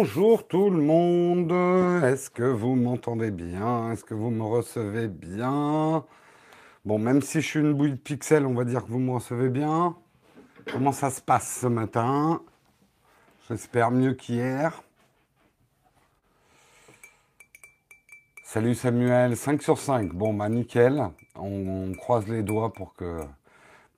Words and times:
Bonjour 0.00 0.46
tout 0.46 0.70
le 0.70 0.80
monde, 0.80 1.50
est-ce 2.04 2.30
que 2.30 2.44
vous 2.44 2.76
m'entendez 2.76 3.32
bien? 3.32 3.90
Est-ce 3.90 4.04
que 4.04 4.14
vous 4.14 4.30
me 4.30 4.44
recevez 4.44 5.08
bien? 5.08 6.04
Bon, 6.84 7.00
même 7.00 7.20
si 7.20 7.40
je 7.40 7.46
suis 7.48 7.58
une 7.58 7.72
bouille 7.72 7.90
de 7.90 7.96
pixels, 7.96 8.46
on 8.46 8.54
va 8.54 8.64
dire 8.64 8.84
que 8.84 8.92
vous 8.92 9.00
me 9.00 9.10
recevez 9.10 9.48
bien. 9.48 9.96
Comment 10.70 10.92
ça 10.92 11.10
se 11.10 11.20
passe 11.20 11.62
ce 11.62 11.66
matin? 11.66 12.40
J'espère 13.48 13.90
mieux 13.90 14.12
qu'hier. 14.12 14.84
Salut 18.44 18.76
Samuel, 18.76 19.36
5 19.36 19.60
sur 19.60 19.78
5. 19.78 20.12
Bon, 20.12 20.32
bah 20.32 20.48
nickel. 20.48 21.08
On, 21.34 21.90
croise 21.98 22.28
les 22.28 22.44
doigts 22.44 22.72
pour 22.72 22.94
que, 22.94 23.22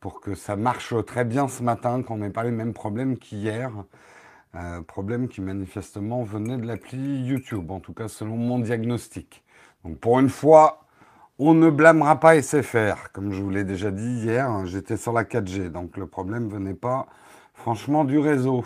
pour 0.01 0.23
que 0.23 0.35
ça 0.35 0.57
marche 0.57 0.95
très 1.05 1.27
bien 1.27 1.47
ce 1.47 1.63
matin, 1.63 2.03
qu'on 2.03 2.17
n'ait 2.17 2.31
pas 2.31 2.45
les 2.45 2.53
mêmes 2.53 2.73
problèmes 2.73 3.19
qu'hier. 3.19 3.71
Euh, 4.57 4.83
problème 4.83 5.29
qui 5.29 5.41
manifestement 5.41 6.25
venait 6.25 6.57
de 6.57 6.67
l'appli 6.67 7.23
YouTube, 7.23 7.71
en 7.71 7.79
tout 7.79 7.93
cas 7.93 8.09
selon 8.09 8.37
mon 8.37 8.59
diagnostic. 8.59 9.45
Donc 9.85 9.99
pour 9.99 10.19
une 10.19 10.29
fois, 10.29 10.85
on 11.39 11.55
ne 11.55 11.71
blâmera 11.71 12.19
pas 12.19 12.41
SFR. 12.43 13.13
Comme 13.13 13.33
je 13.33 13.41
vous 13.41 13.51
l'ai 13.51 13.63
déjà 13.65 13.93
dit 13.93 14.23
hier, 14.25 14.67
j'étais 14.67 14.97
sur 14.97 15.13
la 15.13 15.23
4G, 15.23 15.71
donc 15.71 15.97
le 15.97 16.07
problème 16.07 16.49
venait 16.49 16.75
pas 16.75 17.07
franchement 17.55 18.05
du 18.05 18.19
réseau. 18.19 18.65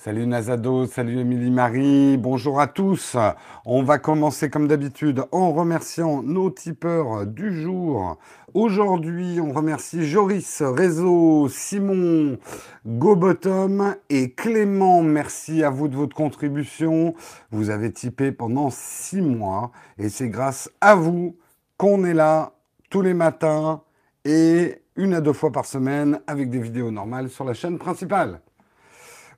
Salut 0.00 0.28
Nazado, 0.28 0.86
salut 0.86 1.18
Émilie 1.18 1.50
Marie, 1.50 2.18
bonjour 2.18 2.60
à 2.60 2.68
tous. 2.68 3.16
On 3.64 3.82
va 3.82 3.98
commencer 3.98 4.48
comme 4.48 4.68
d'habitude 4.68 5.24
en 5.32 5.52
remerciant 5.52 6.22
nos 6.22 6.50
tipeurs 6.50 7.26
du 7.26 7.52
jour. 7.62 8.16
Aujourd'hui, 8.54 9.40
on 9.40 9.52
remercie 9.52 10.06
Joris, 10.06 10.62
Réseau, 10.62 11.48
Simon, 11.48 12.38
GoBottom 12.86 13.96
et 14.08 14.30
Clément. 14.30 15.02
Merci 15.02 15.64
à 15.64 15.70
vous 15.70 15.88
de 15.88 15.96
votre 15.96 16.14
contribution. 16.14 17.14
Vous 17.50 17.68
avez 17.68 17.90
typé 17.90 18.30
pendant 18.30 18.70
six 18.70 19.20
mois 19.20 19.72
et 19.98 20.10
c'est 20.10 20.28
grâce 20.28 20.70
à 20.80 20.94
vous 20.94 21.36
qu'on 21.76 22.04
est 22.04 22.14
là 22.14 22.52
tous 22.88 23.02
les 23.02 23.14
matins 23.14 23.82
et 24.24 24.80
une 24.94 25.14
à 25.14 25.20
deux 25.20 25.32
fois 25.32 25.50
par 25.50 25.64
semaine 25.64 26.20
avec 26.28 26.50
des 26.50 26.60
vidéos 26.60 26.92
normales 26.92 27.30
sur 27.30 27.44
la 27.44 27.52
chaîne 27.52 27.78
principale. 27.78 28.42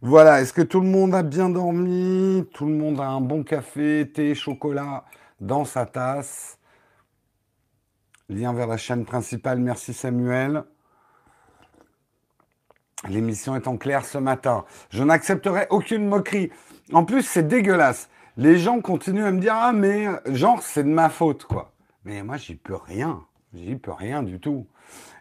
Voilà, 0.03 0.41
est-ce 0.41 0.55
que 0.55 0.63
tout 0.63 0.81
le 0.81 0.87
monde 0.87 1.15
a 1.15 1.23
bien 1.23 1.51
dormi? 1.51 2.47
Tout 2.55 2.65
le 2.65 2.73
monde 2.73 2.99
a 3.01 3.09
un 3.09 3.21
bon 3.21 3.43
café, 3.45 4.11
thé, 4.11 4.35
chocolat 4.35 5.05
dans 5.43 5.67
sa 5.67 5.85
tasse? 5.85 6.59
Lien 8.31 8.55
vers 8.55 8.67
la 8.67 8.79
chaîne 8.79 9.05
principale, 9.05 9.59
merci 9.59 9.93
Samuel. 9.93 10.65
L'émission 13.11 13.57
est 13.57 13.69
en 13.69 13.77
clair 13.77 14.07
ce 14.07 14.17
matin. 14.17 14.65
Je 14.89 15.05
n'accepterai 15.05 15.67
aucune 15.69 16.09
moquerie. 16.09 16.51
En 16.95 17.05
plus, 17.05 17.23
c'est 17.23 17.47
dégueulasse. 17.47 18.09
Les 18.39 18.57
gens 18.57 18.81
continuent 18.81 19.25
à 19.25 19.33
me 19.33 19.41
dire 19.41 19.55
Ah, 19.55 19.73
mais 19.75 20.07
genre, 20.27 20.63
c'est 20.63 20.85
de 20.85 20.89
ma 20.89 21.11
faute, 21.11 21.45
quoi. 21.45 21.73
Mais 22.07 22.23
moi, 22.23 22.39
j'y 22.39 22.55
peux 22.55 22.77
rien. 22.77 23.23
J'y 23.53 23.77
peux 23.77 23.93
rien 23.93 24.23
du 24.23 24.41
tout. 24.41 24.67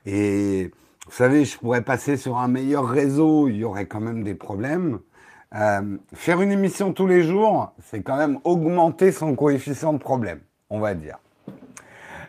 Et 0.06 0.72
vous 1.10 1.16
savez, 1.16 1.44
je 1.44 1.58
pourrais 1.58 1.82
passer 1.82 2.18
sur 2.18 2.38
un 2.38 2.48
meilleur 2.48 2.88
réseau, 2.88 3.48
il 3.48 3.56
y 3.56 3.64
aurait 3.64 3.88
quand 3.88 4.00
même 4.00 4.24
des 4.24 4.36
problèmes. 4.36 5.00
Euh, 5.56 5.98
faire 6.14 6.40
une 6.40 6.52
émission 6.52 6.94
tous 6.94 7.08
les 7.08 7.24
jours, 7.24 7.74
c'est 7.84 8.04
quand 8.04 8.16
même 8.16 8.38
augmenter 8.44 9.12
son 9.12 9.34
coefficient 9.34 9.94
de 9.94 9.98
problème, 9.98 10.42
on 10.70 10.80
va 10.80 10.94
dire. 10.94 11.18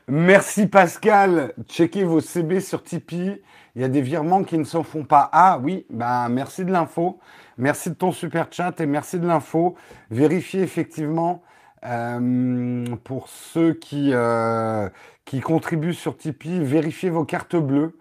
Merci 0.08 0.67
Pascal. 0.67 1.53
Checkez 1.69 2.05
vos 2.05 2.23
CB 2.23 2.61
sur 2.61 2.83
Tipeee. 2.83 3.42
Il 3.77 3.83
y 3.83 3.84
a 3.84 3.89
des 3.89 4.01
virements 4.01 4.45
qui 4.45 4.56
ne 4.56 4.64
se 4.64 4.83
font 4.83 5.05
pas. 5.05 5.28
Ah 5.31 5.61
oui, 5.62 5.84
bah 5.91 6.31
merci 6.31 6.64
de 6.64 6.73
l'info. 6.73 7.20
Merci 7.58 7.91
de 7.91 7.97
ton 7.97 8.12
super 8.12 8.47
chat 8.51 8.81
et 8.81 8.86
merci 8.86 9.19
de 9.19 9.27
l'info. 9.27 9.77
Vérifiez 10.11 10.62
effectivement 10.62 11.42
euh, 11.84 12.86
pour 13.05 13.28
ceux 13.28 13.75
qui, 13.75 14.12
euh, 14.14 14.89
qui 15.27 15.41
contribuent 15.41 15.92
sur 15.92 16.17
Tipeee, 16.17 16.64
vérifiez 16.64 17.11
vos 17.11 17.27
cartes 17.27 17.57
bleues. 17.57 17.95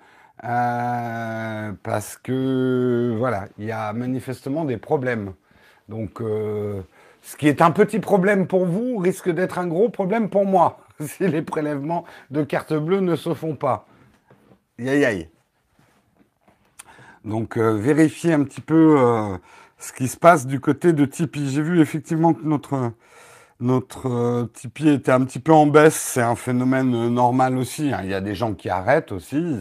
Euh, 0.44 1.73
parce 1.83 2.17
que 2.17 3.13
voilà, 3.17 3.47
il 3.57 3.66
y 3.66 3.72
a 3.72 3.91
manifestement 3.94 4.66
des 4.66 4.77
problèmes. 4.77 5.33
Donc, 5.89 6.22
euh, 6.22 6.81
ce 7.22 7.35
qui 7.35 7.47
est 7.47 7.61
un 7.61 7.72
petit 7.72 8.00
problème 8.00 8.47
pour 8.47 8.66
vous 8.66 8.97
risque 8.97 9.29
d'être 9.29 9.59
un 9.59 9.67
gros 9.67 9.89
problème 9.89 10.29
pour 10.29 10.45
moi 10.45 10.79
si 11.01 11.27
les 11.27 11.41
prélèvements 11.41 12.05
de 12.31 12.44
carte 12.44 12.73
bleue 12.73 13.01
ne 13.01 13.16
se 13.16 13.33
font 13.33 13.55
pas. 13.55 13.85
Aïe 14.79 15.03
aïe. 15.03 15.29
Donc, 17.25 17.57
euh, 17.57 17.73
vérifiez 17.73 18.33
un 18.33 18.44
petit 18.44 18.61
peu 18.61 18.97
ce 19.77 19.91
qui 19.91 20.07
se 20.07 20.16
passe 20.17 20.47
du 20.47 20.61
côté 20.61 20.94
de 20.94 21.06
Tipeee. 21.06 21.50
J'ai 21.50 21.61
vu 21.61 21.81
effectivement 21.81 22.33
que 22.33 22.44
notre 22.44 22.94
notre 23.59 24.49
Tipeee 24.53 24.89
était 24.89 25.11
un 25.11 25.23
petit 25.25 25.39
peu 25.39 25.53
en 25.53 25.67
baisse. 25.67 25.95
C'est 25.95 26.21
un 26.21 26.35
phénomène 26.35 27.09
normal 27.09 27.57
aussi. 27.57 27.91
Hein. 27.93 28.01
Il 28.03 28.09
y 28.09 28.13
a 28.13 28.21
des 28.21 28.35
gens 28.35 28.53
qui 28.53 28.69
arrêtent 28.69 29.11
aussi. 29.11 29.59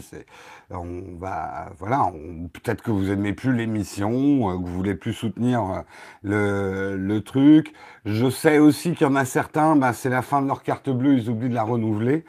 On 0.71 1.17
va, 1.17 1.71
voilà, 1.79 2.11
peut-être 2.53 2.83
que 2.83 2.91
vous 2.91 3.09
aimez 3.09 3.33
plus 3.33 3.55
l'émission, 3.55 4.51
euh, 4.51 4.53
que 4.53 4.63
vous 4.63 4.73
voulez 4.73 4.93
plus 4.93 5.13
soutenir 5.13 5.83
euh, 6.25 6.95
le, 6.95 7.21
truc. 7.21 7.73
Je 8.05 8.29
sais 8.29 8.59
aussi 8.59 8.93
qu'il 8.93 9.07
y 9.07 9.09
en 9.09 9.15
a 9.15 9.25
certains, 9.25 9.75
bah, 9.75 9.93
c'est 9.93 10.09
la 10.09 10.21
fin 10.21 10.43
de 10.43 10.47
leur 10.47 10.61
carte 10.61 10.91
bleue, 10.91 11.15
ils 11.15 11.27
oublient 11.27 11.49
de 11.49 11.55
la 11.55 11.63
renouveler. 11.63 12.23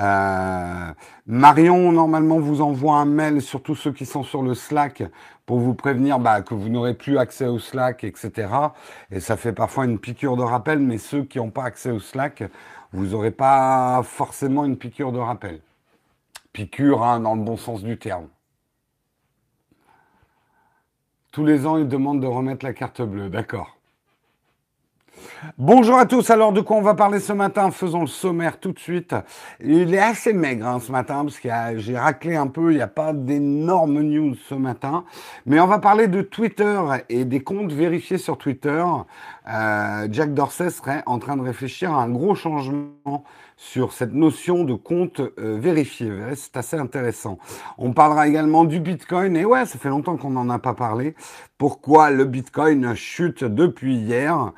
Euh, 0.00 0.92
Marion, 1.26 1.90
normalement, 1.90 2.38
vous 2.38 2.60
envoie 2.60 2.94
un 2.94 3.06
mail, 3.06 3.42
surtout 3.42 3.74
ceux 3.74 3.92
qui 3.92 4.06
sont 4.06 4.22
sur 4.22 4.42
le 4.42 4.54
Slack, 4.54 5.02
pour 5.50 5.58
vous 5.58 5.74
prévenir 5.74 6.20
bah, 6.20 6.42
que 6.42 6.54
vous 6.54 6.68
n'aurez 6.68 6.94
plus 6.94 7.18
accès 7.18 7.48
au 7.48 7.58
Slack, 7.58 8.04
etc. 8.04 8.48
Et 9.10 9.18
ça 9.18 9.36
fait 9.36 9.52
parfois 9.52 9.84
une 9.84 9.98
piqûre 9.98 10.36
de 10.36 10.44
rappel, 10.44 10.78
mais 10.78 10.96
ceux 10.96 11.24
qui 11.24 11.38
n'ont 11.38 11.50
pas 11.50 11.64
accès 11.64 11.90
au 11.90 11.98
Slack, 11.98 12.44
vous 12.92 13.06
n'aurez 13.06 13.32
pas 13.32 14.00
forcément 14.04 14.64
une 14.64 14.78
piqûre 14.78 15.10
de 15.10 15.18
rappel. 15.18 15.60
Piqûre, 16.52 17.02
hein, 17.02 17.18
dans 17.18 17.34
le 17.34 17.42
bon 17.42 17.56
sens 17.56 17.82
du 17.82 17.98
terme. 17.98 18.28
Tous 21.32 21.44
les 21.44 21.66
ans, 21.66 21.78
ils 21.78 21.88
demandent 21.88 22.22
de 22.22 22.28
remettre 22.28 22.64
la 22.64 22.72
carte 22.72 23.02
bleue, 23.02 23.28
d'accord. 23.28 23.79
Bonjour 25.58 25.96
à 25.98 26.06
tous, 26.06 26.30
alors 26.30 26.52
de 26.52 26.60
quoi 26.60 26.76
on 26.76 26.82
va 26.82 26.94
parler 26.94 27.18
ce 27.18 27.32
matin? 27.32 27.70
Faisons 27.70 28.02
le 28.02 28.06
sommaire 28.06 28.60
tout 28.60 28.72
de 28.72 28.78
suite. 28.78 29.14
Il 29.62 29.94
est 29.94 29.98
assez 29.98 30.32
maigre 30.32 30.66
hein, 30.66 30.80
ce 30.80 30.92
matin 30.92 31.24
parce 31.24 31.38
que 31.38 31.48
j'ai 31.76 31.98
raclé 31.98 32.36
un 32.36 32.46
peu, 32.46 32.72
il 32.72 32.76
n'y 32.76 32.82
a 32.82 32.86
pas 32.86 33.12
d'énormes 33.12 34.00
news 34.00 34.34
ce 34.48 34.54
matin. 34.54 35.04
Mais 35.46 35.58
on 35.60 35.66
va 35.66 35.78
parler 35.78 36.08
de 36.08 36.22
Twitter 36.22 36.80
et 37.08 37.24
des 37.24 37.40
comptes 37.40 37.72
vérifiés 37.72 38.18
sur 38.18 38.38
Twitter. 38.38 38.84
Euh, 39.48 40.08
Jack 40.10 40.34
Dorsey 40.34 40.70
serait 40.70 41.02
en 41.06 41.18
train 41.18 41.36
de 41.36 41.42
réfléchir 41.42 41.92
à 41.92 42.02
un 42.02 42.10
gros 42.10 42.34
changement 42.34 43.24
sur 43.56 43.92
cette 43.92 44.14
notion 44.14 44.64
de 44.64 44.74
compte 44.74 45.20
euh, 45.20 45.58
vérifié. 45.58 46.10
C'est 46.34 46.56
assez 46.56 46.76
intéressant. 46.76 47.38
On 47.78 47.92
parlera 47.92 48.28
également 48.28 48.64
du 48.64 48.80
Bitcoin. 48.80 49.36
Et 49.36 49.44
ouais, 49.44 49.66
ça 49.66 49.78
fait 49.78 49.88
longtemps 49.88 50.16
qu'on 50.16 50.30
n'en 50.30 50.48
a 50.48 50.58
pas 50.58 50.74
parlé. 50.74 51.14
Pourquoi 51.58 52.10
le 52.10 52.24
Bitcoin 52.24 52.94
chute 52.94 53.44
depuis 53.44 53.96
hier? 53.96 54.52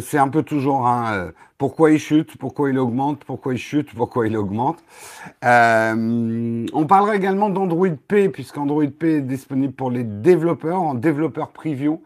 C'est 0.00 0.18
un 0.18 0.28
peu 0.28 0.42
toujours 0.42 0.86
hein, 0.86 1.12
euh, 1.12 1.32
pourquoi 1.58 1.90
il 1.90 1.98
chute, 1.98 2.36
pourquoi 2.36 2.70
il 2.70 2.78
augmente, 2.78 3.24
pourquoi 3.24 3.54
il 3.54 3.58
chute, 3.58 3.92
pourquoi 3.94 4.26
il 4.26 4.36
augmente. 4.36 4.78
Euh, 5.44 6.66
on 6.72 6.86
parlera 6.86 7.16
également 7.16 7.50
d'Android 7.50 7.88
P, 8.06 8.28
puisqu'Android 8.28 8.86
P 8.96 9.16
est 9.16 9.20
disponible 9.20 9.72
pour 9.72 9.90
les 9.90 10.04
développeurs 10.04 10.80
en 10.80 10.94
développeur 10.94 11.48
preview. 11.48 12.00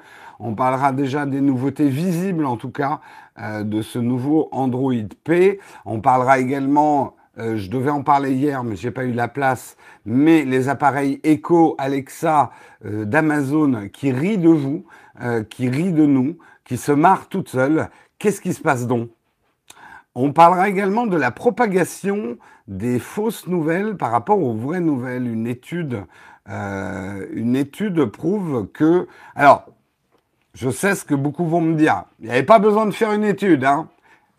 On 0.44 0.54
parlera 0.54 0.92
déjà 0.92 1.24
des 1.24 1.40
nouveautés 1.40 1.88
visibles, 1.88 2.46
en 2.46 2.56
tout 2.56 2.70
cas, 2.70 3.00
euh, 3.38 3.62
de 3.62 3.80
ce 3.80 3.98
nouveau 3.98 4.48
Android 4.50 4.92
P. 5.22 5.60
On 5.84 6.00
parlera 6.00 6.40
également, 6.40 7.14
euh, 7.38 7.56
je 7.56 7.70
devais 7.70 7.90
en 7.90 8.02
parler 8.02 8.32
hier, 8.32 8.64
mais 8.64 8.74
j'ai 8.74 8.90
pas 8.90 9.04
eu 9.04 9.12
la 9.12 9.28
place, 9.28 9.76
mais 10.04 10.44
les 10.44 10.68
appareils 10.68 11.20
Echo, 11.22 11.76
Alexa 11.78 12.50
euh, 12.84 13.04
d'Amazon 13.04 13.88
qui 13.92 14.10
rient 14.10 14.38
de 14.38 14.48
vous, 14.48 14.84
qui 15.50 15.68
rient 15.68 15.92
de 15.92 16.06
nous, 16.06 16.38
qui 16.72 16.78
se 16.78 16.92
marrent 16.92 17.28
toutes 17.28 17.50
seules. 17.50 17.90
Qu'est-ce 18.18 18.40
qui 18.40 18.54
se 18.54 18.62
passe 18.62 18.86
donc? 18.86 19.10
On 20.14 20.32
parlera 20.32 20.70
également 20.70 21.06
de 21.06 21.18
la 21.18 21.30
propagation 21.30 22.38
des 22.66 22.98
fausses 22.98 23.46
nouvelles 23.46 23.98
par 23.98 24.10
rapport 24.10 24.42
aux 24.42 24.54
vraies 24.54 24.80
nouvelles. 24.80 25.26
Une 25.26 25.46
étude, 25.46 26.04
une 26.46 27.56
étude 27.56 28.06
prouve 28.06 28.68
que, 28.72 29.06
alors, 29.34 29.66
je 30.54 30.70
sais 30.70 30.94
ce 30.94 31.04
que 31.04 31.14
beaucoup 31.14 31.44
vont 31.44 31.60
me 31.60 31.74
dire. 31.74 32.04
Il 32.20 32.28
n'y 32.28 32.32
avait 32.32 32.42
pas 32.42 32.58
besoin 32.58 32.86
de 32.86 32.92
faire 32.92 33.12
une 33.12 33.24
étude. 33.24 33.64
Hein. 33.64 33.90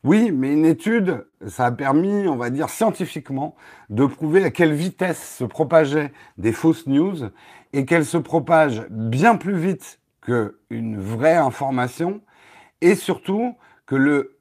Oui, 0.03 0.31
mais 0.31 0.53
une 0.53 0.65
étude, 0.65 1.27
ça 1.45 1.67
a 1.67 1.71
permis, 1.71 2.27
on 2.27 2.35
va 2.35 2.49
dire 2.49 2.69
scientifiquement, 2.69 3.53
de 3.91 4.07
prouver 4.07 4.43
à 4.43 4.49
quelle 4.49 4.73
vitesse 4.73 5.37
se 5.37 5.43
propageaient 5.43 6.11
des 6.39 6.51
fausses 6.51 6.87
news 6.87 7.29
et 7.73 7.85
qu'elles 7.85 8.07
se 8.07 8.17
propagent 8.17 8.87
bien 8.89 9.35
plus 9.35 9.55
vite 9.55 9.99
qu'une 10.25 10.99
vraie 10.99 11.35
information 11.35 12.21
et 12.81 12.95
surtout 12.95 13.55
que 13.85 13.95
le, 13.95 14.39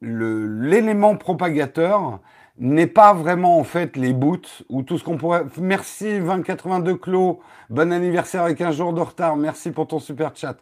l'élément 0.00 1.16
propagateur 1.16 2.20
n'est 2.58 2.86
pas 2.86 3.14
vraiment 3.14 3.58
en 3.58 3.64
fait 3.64 3.96
les 3.96 4.12
boots 4.12 4.64
ou 4.68 4.82
tout 4.82 4.98
ce 4.98 5.04
qu'on 5.04 5.16
pourrait. 5.16 5.44
Merci 5.58 6.18
2082 6.20 6.96
Clos, 6.96 7.40
bon 7.70 7.92
anniversaire 7.92 8.42
avec 8.42 8.60
un 8.60 8.72
jour 8.72 8.92
de 8.92 9.00
retard, 9.00 9.36
merci 9.36 9.70
pour 9.70 9.88
ton 9.88 9.98
super 9.98 10.36
chat. 10.36 10.56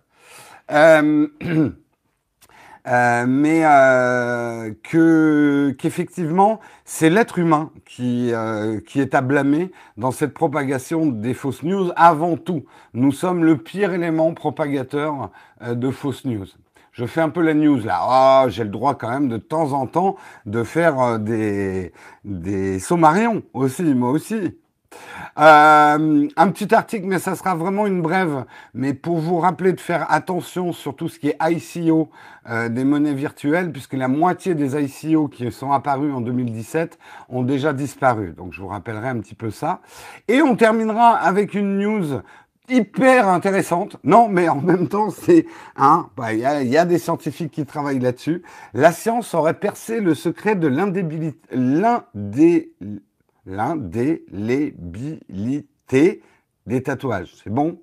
Euh, 0.70 1.26
euh, 2.86 3.26
mais 3.26 3.62
euh, 3.64 4.72
que 4.82 5.74
qu'effectivement, 5.78 6.60
c'est 6.84 7.10
l'être 7.10 7.38
humain 7.38 7.70
qui 7.84 8.32
euh, 8.32 8.80
qui 8.80 9.00
est 9.00 9.14
à 9.14 9.20
blâmer 9.20 9.70
dans 9.96 10.10
cette 10.10 10.34
propagation 10.34 11.06
des 11.06 11.34
fausses 11.34 11.62
news. 11.62 11.90
Avant 11.96 12.36
tout, 12.36 12.64
nous 12.94 13.12
sommes 13.12 13.44
le 13.44 13.58
pire 13.58 13.92
élément 13.92 14.32
propagateur 14.34 15.30
de 15.66 15.90
fausses 15.90 16.24
news. 16.24 16.46
Je 16.92 17.06
fais 17.06 17.20
un 17.20 17.28
peu 17.28 17.42
la 17.42 17.54
news 17.54 17.78
là. 17.84 17.98
Ah, 18.02 18.46
j'ai 18.48 18.64
le 18.64 18.70
droit 18.70 18.94
quand 18.94 19.10
même 19.10 19.28
de 19.28 19.36
temps 19.36 19.72
en 19.72 19.86
temps 19.86 20.16
de 20.46 20.62
faire 20.64 21.18
des 21.18 21.92
des 22.24 22.78
sommarions 22.78 23.42
aussi, 23.52 23.82
moi 23.94 24.10
aussi. 24.10 24.56
Euh, 25.38 26.28
un 26.36 26.50
petit 26.50 26.74
article, 26.74 27.06
mais 27.06 27.18
ça 27.18 27.34
sera 27.34 27.54
vraiment 27.54 27.86
une 27.86 28.02
brève. 28.02 28.44
Mais 28.74 28.94
pour 28.94 29.18
vous 29.18 29.38
rappeler 29.38 29.72
de 29.72 29.80
faire 29.80 30.10
attention 30.10 30.72
sur 30.72 30.94
tout 30.96 31.08
ce 31.08 31.18
qui 31.18 31.28
est 31.28 31.36
ICO 31.40 32.10
euh, 32.48 32.68
des 32.68 32.84
monnaies 32.84 33.14
virtuelles, 33.14 33.72
puisque 33.72 33.94
la 33.94 34.08
moitié 34.08 34.54
des 34.54 34.76
ICO 34.76 35.28
qui 35.28 35.50
sont 35.52 35.72
apparus 35.72 36.12
en 36.12 36.20
2017 36.20 36.98
ont 37.28 37.42
déjà 37.42 37.72
disparu. 37.72 38.34
Donc 38.36 38.52
je 38.52 38.60
vous 38.60 38.68
rappellerai 38.68 39.08
un 39.08 39.20
petit 39.20 39.34
peu 39.34 39.50
ça. 39.50 39.80
Et 40.28 40.42
on 40.42 40.56
terminera 40.56 41.16
avec 41.16 41.54
une 41.54 41.78
news 41.78 42.20
hyper 42.68 43.28
intéressante. 43.28 43.96
Non, 44.04 44.28
mais 44.28 44.48
en 44.48 44.60
même 44.60 44.88
temps, 44.88 45.10
c'est 45.10 45.46
hein, 45.76 46.08
bah, 46.16 46.32
il 46.32 46.40
y, 46.40 46.44
a, 46.44 46.62
y, 46.62 46.76
a, 46.76 46.84
des 46.84 46.98
scientifiques 46.98 47.50
qui 47.50 47.66
travaillent 47.66 47.98
là-dessus. 47.98 48.42
La 48.74 48.92
science 48.92 49.34
aurait 49.34 49.54
percé 49.54 50.00
le 50.00 50.14
secret 50.14 50.54
de 50.54 50.68
l'indébilité, 50.68 51.38
l'indé 51.50 52.72
l'indélébillité 53.46 56.22
des 56.66 56.82
tatouages. 56.82 57.32
C'est 57.42 57.52
bon? 57.52 57.80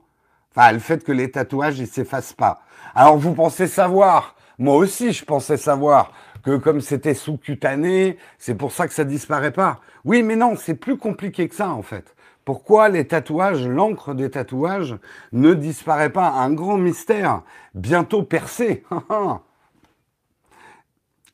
Enfin, 0.56 0.72
le 0.72 0.80
fait 0.80 1.04
que 1.04 1.12
les 1.12 1.32
tatouages, 1.32 1.80
ils 1.80 1.88
s'effacent 1.88 2.34
pas. 2.34 2.62
Alors, 2.96 3.18
vous 3.18 3.34
pensez 3.34 3.68
savoir, 3.68 4.36
moi 4.58 4.76
aussi, 4.76 5.14
je 5.14 5.24
pensais 5.24 5.58
savoir 5.58 6.12
que 6.44 6.58
comme 6.58 6.82
c'était 6.82 7.14
sous-cutané, 7.14 8.18
c'est 8.38 8.56
pour 8.56 8.72
ça 8.72 8.88
que 8.88 8.94
ça 8.94 9.04
disparaît 9.04 9.52
pas. 9.52 9.80
Oui, 10.06 10.24
mais 10.24 10.36
non, 10.36 10.56
c'est 10.56 10.76
plus 10.76 10.98
compliqué 10.98 11.48
que 11.48 11.56
ça, 11.56 11.70
en 11.70 11.84
fait. 11.84 12.16
Pourquoi 12.46 12.88
les 12.88 13.06
tatouages, 13.06 13.68
l'encre 13.68 14.14
des 14.14 14.32
tatouages 14.32 14.96
ne 15.34 15.54
disparaît 15.54 16.12
pas? 16.12 16.30
Un 16.30 16.54
grand 16.54 16.78
mystère, 16.78 17.42
bientôt 17.76 18.24
percé. 18.24 18.84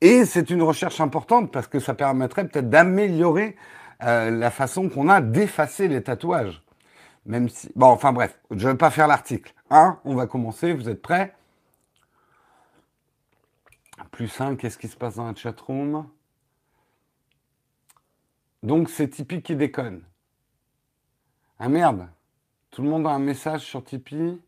Et 0.01 0.25
c'est 0.25 0.49
une 0.49 0.63
recherche 0.63 0.99
importante 0.99 1.51
parce 1.51 1.67
que 1.67 1.79
ça 1.79 1.93
permettrait 1.93 2.47
peut-être 2.47 2.69
d'améliorer 2.69 3.55
euh, 4.03 4.29
la 4.31 4.51
façon 4.51 4.89
qu'on 4.89 5.09
a 5.09 5.21
d'effacer 5.21 5.87
les 5.87 6.03
tatouages. 6.03 6.63
Même 7.25 7.49
si... 7.49 7.71
Bon, 7.75 7.87
enfin 7.87 8.11
bref, 8.11 8.39
je 8.51 8.67
ne 8.67 8.73
vais 8.73 8.77
pas 8.77 8.89
faire 8.91 9.07
l'article. 9.07 9.53
Hein 9.69 9.99
On 10.05 10.15
va 10.15 10.27
commencer, 10.27 10.73
vous 10.73 10.89
êtes 10.89 11.01
prêts? 11.01 11.35
Plus 14.11 14.39
1, 14.39 14.55
qu'est-ce 14.57 14.77
qui 14.77 14.87
se 14.87 14.97
passe 14.97 15.15
dans 15.15 15.25
la 15.25 15.35
chatroom? 15.35 16.07
Donc 18.61 18.89
c'est 18.89 19.09
Tipeee 19.09 19.41
qui 19.41 19.55
déconne. 19.55 20.03
Ah 21.59 21.69
merde 21.69 22.07
Tout 22.71 22.81
le 22.81 22.89
monde 22.89 23.07
a 23.07 23.11
un 23.11 23.19
message 23.19 23.61
sur 23.61 23.83
Tipeee 23.83 24.39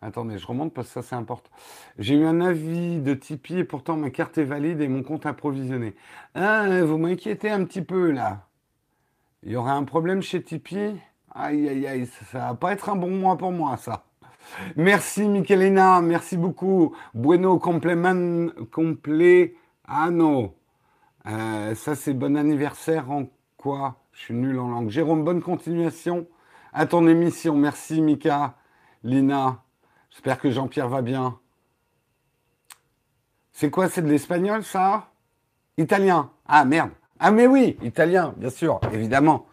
Attendez, 0.00 0.38
je 0.38 0.46
remonte 0.46 0.72
parce 0.72 0.88
que 0.88 0.94
ça 0.94 1.02
c'est 1.02 1.16
important. 1.16 1.50
J'ai 1.98 2.14
eu 2.14 2.24
un 2.24 2.40
avis 2.40 3.00
de 3.00 3.14
Tipeee 3.14 3.58
et 3.58 3.64
pourtant 3.64 3.96
ma 3.96 4.10
carte 4.10 4.38
est 4.38 4.44
valide 4.44 4.80
et 4.80 4.88
mon 4.88 5.02
compte 5.02 5.26
approvisionné. 5.26 5.96
Ah, 6.34 6.82
vous 6.84 6.98
m'inquiétez 6.98 7.50
un 7.50 7.64
petit 7.64 7.82
peu 7.82 8.10
là. 8.12 8.47
Il 9.42 9.52
y 9.52 9.56
aura 9.56 9.72
un 9.72 9.84
problème 9.84 10.22
chez 10.22 10.42
Tipeee 10.42 11.00
Aïe, 11.34 11.68
aïe, 11.68 11.86
aïe, 11.86 12.06
ça 12.06 12.38
va 12.48 12.54
pas 12.54 12.72
être 12.72 12.88
un 12.88 12.96
bon 12.96 13.10
mois 13.10 13.36
pour 13.36 13.52
moi, 13.52 13.76
ça. 13.76 14.04
Merci, 14.76 15.28
Michelina, 15.28 16.00
merci 16.00 16.36
beaucoup. 16.36 16.96
Bueno 17.14 17.58
complément, 17.58 18.50
compleano. 18.72 20.56
Euh, 21.26 21.74
ça, 21.74 21.94
c'est 21.94 22.14
bon 22.14 22.36
anniversaire 22.36 23.10
en 23.10 23.26
quoi? 23.56 23.96
Je 24.12 24.20
suis 24.22 24.34
nul 24.34 24.58
en 24.58 24.68
langue. 24.68 24.90
Jérôme, 24.90 25.22
bonne 25.24 25.42
continuation 25.42 26.26
à 26.72 26.86
ton 26.86 27.06
émission. 27.06 27.54
Merci, 27.54 28.00
Mika, 28.00 28.56
Lina. 29.04 29.62
J'espère 30.10 30.40
que 30.40 30.50
Jean-Pierre 30.50 30.88
va 30.88 31.02
bien. 31.02 31.38
C'est 33.52 33.70
quoi? 33.70 33.88
C'est 33.88 34.02
de 34.02 34.08
l'espagnol, 34.08 34.64
ça? 34.64 35.10
Italien. 35.76 36.30
Ah, 36.46 36.64
merde. 36.64 36.90
Ah 37.20 37.30
mais 37.30 37.46
oui, 37.46 37.76
italien, 37.82 38.34
bien 38.36 38.50
sûr, 38.50 38.80
évidemment. 38.92 39.46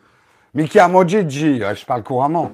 Miki 0.54 0.80
Amogigi, 0.80 1.60
je 1.60 1.86
parle 1.86 2.04
couramment. 2.04 2.52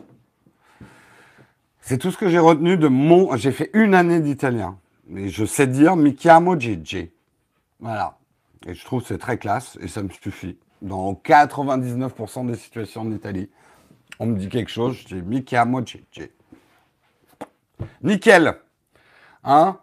C'est 1.82 1.98
tout 1.98 2.12
ce 2.12 2.18
que 2.18 2.30
j'ai 2.30 2.40
retenu 2.40 2.78
de 2.78 2.88
mon... 2.88 3.36
J'ai 3.36 3.52
fait 3.52 3.70
une 3.74 3.94
année 3.94 4.20
d'italien. 4.20 4.78
Mais 5.08 5.30
je 5.30 5.46
sais 5.46 5.68
dire 5.68 5.96
Miki 5.96 6.30
Amogigi. 6.30 7.12
Voilà. 7.80 8.18
Et 8.66 8.74
je 8.74 8.86
trouve 8.86 9.02
que 9.02 9.08
c'est 9.08 9.18
très 9.18 9.38
classe 9.38 9.78
et 9.82 9.88
ça 9.88 10.02
me 10.04 10.10
suffit. 10.10 10.58
Dans 10.82 11.14
99% 11.14 12.48
des 12.48 12.56
situations 12.56 13.02
en 13.02 13.12
Italie, 13.12 13.50
on 14.20 14.28
me 14.28 14.38
dit 14.38 14.50
quelque 14.50 14.72
chose, 14.72 14.98
je 14.98 15.16
dis 15.16 15.22
Miki 15.22 15.56
Amogigi. 15.56 16.30
Nickel. 18.04 18.56
Hein? 19.44 19.78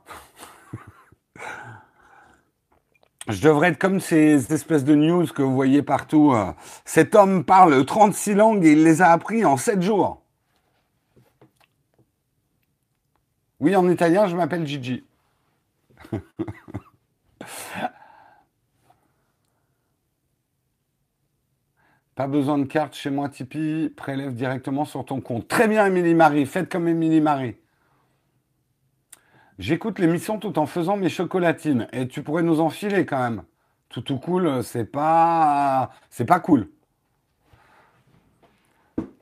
Je 3.28 3.42
devrais 3.42 3.68
être 3.68 3.78
comme 3.78 4.00
ces 4.00 4.52
espèces 4.52 4.84
de 4.84 4.94
news 4.94 5.26
que 5.26 5.42
vous 5.42 5.54
voyez 5.54 5.82
partout. 5.82 6.32
Euh. 6.34 6.52
Cet 6.84 7.14
homme 7.14 7.44
parle 7.44 7.84
36 7.84 8.34
langues 8.34 8.64
et 8.64 8.72
il 8.72 8.82
les 8.84 9.02
a 9.02 9.12
appris 9.12 9.44
en 9.44 9.56
7 9.56 9.82
jours. 9.82 10.22
Oui, 13.60 13.76
en 13.76 13.88
italien, 13.90 14.26
je 14.28 14.36
m'appelle 14.36 14.66
Gigi. 14.66 15.04
Pas 22.14 22.26
besoin 22.26 22.58
de 22.58 22.64
carte 22.64 22.94
chez 22.94 23.10
moi, 23.10 23.28
Tipeee. 23.28 23.90
Prélève 23.90 24.34
directement 24.34 24.84
sur 24.84 25.04
ton 25.04 25.20
compte. 25.20 25.46
Très 25.48 25.68
bien, 25.68 25.86
Émilie 25.86 26.14
Marie. 26.14 26.46
Faites 26.46 26.68
comme 26.70 26.88
Émilie 26.88 27.20
Marie. 27.20 27.56
J'écoute 29.58 29.98
l'émission 29.98 30.38
tout 30.38 30.58
en 30.58 30.66
faisant 30.66 30.96
mes 30.96 31.08
chocolatines. 31.08 31.88
Et 31.92 32.06
tu 32.06 32.22
pourrais 32.22 32.42
nous 32.42 32.60
enfiler 32.60 33.04
quand 33.04 33.18
même. 33.18 33.42
Tout 33.88 34.02
tout 34.02 34.18
cool, 34.18 34.62
c'est 34.62 34.84
pas, 34.84 35.90
c'est 36.10 36.26
pas 36.26 36.38
cool. 36.38 36.68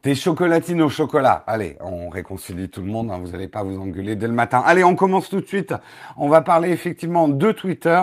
Tes 0.03 0.15
chocolatines 0.15 0.83
au 0.83 0.89
chocolat. 0.89 1.43
Allez, 1.47 1.77
on 1.81 2.11
réconcilie 2.11 2.69
tout 2.69 2.83
le 2.83 2.89
monde. 2.89 3.11
Hein, 3.11 3.19
vous 3.19 3.31
n'allez 3.31 3.49
pas 3.49 3.63
vous 3.63 3.81
engueuler 3.81 4.15
dès 4.15 4.27
le 4.27 4.35
matin. 4.35 4.63
Allez, 4.65 4.85
on 4.85 4.95
commence 4.95 5.29
tout 5.31 5.41
de 5.41 5.47
suite. 5.47 5.75
On 6.17 6.29
va 6.29 6.43
parler 6.43 6.71
effectivement 6.71 7.29
de 7.29 7.51
Twitter 7.53 8.01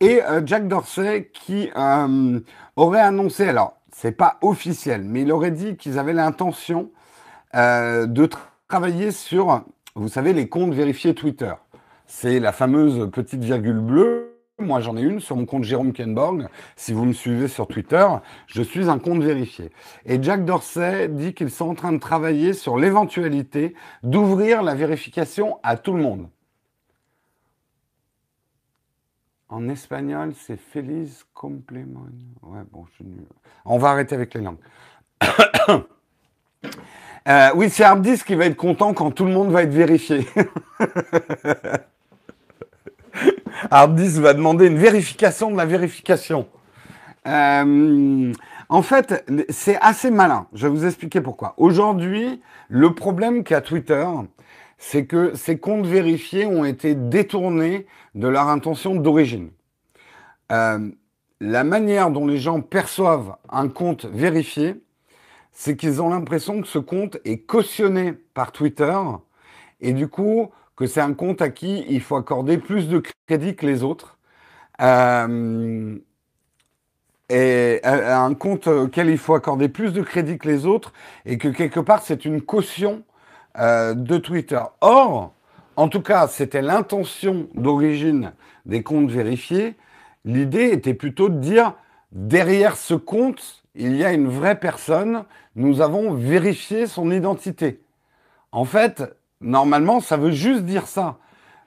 et 0.00 0.22
euh, 0.22 0.40
Jack 0.46 0.66
Dorsey 0.68 1.30
qui 1.32 1.70
euh, 1.76 2.40
aurait 2.76 3.00
annoncé. 3.00 3.48
Alors, 3.48 3.76
c'est 3.92 4.12
pas 4.12 4.38
officiel, 4.40 5.02
mais 5.02 5.22
il 5.22 5.30
aurait 5.30 5.50
dit 5.50 5.76
qu'ils 5.76 5.98
avaient 5.98 6.14
l'intention 6.14 6.90
euh, 7.54 8.06
de 8.06 8.28
travailler 8.68 9.10
sur, 9.10 9.62
vous 9.94 10.08
savez, 10.08 10.32
les 10.32 10.48
comptes 10.48 10.72
vérifiés 10.72 11.14
Twitter 11.14 11.52
c'est 12.06 12.40
la 12.40 12.52
fameuse 12.52 13.10
petite 13.10 13.42
virgule 13.42 13.80
bleue. 13.80 14.32
Moi, 14.58 14.80
j'en 14.80 14.96
ai 14.96 15.02
une 15.02 15.20
sur 15.20 15.36
mon 15.36 15.44
compte 15.44 15.64
Jérôme 15.64 15.92
Kenborg. 15.92 16.48
Si 16.76 16.94
vous 16.94 17.04
me 17.04 17.12
suivez 17.12 17.46
sur 17.46 17.68
Twitter, 17.68 18.06
je 18.46 18.62
suis 18.62 18.88
un 18.88 18.98
compte 18.98 19.22
vérifié. 19.22 19.70
Et 20.06 20.22
Jack 20.22 20.46
Dorsey 20.46 21.08
dit 21.08 21.34
qu'ils 21.34 21.50
sont 21.50 21.68
en 21.68 21.74
train 21.74 21.92
de 21.92 21.98
travailler 21.98 22.54
sur 22.54 22.78
l'éventualité 22.78 23.74
d'ouvrir 24.02 24.62
la 24.62 24.74
vérification 24.74 25.58
à 25.62 25.76
tout 25.76 25.92
le 25.92 26.02
monde. 26.02 26.28
En 29.48 29.68
espagnol, 29.68 30.32
c'est 30.34 30.56
Feliz 30.56 31.26
Complemon. 31.34 32.06
Ouais, 32.42 32.62
bon, 32.72 32.86
je 32.86 32.94
suis 32.94 33.04
nul. 33.04 33.26
On 33.64 33.78
va 33.78 33.90
arrêter 33.90 34.14
avec 34.14 34.32
les 34.34 34.40
langues. 34.40 34.58
euh, 37.28 37.50
oui, 37.54 37.68
c'est 37.68 37.84
Hardis 37.84 38.24
qui 38.24 38.34
va 38.34 38.46
être 38.46 38.56
content 38.56 38.94
quand 38.94 39.10
tout 39.10 39.24
le 39.24 39.32
monde 39.32 39.50
va 39.50 39.62
être 39.64 39.74
vérifié. 39.74 40.26
Hardis 43.70 44.20
va 44.20 44.34
demander 44.34 44.66
une 44.66 44.78
vérification 44.78 45.50
de 45.50 45.56
la 45.56 45.66
vérification. 45.66 46.48
Euh, 47.26 48.32
en 48.68 48.82
fait, 48.82 49.24
c'est 49.48 49.78
assez 49.80 50.10
malin. 50.10 50.46
Je 50.52 50.66
vais 50.66 50.72
vous 50.72 50.86
expliquer 50.86 51.20
pourquoi. 51.20 51.54
Aujourd'hui, 51.56 52.40
le 52.68 52.94
problème 52.94 53.44
qu'a 53.44 53.60
Twitter, 53.60 54.06
c'est 54.78 55.06
que 55.06 55.34
ces 55.34 55.58
comptes 55.58 55.86
vérifiés 55.86 56.46
ont 56.46 56.64
été 56.64 56.94
détournés 56.94 57.86
de 58.14 58.28
leur 58.28 58.48
intention 58.48 58.94
d'origine. 58.94 59.50
Euh, 60.52 60.90
la 61.40 61.64
manière 61.64 62.10
dont 62.10 62.26
les 62.26 62.38
gens 62.38 62.60
perçoivent 62.60 63.36
un 63.48 63.68
compte 63.68 64.06
vérifié, 64.06 64.80
c'est 65.52 65.76
qu'ils 65.76 66.02
ont 66.02 66.10
l'impression 66.10 66.60
que 66.60 66.68
ce 66.68 66.78
compte 66.78 67.18
est 67.24 67.38
cautionné 67.38 68.12
par 68.12 68.52
Twitter 68.52 68.96
et 69.80 69.92
du 69.92 70.08
coup, 70.08 70.50
que 70.76 70.86
c'est 70.86 71.00
un 71.00 71.14
compte 71.14 71.42
à 71.42 71.48
qui 71.48 71.84
il 71.88 72.00
faut 72.00 72.16
accorder 72.16 72.58
plus 72.58 72.88
de 72.88 73.02
crédit 73.26 73.56
que 73.56 73.66
les 73.66 73.82
autres. 73.82 74.18
Euh, 74.80 75.96
et 77.28 77.80
euh, 77.84 78.16
un 78.16 78.34
compte 78.34 78.66
auquel 78.68 79.08
il 79.08 79.18
faut 79.18 79.34
accorder 79.34 79.68
plus 79.68 79.92
de 79.92 80.02
crédit 80.02 80.38
que 80.38 80.48
les 80.48 80.66
autres 80.66 80.92
et 81.24 81.38
que 81.38 81.48
quelque 81.48 81.80
part 81.80 82.02
c'est 82.02 82.24
une 82.24 82.42
caution 82.42 83.02
euh, 83.58 83.94
de 83.94 84.18
Twitter. 84.18 84.60
Or, 84.80 85.32
en 85.76 85.88
tout 85.88 86.02
cas, 86.02 86.28
c'était 86.28 86.62
l'intention 86.62 87.48
d'origine 87.54 88.32
des 88.66 88.82
comptes 88.82 89.10
vérifiés. 89.10 89.76
L'idée 90.24 90.72
était 90.72 90.94
plutôt 90.94 91.28
de 91.28 91.38
dire, 91.38 91.74
derrière 92.12 92.76
ce 92.76 92.94
compte, 92.94 93.62
il 93.74 93.96
y 93.96 94.04
a 94.04 94.12
une 94.12 94.28
vraie 94.28 94.58
personne, 94.58 95.24
nous 95.54 95.80
avons 95.80 96.14
vérifié 96.14 96.86
son 96.86 97.10
identité. 97.10 97.80
En 98.52 98.64
fait, 98.64 99.02
normalement, 99.40 100.00
ça 100.00 100.16
veut 100.16 100.30
juste 100.30 100.62
dire 100.62 100.86
ça. 100.86 101.18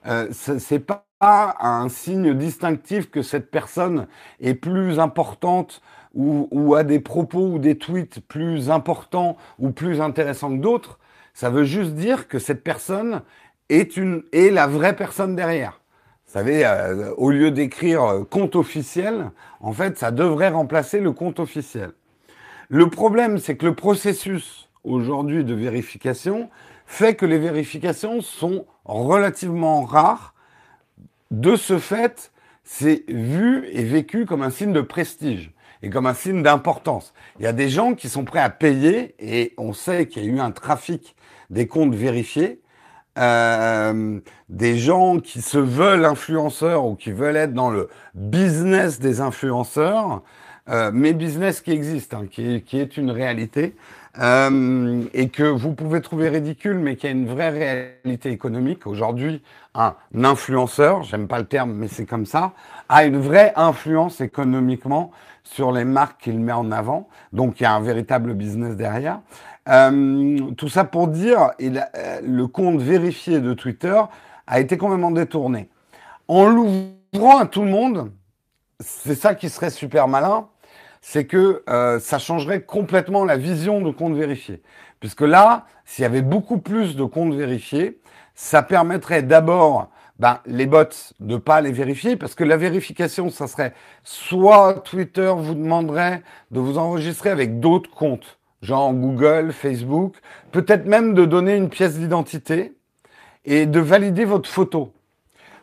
Euh, 0.06 0.28
c'est 0.32 0.80
pas 0.80 1.06
un 1.20 1.90
signe 1.90 2.34
distinctif 2.34 3.10
que 3.12 3.22
cette 3.22 3.52
personne 3.52 4.08
est 4.40 4.56
plus 4.56 5.00
importante 5.00 5.82
ou, 6.16 6.76
a 6.76 6.84
des 6.84 7.00
propos 7.00 7.48
ou 7.48 7.60
des 7.60 7.78
tweets 7.78 8.20
plus 8.28 8.72
importants 8.72 9.38
ou 9.60 9.72
plus 9.72 10.02
intéressants 10.02 10.56
que 10.56 10.62
d'autres. 10.62 11.00
Ça 11.34 11.50
veut 11.50 11.66
juste 11.66 11.92
dire 11.92 12.28
que 12.28 12.40
cette 12.40 12.64
personne 12.64 13.22
est, 13.70 13.98
une, 13.98 14.24
est 14.32 14.50
la 14.50 14.68
vraie 14.68 14.96
personne 14.96 15.36
derrière. 15.36 15.82
Vous 16.26 16.34
savez, 16.34 16.66
euh, 16.66 17.14
au 17.18 17.32
lieu 17.32 17.52
d'écrire 17.52 18.04
euh, 18.04 18.24
compte 18.24 18.56
officiel, 18.56 19.32
en 19.62 19.74
fait, 19.74 19.98
ça 19.98 20.12
devrait 20.12 20.50
remplacer 20.50 21.00
le 21.00 21.12
compte 21.12 21.40
officiel. 21.40 21.92
Le 22.70 22.90
problème, 22.90 23.38
c'est 23.38 23.58
que 23.58 23.66
le 23.66 23.76
processus 23.76 24.70
aujourd'hui 24.84 25.44
de 25.44 25.54
vérification 25.54 26.50
fait 26.90 27.14
que 27.14 27.26
les 27.28 27.38
vérifications 27.38 28.20
sont 28.20 28.66
relativement 28.84 29.84
rares. 29.84 30.34
De 31.30 31.56
ce 31.56 31.78
fait, 31.78 32.32
c'est 32.64 33.04
vu 33.08 33.68
et 33.72 33.84
vécu 33.84 34.26
comme 34.26 34.42
un 34.42 34.50
signe 34.50 34.74
de 34.74 34.82
prestige 34.82 35.52
et 35.84 35.92
comme 35.92 36.08
un 36.08 36.16
signe 36.16 36.42
d'importance. 36.42 37.14
Il 37.38 37.44
y 37.44 37.48
a 37.48 37.54
des 37.54 37.70
gens 37.70 37.94
qui 37.94 38.10
sont 38.10 38.26
prêts 38.26 38.40
à 38.40 38.50
payer 38.50 39.14
et 39.20 39.54
on 39.58 39.72
sait 39.72 40.08
qu'il 40.08 40.26
y 40.26 40.28
a 40.28 40.30
eu 40.30 40.40
un 40.40 40.50
trafic 40.50 41.16
des 41.52 41.68
comptes 41.68 41.94
vérifiés. 41.94 42.60
Euh, 43.20 44.20
des 44.50 44.78
gens 44.80 45.20
qui 45.20 45.44
se 45.44 45.60
veulent 45.60 46.06
influenceurs 46.06 46.86
ou 46.86 46.96
qui 46.96 47.12
veulent 47.12 47.38
être 47.38 47.54
dans 47.54 47.70
le 47.70 47.90
business 48.16 49.00
des 49.00 49.22
influenceurs, 49.22 50.24
euh, 50.70 50.90
mais 50.92 51.14
business 51.14 51.62
qui 51.62 51.72
existe, 51.72 52.16
hein, 52.16 52.26
qui, 52.30 52.64
qui, 52.64 52.80
est 52.80 52.98
une 52.98 53.12
réalité, 53.12 53.76
euh, 54.18 55.04
et 55.14 55.30
que 55.30 55.44
vous 55.44 55.74
pouvez 55.74 56.02
trouver 56.02 56.30
ridicule, 56.30 56.80
mais 56.80 56.96
qui 56.96 57.08
a 57.08 57.12
une 57.12 57.28
vraie 57.28 57.50
réalité 57.50 58.32
économique. 58.32 58.88
Aujourd'hui, 58.88 59.44
un 59.76 59.94
influenceur, 60.24 61.04
j'aime 61.04 61.28
pas 61.28 61.40
le 61.40 61.46
terme, 61.46 61.74
mais 61.74 61.88
c'est 61.88 62.06
comme 62.06 62.26
ça, 62.26 62.54
a 62.90 63.06
une 63.06 63.20
vraie 63.20 63.54
influence 63.56 64.20
économiquement 64.20 65.12
sur 65.44 65.72
les 65.72 65.86
marques 65.86 66.22
qu'il 66.22 66.40
met 66.40 66.52
en 66.52 66.72
avant. 66.72 67.08
Donc 67.34 67.60
il 67.60 67.64
y 67.64 67.66
a 67.66 67.74
un 67.74 67.82
véritable 67.82 68.34
business 68.34 68.76
derrière. 68.76 69.20
Euh, 69.68 70.52
tout 70.58 70.70
ça 70.70 70.84
pour 70.84 71.08
dire, 71.08 71.52
euh, 71.62 72.22
le 72.24 72.48
compte 72.48 72.82
vérifié 72.82 73.40
de 73.40 73.54
Twitter 73.54 74.00
a 74.48 74.60
été 74.60 74.78
complètement 74.78 75.12
détourné. 75.12 75.70
En 76.28 76.48
l'ouvrant 76.48 77.40
à 77.40 77.46
tout 77.46 77.62
le 77.62 77.70
monde, 77.70 78.12
c'est 78.80 79.16
ça 79.16 79.36
qui 79.36 79.50
serait 79.50 79.70
super 79.70 80.08
malin, 80.08 80.48
c'est 81.02 81.26
que 81.26 81.64
euh, 81.70 82.00
ça 82.00 82.20
changerait 82.20 82.62
complètement 82.62 83.26
la 83.26 83.38
vision 83.38 83.82
de 83.82 83.92
compte 83.92 84.16
vérifié. 84.16 84.62
Puisque 85.00 85.22
là, 85.22 85.66
s'il 85.86 86.04
y 86.04 86.06
avait 86.06 86.22
beaucoup 86.22 86.58
plus 86.58 86.96
de 86.96 87.04
comptes 87.04 87.34
vérifiés, 87.34 88.00
ça 88.36 88.64
permettrait 88.64 89.24
d'abord 89.24 89.90
ben, 90.20 90.40
les 90.46 90.66
bots 90.66 90.84
de 91.20 91.38
pas 91.38 91.62
les 91.62 91.72
vérifier 91.72 92.18
parce 92.18 92.36
que 92.36 92.44
la 92.44 92.58
vérification, 92.58 93.30
ça 93.30 93.48
serait 93.48 93.74
soit 94.04 94.82
Twitter 94.84 95.34
vous 95.36 95.56
demanderait 95.56 96.22
de 96.52 96.60
vous 96.60 96.78
enregistrer 96.78 97.30
avec 97.30 97.60
d'autres 97.60 97.90
comptes 97.90 98.40
genre 98.62 98.94
Google, 98.94 99.52
Facebook, 99.52 100.16
peut-être 100.52 100.86
même 100.86 101.14
de 101.14 101.26
donner 101.26 101.56
une 101.56 101.70
pièce 101.70 101.98
d'identité 101.98 102.74
et 103.46 103.66
de 103.66 103.80
valider 103.80 104.26
votre 104.26 104.50
photo. 104.50 104.94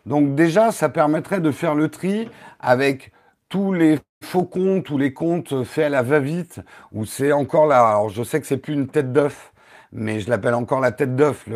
Donc 0.06 0.34
déjà, 0.34 0.70
ça 0.72 0.88
permettrait 0.88 1.40
de 1.40 1.50
faire 1.50 1.74
le 1.74 1.88
tri 1.88 2.28
avec 2.60 3.12
tous 3.48 3.72
les 3.72 3.98
faux 4.22 4.44
comptes, 4.44 4.84
tous 4.84 4.98
les 4.98 5.12
comptes 5.12 5.64
faits 5.64 5.86
à 5.86 5.88
la 5.88 6.02
va-vite, 6.02 6.60
où 6.92 7.04
c'est 7.04 7.32
encore 7.32 7.66
là, 7.66 7.88
alors 7.88 8.08
je 8.08 8.22
sais 8.22 8.40
que 8.40 8.46
c'est 8.46 8.56
plus 8.56 8.74
une 8.74 8.88
tête 8.88 9.12
d'œuf, 9.12 9.52
mais 9.92 10.20
je 10.20 10.28
l'appelle 10.28 10.54
encore 10.54 10.80
la 10.80 10.92
tête 10.92 11.16
d'œuf, 11.16 11.46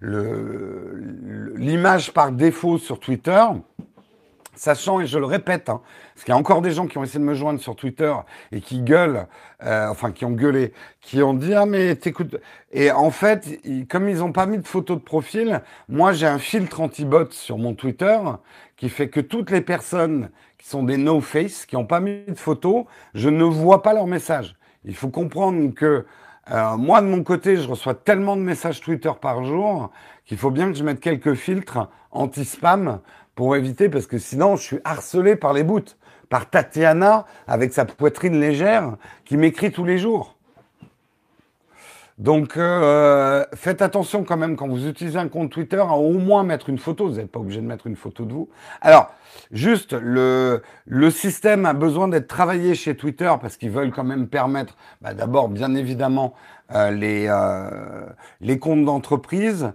l'image 0.00 2.08
le, 2.08 2.12
par 2.12 2.32
défaut 2.32 2.78
sur 2.78 3.00
Twitter, 3.00 3.44
Sachant, 4.58 5.00
et 5.00 5.06
je 5.06 5.20
le 5.20 5.24
répète, 5.24 5.68
hein, 5.68 5.80
parce 6.14 6.24
qu'il 6.24 6.32
y 6.32 6.34
a 6.34 6.36
encore 6.36 6.62
des 6.62 6.72
gens 6.72 6.88
qui 6.88 6.98
ont 6.98 7.04
essayé 7.04 7.20
de 7.20 7.24
me 7.24 7.34
joindre 7.34 7.60
sur 7.60 7.76
Twitter 7.76 8.12
et 8.50 8.60
qui 8.60 8.80
gueulent, 8.80 9.28
euh, 9.62 9.86
enfin 9.86 10.10
qui 10.10 10.24
ont 10.24 10.32
gueulé, 10.32 10.72
qui 11.00 11.22
ont 11.22 11.32
dit 11.32 11.54
ah 11.54 11.64
mais 11.64 11.94
t'écoutes. 11.94 12.36
Et 12.72 12.90
en 12.90 13.12
fait, 13.12 13.60
comme 13.88 14.08
ils 14.08 14.16
n'ont 14.16 14.32
pas 14.32 14.46
mis 14.46 14.58
de 14.58 14.66
photo 14.66 14.96
de 14.96 15.00
profil, 15.00 15.62
moi 15.88 16.12
j'ai 16.12 16.26
un 16.26 16.40
filtre 16.40 16.80
anti-bot 16.80 17.30
sur 17.30 17.56
mon 17.56 17.74
Twitter 17.74 18.18
qui 18.76 18.88
fait 18.88 19.08
que 19.08 19.20
toutes 19.20 19.52
les 19.52 19.60
personnes 19.60 20.30
qui 20.58 20.68
sont 20.68 20.82
des 20.82 20.96
no 20.96 21.20
face, 21.20 21.66
qui 21.66 21.76
n'ont 21.76 21.86
pas 21.86 22.00
mis 22.00 22.24
de 22.26 22.34
photo, 22.34 22.86
je 23.14 23.28
ne 23.28 23.44
vois 23.44 23.82
pas 23.82 23.94
leurs 23.94 24.06
messages. 24.06 24.56
Il 24.84 24.94
faut 24.94 25.08
comprendre 25.08 25.72
que 25.74 26.04
euh, 26.50 26.76
moi 26.76 27.00
de 27.00 27.06
mon 27.06 27.22
côté, 27.22 27.56
je 27.56 27.68
reçois 27.68 27.94
tellement 27.94 28.36
de 28.36 28.42
messages 28.42 28.80
Twitter 28.80 29.12
par 29.20 29.44
jour 29.44 29.90
qu'il 30.24 30.38
faut 30.38 30.50
bien 30.50 30.70
que 30.70 30.78
je 30.78 30.84
mette 30.84 31.00
quelques 31.00 31.34
filtres 31.34 31.88
anti-spam 32.10 33.00
pour 33.34 33.54
éviter, 33.54 33.88
parce 33.88 34.06
que 34.06 34.18
sinon 34.18 34.56
je 34.56 34.62
suis 34.62 34.78
harcelé 34.84 35.36
par 35.36 35.52
les 35.52 35.62
bouts, 35.62 35.94
par 36.28 36.50
Tatiana 36.50 37.26
avec 37.46 37.72
sa 37.72 37.84
poitrine 37.84 38.40
légère 38.40 38.96
qui 39.24 39.36
m'écrit 39.36 39.70
tous 39.70 39.84
les 39.84 39.98
jours. 39.98 40.37
Donc 42.18 42.56
euh, 42.56 43.44
faites 43.54 43.80
attention 43.80 44.24
quand 44.24 44.36
même 44.36 44.56
quand 44.56 44.66
vous 44.66 44.88
utilisez 44.88 45.18
un 45.18 45.28
compte 45.28 45.50
Twitter 45.50 45.78
à 45.78 45.94
au 45.94 46.14
moins 46.14 46.42
mettre 46.42 46.68
une 46.68 46.78
photo. 46.78 47.06
Vous 47.08 47.16
n'êtes 47.16 47.30
pas 47.30 47.38
obligé 47.38 47.60
de 47.60 47.66
mettre 47.66 47.86
une 47.86 47.94
photo 47.94 48.24
de 48.24 48.32
vous. 48.32 48.48
Alors 48.80 49.14
juste 49.52 49.92
le 49.92 50.62
le 50.86 51.10
système 51.12 51.64
a 51.64 51.74
besoin 51.74 52.08
d'être 52.08 52.26
travaillé 52.26 52.74
chez 52.74 52.96
Twitter 52.96 53.32
parce 53.40 53.56
qu'ils 53.56 53.70
veulent 53.70 53.92
quand 53.92 54.02
même 54.02 54.26
permettre, 54.26 54.76
bah, 55.00 55.14
d'abord 55.14 55.48
bien 55.48 55.76
évidemment 55.76 56.34
euh, 56.74 56.90
les 56.90 57.26
euh, 57.28 58.06
les 58.40 58.58
comptes 58.58 58.84
d'entreprise, 58.84 59.72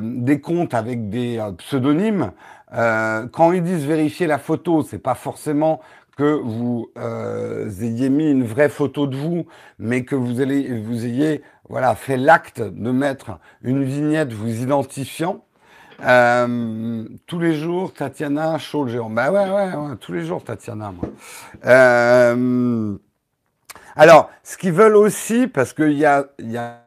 des 0.00 0.40
comptes 0.40 0.72
avec 0.72 1.10
des 1.10 1.38
pseudonymes. 1.58 2.32
Quand 2.70 3.52
ils 3.52 3.62
disent 3.62 3.84
vérifier 3.84 4.26
la 4.26 4.38
photo, 4.38 4.82
c'est 4.82 4.98
pas 4.98 5.14
forcément 5.16 5.80
que 6.16 6.40
vous 6.42 6.90
ayez 6.96 8.08
mis 8.08 8.30
une 8.30 8.44
vraie 8.44 8.68
photo 8.68 9.06
de 9.06 9.16
vous, 9.16 9.46
mais 9.78 10.04
que 10.04 10.14
vous 10.14 10.40
allez, 10.40 10.80
vous 10.80 11.06
ayez, 11.06 11.42
voilà, 11.68 11.94
fait 11.94 12.16
l'acte 12.16 12.60
de 12.60 12.90
mettre 12.90 13.38
une 13.62 13.84
vignette 13.84 14.32
vous 14.32 14.62
identifiant. 14.62 15.44
Euh, 16.04 17.04
tous 17.26 17.38
les 17.38 17.54
jours, 17.54 17.92
Tatiana, 17.92 18.58
chaud 18.58 18.84
le 18.84 18.92
géant. 18.92 19.10
Bah 19.10 19.30
ouais, 19.30 19.50
ouais, 19.50 19.74
ouais, 19.74 19.96
tous 20.00 20.12
les 20.12 20.24
jours, 20.24 20.42
Tatiana. 20.44 20.92
Euh, 21.66 22.96
alors, 23.96 24.30
ce 24.44 24.56
qu'ils 24.56 24.72
veulent 24.72 24.96
aussi, 24.96 25.48
parce 25.48 25.72
qu'il 25.72 25.92
y 25.92 26.06
a 26.06 26.28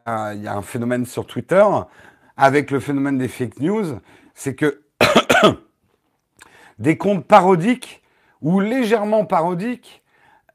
un 0.06 0.62
phénomène 0.62 1.04
sur 1.04 1.26
Twitter, 1.26 1.64
avec 2.36 2.70
le 2.70 2.80
phénomène 2.80 3.18
des 3.18 3.28
fake 3.28 3.60
news, 3.60 4.00
c'est 4.34 4.54
que 4.54 4.82
des 6.78 6.96
comptes 6.96 7.26
parodiques 7.26 8.02
ou 8.40 8.60
légèrement 8.60 9.24
parodiques 9.24 10.02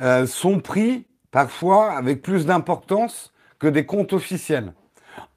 euh, 0.01 0.27
sont 0.27 0.59
pris 0.59 1.07
parfois 1.31 1.93
avec 1.93 2.21
plus 2.21 2.45
d'importance 2.45 3.33
que 3.59 3.67
des 3.67 3.85
comptes 3.85 4.13
officiels. 4.13 4.73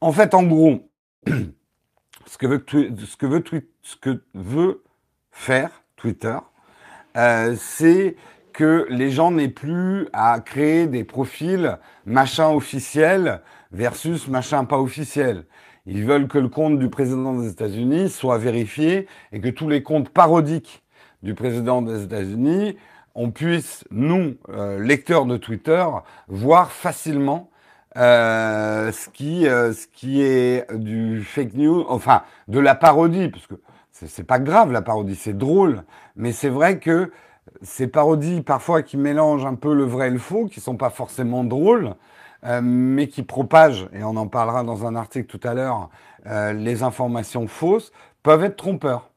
En 0.01 0.13
fait, 0.13 0.35
en 0.35 0.43
gros, 0.43 0.91
ce 1.27 2.39
que 2.39 2.47
veut, 2.47 2.65
ce 2.69 3.17
que 3.17 3.67
ce 3.83 3.97
que 3.97 4.23
veut 4.35 4.83
faire 5.31 5.83
Twitter, 5.97 6.37
euh, 7.17 7.57
c'est 7.59 8.17
que 8.53 8.87
les 8.91 9.11
gens 9.11 9.31
n'aient 9.31 9.49
plus 9.49 10.09
à 10.13 10.41
créer 10.41 10.87
des 10.87 11.05
profils 11.05 11.79
machin 12.05 12.49
officiel 12.51 13.41
versus 13.73 14.29
machin 14.29 14.65
pas 14.65 14.79
officiel. 14.79 15.45
Ils 15.87 16.05
veulent 16.05 16.29
que 16.29 16.39
le 16.39 16.49
compte 16.49 16.79
du 16.79 16.91
président 16.91 17.35
des 17.35 17.51
États-Unis 17.51 18.11
soit 18.11 18.39
vérifié 18.39 19.07
et 19.33 19.41
que 19.41 19.49
tous 19.49 19.69
les 19.69 19.83
comptes 19.83 20.11
parodiques 20.11 20.83
du 21.23 21.35
président 21.35 21.83
des 21.83 22.05
États-Unis, 22.05 22.77
on 23.15 23.31
puisse, 23.31 23.85
nous, 23.91 24.37
euh, 24.51 24.79
lecteurs 24.79 25.27
de 25.27 25.37
Twitter, 25.37 25.85
voir 26.29 26.71
facilement 26.71 27.50
euh, 27.97 28.93
ce, 28.93 29.09
qui, 29.09 29.49
euh, 29.49 29.73
ce 29.73 29.87
qui 29.89 30.23
est 30.23 30.73
du 30.75 31.23
fake 31.25 31.55
news, 31.55 31.85
enfin, 31.89 32.23
de 32.49 32.61
la 32.61 32.75
parodie, 32.75 33.29
parce 33.29 33.47
que 33.47 33.55
c'est 33.91 34.25
pas 34.25 34.39
grave 34.39 34.73
la 34.73 34.83
parodie, 34.83 35.17
c'est 35.17 35.37
drôle, 35.37 35.83
mais 36.17 36.33
c'est 36.33 36.49
vrai 36.49 36.79
que 36.79 37.11
ces 37.63 37.89
parodies 37.89 38.41
parfois 38.41 38.83
qui 38.83 38.97
mélangent 38.97 39.47
un 39.47 39.55
peu 39.55 39.75
le 39.75 39.85
vrai 39.85 40.09
et 40.09 40.11
le 40.11 40.19
faux, 40.19 40.47
qui 40.47 40.61
sont 40.61 40.77
pas 40.77 40.91
forcément 40.91 41.45
drôles, 41.45 41.95
euh, 42.47 42.61
mais 42.63 43.09
qui 43.09 43.23
propagent, 43.23 43.89
et 43.93 44.03
on 44.03 44.17
en 44.17 44.27
parlera 44.27 44.65
dans 44.65 44.87
un 44.87 44.97
article 44.97 45.27
tout 45.27 45.47
à 45.47 45.55
l'heure, 45.55 45.91
euh, 46.27 46.53
les 46.53 46.83
informations 46.83 47.47
fausses, 47.47 47.93
peuvent 48.23 48.45
être 48.45 48.57
trompeurs. 48.57 49.11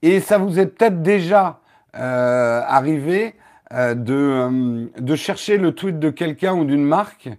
Et 0.00 0.20
ça 0.20 0.38
vous 0.38 0.58
est 0.58 0.66
peut-être 0.66 1.02
déjà 1.02 1.60
euh, 1.96 2.62
arrivé 2.66 3.34
de, 3.70 4.90
de 5.00 5.16
chercher 5.16 5.56
le 5.56 5.74
tweet 5.74 5.98
de 5.98 6.10
quelqu'un 6.10 6.54
ou 6.54 6.66
d'une 6.66 6.84
marque, 6.84 7.30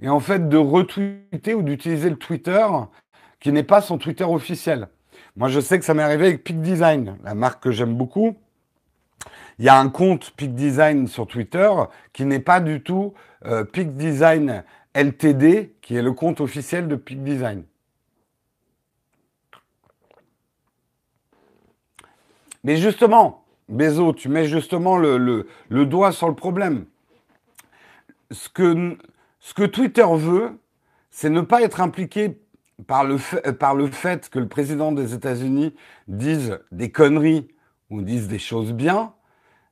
et 0.00 0.08
en 0.08 0.20
fait 0.20 0.48
de 0.48 0.56
retweeter 0.56 1.54
ou 1.54 1.62
d'utiliser 1.62 2.10
le 2.10 2.16
Twitter 2.16 2.66
qui 3.40 3.52
n'est 3.52 3.62
pas 3.62 3.80
son 3.80 3.98
Twitter 3.98 4.24
officiel. 4.24 4.88
Moi, 5.36 5.48
je 5.48 5.60
sais 5.60 5.78
que 5.78 5.84
ça 5.84 5.94
m'est 5.94 6.02
arrivé 6.02 6.26
avec 6.26 6.44
Peak 6.44 6.60
Design, 6.60 7.16
la 7.22 7.34
marque 7.34 7.62
que 7.62 7.70
j'aime 7.70 7.94
beaucoup. 7.94 8.36
Il 9.58 9.64
y 9.64 9.68
a 9.68 9.78
un 9.78 9.88
compte 9.88 10.32
Peak 10.32 10.54
Design 10.54 11.06
sur 11.08 11.26
Twitter 11.26 11.70
qui 12.12 12.24
n'est 12.24 12.40
pas 12.40 12.60
du 12.60 12.82
tout 12.82 13.14
euh, 13.44 13.64
Peak 13.64 13.96
Design 13.96 14.64
LTD, 14.94 15.74
qui 15.80 15.96
est 15.96 16.02
le 16.02 16.12
compte 16.12 16.40
officiel 16.40 16.88
de 16.88 16.96
Peak 16.96 17.22
Design. 17.22 17.64
Mais 22.64 22.76
justement, 22.76 23.44
Bézo, 23.68 24.12
tu 24.12 24.28
mets 24.28 24.46
justement 24.46 24.98
le, 24.98 25.46
doigt 25.70 26.12
sur 26.12 26.28
le 26.28 26.34
problème. 26.34 26.86
Ce 28.30 28.48
que, 28.48 28.96
ce 29.40 29.54
que 29.54 29.64
Twitter 29.64 30.06
veut, 30.14 30.58
c'est 31.10 31.30
ne 31.30 31.40
pas 31.40 31.62
être 31.62 31.80
impliqué 31.80 32.40
par 32.86 33.04
le, 33.04 33.18
fait, 33.18 33.52
par 33.52 33.74
le 33.74 33.88
fait 33.88 34.28
que 34.28 34.38
le 34.38 34.48
président 34.48 34.92
des 34.92 35.14
États-Unis 35.14 35.74
dise 36.06 36.58
des 36.70 36.90
conneries 36.90 37.48
ou 37.90 38.02
dise 38.02 38.28
des 38.28 38.38
choses 38.38 38.72
bien. 38.72 39.14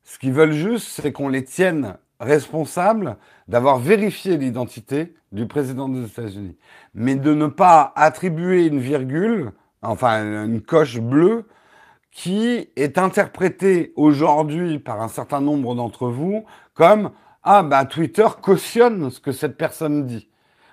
Ce 0.03 0.19
qu'ils 0.19 0.33
veulent 0.33 0.53
juste, 0.53 0.89
c'est 0.89 1.13
qu'on 1.13 1.29
les 1.29 1.45
tienne 1.45 1.97
responsables 2.21 3.17
d'avoir 3.49 3.79
vérifié 3.79 4.37
l'identité 4.37 5.15
du 5.33 5.47
président 5.47 5.89
des 5.89 6.07
États-Unis. 6.07 6.57
Mais 6.95 7.17
de 7.17 7.35
ne 7.35 7.47
pas 7.47 7.93
attribuer 7.97 8.67
une 8.67 8.81
virgule, 8.81 9.53
enfin 9.83 10.45
une 10.45 10.63
coche 10.63 10.99
bleue, 10.99 11.47
qui 12.11 12.71
est 12.77 12.97
interprétée 12.97 13.93
aujourd'hui 13.95 14.79
par 14.79 15.03
un 15.03 15.09
certain 15.09 15.41
nombre 15.41 15.75
d'entre 15.75 16.09
vous 16.09 16.45
comme 16.73 17.11
ah 17.49 17.63
bah 17.63 17.85
Twitter 17.85 18.27
cautionne 18.43 19.09
ce 19.09 19.21
que 19.21 19.31
cette 19.31 19.57
personne 19.57 20.05
dit. 20.05 20.29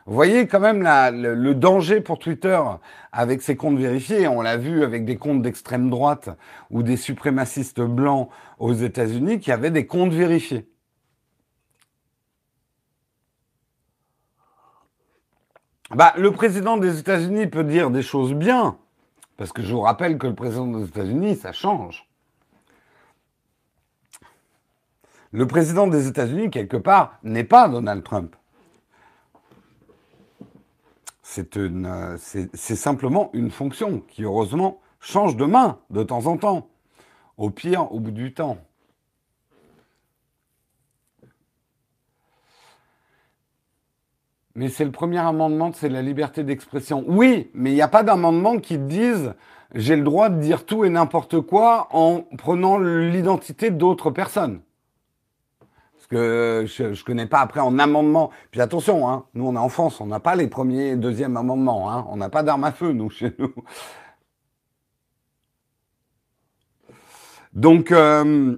Vous 0.08 0.16
voyez 0.16 0.48
quand 0.48 0.60
même 0.60 0.82
le, 0.82 1.54
danger 1.54 2.02
pour 2.02 2.18
Twitter 2.18 2.60
avec 3.12 3.44
ses 3.44 3.56
comptes 3.56 3.78
vérifiés. 3.78 4.28
On 4.28 4.42
l'a 4.42 4.58
vu 4.58 4.84
avec 4.84 5.06
des 5.06 5.18
comptes 5.18 5.44
d'extrême 5.44 5.92
droite 5.92 6.30
ou 6.72 6.82
des 6.82 6.98
suprémacistes 6.98 7.80
blancs 7.80 8.30
aux 8.58 8.74
États-Unis 8.74 9.40
qui 9.40 9.52
avaient 9.52 9.70
des 9.70 9.86
comptes 9.86 10.14
vérifiés. 10.14 10.68
Bah, 15.92 16.14
le 16.18 16.32
président 16.32 16.78
des 16.78 17.00
États-Unis 17.00 17.46
peut 17.48 17.64
dire 17.64 17.92
des 17.92 18.02
choses 18.02 18.34
bien, 18.34 18.78
parce 19.38 19.54
que 19.54 19.62
je 19.62 19.74
vous 19.74 19.82
rappelle 19.82 20.18
que 20.18 20.26
le 20.26 20.34
président 20.34 20.66
des 20.66 20.86
États-Unis, 20.86 21.36
ça 21.36 21.52
change. 21.52 22.10
Le 25.34 25.48
président 25.48 25.88
des 25.88 26.08
États-Unis, 26.08 26.52
quelque 26.52 26.78
part, 26.78 27.18
n'est 27.24 27.44
pas 27.44 27.68
Donald 27.68 28.04
Trump. 28.04 28.36
C'est 31.24 32.76
simplement 32.76 33.32
une 33.34 33.50
fonction 33.50 34.04
qui, 34.08 34.24
heureusement, 34.24 34.80
change 35.00 35.36
de 35.36 35.46
main 35.46 35.80
de 35.90 36.04
temps 36.04 36.28
en 36.28 36.38
temps. 36.38 36.70
Au 37.38 37.50
pire, 37.50 37.92
au 37.92 38.00
bout 38.00 38.12
du 38.12 38.36
temps. 38.36 38.60
Mais 44.54 44.70
c'est 44.70 44.86
le 44.86 44.92
premier 44.92 45.18
amendement, 45.18 45.72
c'est 45.74 45.90
la 45.90 46.04
liberté 46.04 46.44
d'expression. 46.44 47.04
Oui, 47.08 47.50
mais 47.56 47.72
il 47.72 47.74
n'y 47.74 47.82
a 47.82 47.88
pas 47.88 48.04
d'amendement 48.04 48.60
qui 48.60 48.78
dise 48.78 49.34
j'ai 49.74 49.96
le 49.96 50.04
droit 50.04 50.30
de 50.30 50.40
dire 50.40 50.68
tout 50.68 50.86
et 50.86 50.92
n'importe 50.92 51.42
quoi 51.42 51.88
en 51.90 52.22
prenant 52.38 52.78
l'identité 52.78 53.72
d'autres 53.72 54.12
personnes. 54.12 54.62
Parce 56.04 56.22
que 56.22 56.66
je, 56.68 56.84
ne 56.84 57.04
connais 57.04 57.28
pas 57.28 57.40
après 57.40 57.62
en 57.62 57.80
amendement. 57.80 58.30
Puis 58.52 58.60
attention, 58.60 59.08
hein, 59.10 59.26
nous 59.36 59.48
on 59.48 59.56
est 59.56 59.60
en 59.60 59.70
France, 59.70 60.02
on 60.02 60.08
n'a 60.08 60.20
pas 60.20 60.36
les 60.36 60.48
premiers 60.48 60.90
et 60.90 60.96
deuxièmes 60.98 61.38
amendements. 61.38 61.92
Hein, 61.92 62.06
on 62.10 62.18
n'a 62.18 62.30
pas 62.30 62.44
d'armes 62.44 62.66
à 62.66 62.74
feu, 62.74 62.92
nous, 62.92 63.10
chez 63.10 63.34
nous. 63.40 63.54
Donc, 67.54 67.92
euh, 67.92 68.58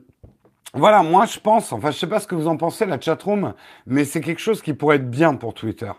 voilà, 0.73 1.03
moi 1.03 1.25
je 1.25 1.39
pense, 1.39 1.71
enfin 1.71 1.91
je 1.91 1.97
sais 1.99 2.07
pas 2.07 2.19
ce 2.19 2.27
que 2.27 2.33
vous 2.33 2.47
en 2.47 2.57
pensez, 2.57 2.85
la 2.85 2.99
chatroom, 2.99 3.53
mais 3.85 4.05
c'est 4.05 4.21
quelque 4.21 4.41
chose 4.41 4.61
qui 4.61 4.73
pourrait 4.73 4.95
être 4.95 5.09
bien 5.09 5.35
pour 5.35 5.53
Twitter. 5.53 5.91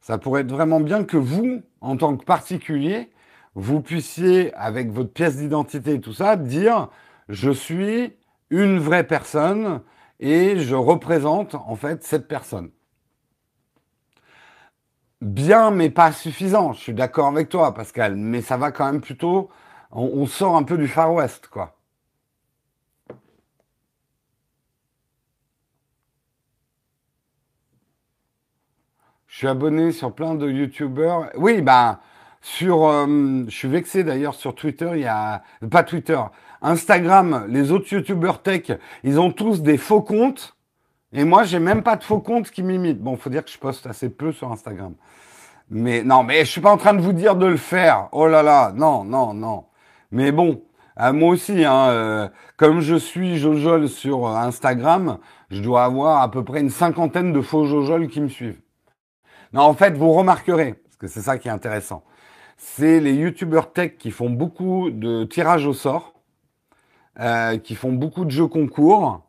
Ça 0.00 0.18
pourrait 0.18 0.42
être 0.42 0.52
vraiment 0.52 0.80
bien 0.80 1.02
que 1.04 1.16
vous, 1.16 1.62
en 1.80 1.96
tant 1.96 2.16
que 2.16 2.24
particulier, 2.24 3.10
vous 3.54 3.80
puissiez, 3.80 4.54
avec 4.54 4.90
votre 4.92 5.12
pièce 5.12 5.38
d'identité 5.38 5.94
et 5.94 6.00
tout 6.00 6.12
ça, 6.12 6.36
dire 6.36 6.88
je 7.28 7.50
suis 7.50 8.12
une 8.50 8.78
vraie 8.78 9.04
personne 9.04 9.80
et 10.22 10.60
je 10.60 10.76
représente 10.76 11.56
en 11.56 11.76
fait 11.76 12.04
cette 12.04 12.28
personne. 12.28 12.70
Bien, 15.20 15.70
mais 15.70 15.90
pas 15.90 16.12
suffisant. 16.12 16.72
Je 16.72 16.80
suis 16.80 16.94
d'accord 16.94 17.28
avec 17.28 17.48
toi, 17.48 17.74
Pascal, 17.74 18.16
mais 18.16 18.40
ça 18.40 18.56
va 18.56 18.72
quand 18.72 18.86
même 18.86 19.00
plutôt. 19.00 19.50
On, 19.92 20.26
sort 20.26 20.56
un 20.56 20.62
peu 20.62 20.78
du 20.78 20.88
Far 20.88 21.12
West, 21.12 21.48
quoi. 21.48 21.76
Je 29.26 29.38
suis 29.38 29.48
abonné 29.48 29.92
sur 29.92 30.14
plein 30.14 30.34
de 30.34 30.48
YouTubers. 30.48 31.30
Oui, 31.36 31.62
bah, 31.62 32.00
sur, 32.40 32.86
euh, 32.88 33.44
je 33.46 33.50
suis 33.50 33.68
vexé 33.68 34.04
d'ailleurs 34.04 34.34
sur 34.34 34.54
Twitter, 34.54 34.90
il 34.94 35.00
y 35.00 35.06
a, 35.06 35.42
pas 35.70 35.84
Twitter, 35.84 36.20
Instagram, 36.62 37.46
les 37.48 37.72
autres 37.72 37.92
YouTubers 37.92 38.40
tech, 38.40 38.72
ils 39.02 39.20
ont 39.20 39.32
tous 39.32 39.62
des 39.62 39.76
faux 39.76 40.00
comptes. 40.00 40.56
Et 41.12 41.24
moi, 41.24 41.44
j'ai 41.44 41.58
même 41.58 41.82
pas 41.82 41.96
de 41.96 42.04
faux 42.04 42.20
comptes 42.20 42.50
qui 42.50 42.62
m'imitent. 42.62 43.02
Bon, 43.02 43.16
faut 43.16 43.28
dire 43.28 43.44
que 43.44 43.50
je 43.50 43.58
poste 43.58 43.86
assez 43.86 44.08
peu 44.08 44.32
sur 44.32 44.50
Instagram. 44.50 44.94
Mais 45.68 46.02
non, 46.02 46.22
mais 46.22 46.40
je 46.40 46.50
suis 46.50 46.60
pas 46.60 46.70
en 46.70 46.76
train 46.76 46.94
de 46.94 47.02
vous 47.02 47.12
dire 47.12 47.36
de 47.36 47.46
le 47.46 47.56
faire. 47.56 48.08
Oh 48.12 48.26
là 48.26 48.42
là, 48.42 48.72
non, 48.74 49.04
non, 49.04 49.34
non. 49.34 49.64
Mais 50.10 50.32
bon, 50.32 50.62
euh, 51.00 51.12
moi 51.12 51.30
aussi, 51.30 51.64
hein, 51.64 51.88
euh, 51.88 52.28
comme 52.56 52.80
je 52.80 52.94
suis 52.94 53.38
Jojol 53.38 53.88
sur 53.88 54.26
Instagram, 54.26 55.18
je 55.50 55.60
dois 55.60 55.84
avoir 55.84 56.22
à 56.22 56.30
peu 56.30 56.44
près 56.44 56.60
une 56.60 56.70
cinquantaine 56.70 57.32
de 57.32 57.40
faux 57.40 57.64
Jojol 57.64 58.08
qui 58.08 58.20
me 58.20 58.28
suivent. 58.28 58.60
Non, 59.52 59.62
en 59.62 59.74
fait, 59.74 59.96
vous 59.96 60.12
remarquerez, 60.12 60.74
parce 60.74 60.96
que 60.96 61.06
c'est 61.06 61.20
ça 61.20 61.38
qui 61.38 61.48
est 61.48 61.52
intéressant, 61.52 62.04
c'est 62.56 63.00
les 63.00 63.14
youtubeurs 63.14 63.72
tech 63.72 63.96
qui 63.98 64.10
font 64.10 64.30
beaucoup 64.30 64.90
de 64.90 65.24
tirages 65.24 65.66
au 65.66 65.72
sort, 65.72 66.11
euh, 67.20 67.58
qui 67.58 67.74
font 67.74 67.92
beaucoup 67.92 68.24
de 68.24 68.30
jeux 68.30 68.46
concours, 68.46 69.22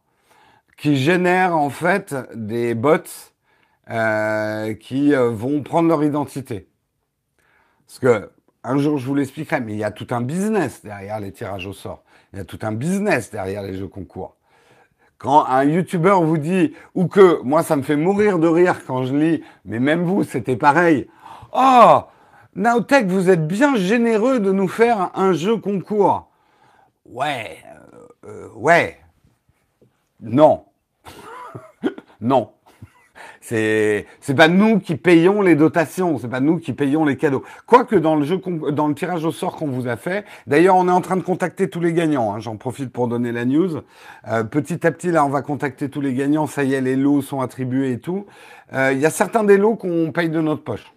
qui 0.78 0.96
génèrent 0.96 1.58
en 1.58 1.70
fait 1.70 2.16
des 2.34 2.76
bots 2.76 2.98
euh, 3.90 4.74
qui 4.76 5.14
euh, 5.14 5.30
vont 5.30 5.62
prendre 5.62 5.90
leur 5.90 6.04
identité. 6.04 6.70
Parce 7.86 8.00
que 8.00 8.32
un 8.64 8.78
jour 8.78 8.98
je 8.98 9.06
vous 9.06 9.16
l'expliquerai, 9.16 9.60
mais 9.60 9.74
il 9.74 9.80
y 9.80 9.84
a 9.84 9.92
tout 9.92 10.08
un 10.12 10.22
business 10.22 10.82
derrière 10.82 11.20
les 11.20 11.34
tirages 11.34 11.68
au 11.68 11.74
sort. 11.74 12.04
Il 12.32 12.40
y 12.40 12.42
a 12.42 12.46
tout 12.46 12.60
un 12.62 12.72
business 12.72 13.32
derrière 13.32 13.62
les 13.62 13.76
jeux 13.76 13.90
concours. 13.90 14.38
Quand 15.18 15.46
un 15.46 15.66
youtubeur 15.66 16.24
vous 16.24 16.38
dit, 16.38 16.74
ou 16.96 17.08
que 17.08 17.42
moi 17.44 17.64
ça 17.64 17.76
me 17.76 17.82
fait 17.82 17.98
mourir 17.98 18.40
de 18.40 18.48
rire 18.48 18.86
quand 18.86 19.04
je 19.04 19.16
lis, 19.16 19.44
mais 19.66 19.80
même 19.80 20.04
vous 20.04 20.24
c'était 20.24 20.56
pareil. 20.56 21.10
Oh, 21.52 22.04
Nowtech, 22.56 23.08
vous 23.08 23.30
êtes 23.30 23.46
bien 23.48 23.76
généreux 23.76 24.40
de 24.40 24.52
nous 24.52 24.68
faire 24.68 25.12
un 25.16 25.34
jeu 25.34 25.58
concours. 25.58 26.30
Ouais, 27.06 27.58
euh, 28.26 28.50
ouais. 28.56 28.98
Non. 30.22 30.66
non. 32.22 32.52
C'est 33.42 34.06
c'est 34.22 34.36
pas 34.36 34.48
nous 34.48 34.80
qui 34.80 34.96
payons 34.96 35.42
les 35.42 35.56
dotations, 35.56 36.18
c'est 36.18 36.30
pas 36.30 36.40
nous 36.40 36.60
qui 36.60 36.72
payons 36.72 37.04
les 37.04 37.18
cadeaux. 37.18 37.44
Quoique 37.66 37.96
dans 37.96 38.16
le 38.16 38.24
jeu 38.24 38.42
dans 38.72 38.88
le 38.88 38.96
tirage 38.96 39.26
au 39.26 39.32
sort 39.32 39.58
qu'on 39.58 39.68
vous 39.68 39.90
a 39.90 39.98
fait, 39.98 40.24
d'ailleurs 40.48 40.78
on 40.78 40.88
est 40.88 40.92
en 40.92 41.02
train 41.02 41.18
de 41.18 41.24
contacter 41.24 41.70
tous 41.70 41.82
les 41.82 41.92
gagnants. 41.92 42.34
Hein, 42.34 42.40
J'en 42.40 42.56
profite 42.56 42.90
pour 42.92 43.10
donner 43.10 43.34
la 43.34 43.44
news. 43.44 43.82
Euh, 44.30 44.46
petit 44.46 44.88
à 44.88 44.92
petit 44.92 45.12
là, 45.12 45.26
on 45.26 45.30
va 45.30 45.42
contacter 45.42 45.90
tous 45.90 46.00
les 46.00 46.14
gagnants. 46.14 46.48
Ça 46.48 46.64
y 46.64 46.74
est, 46.74 46.80
les 46.80 46.96
lots 46.96 47.22
sont 47.22 47.42
attribués 47.42 47.92
et 47.92 48.00
tout. 48.00 48.26
Euh, 48.72 48.94
il 48.94 49.00
y 49.00 49.06
a 49.06 49.10
certains 49.10 49.44
des 49.44 49.58
lots 49.58 49.76
qu'on 49.76 50.14
paye 50.14 50.30
de 50.30 50.40
notre 50.40 50.64
poche. 50.64 50.93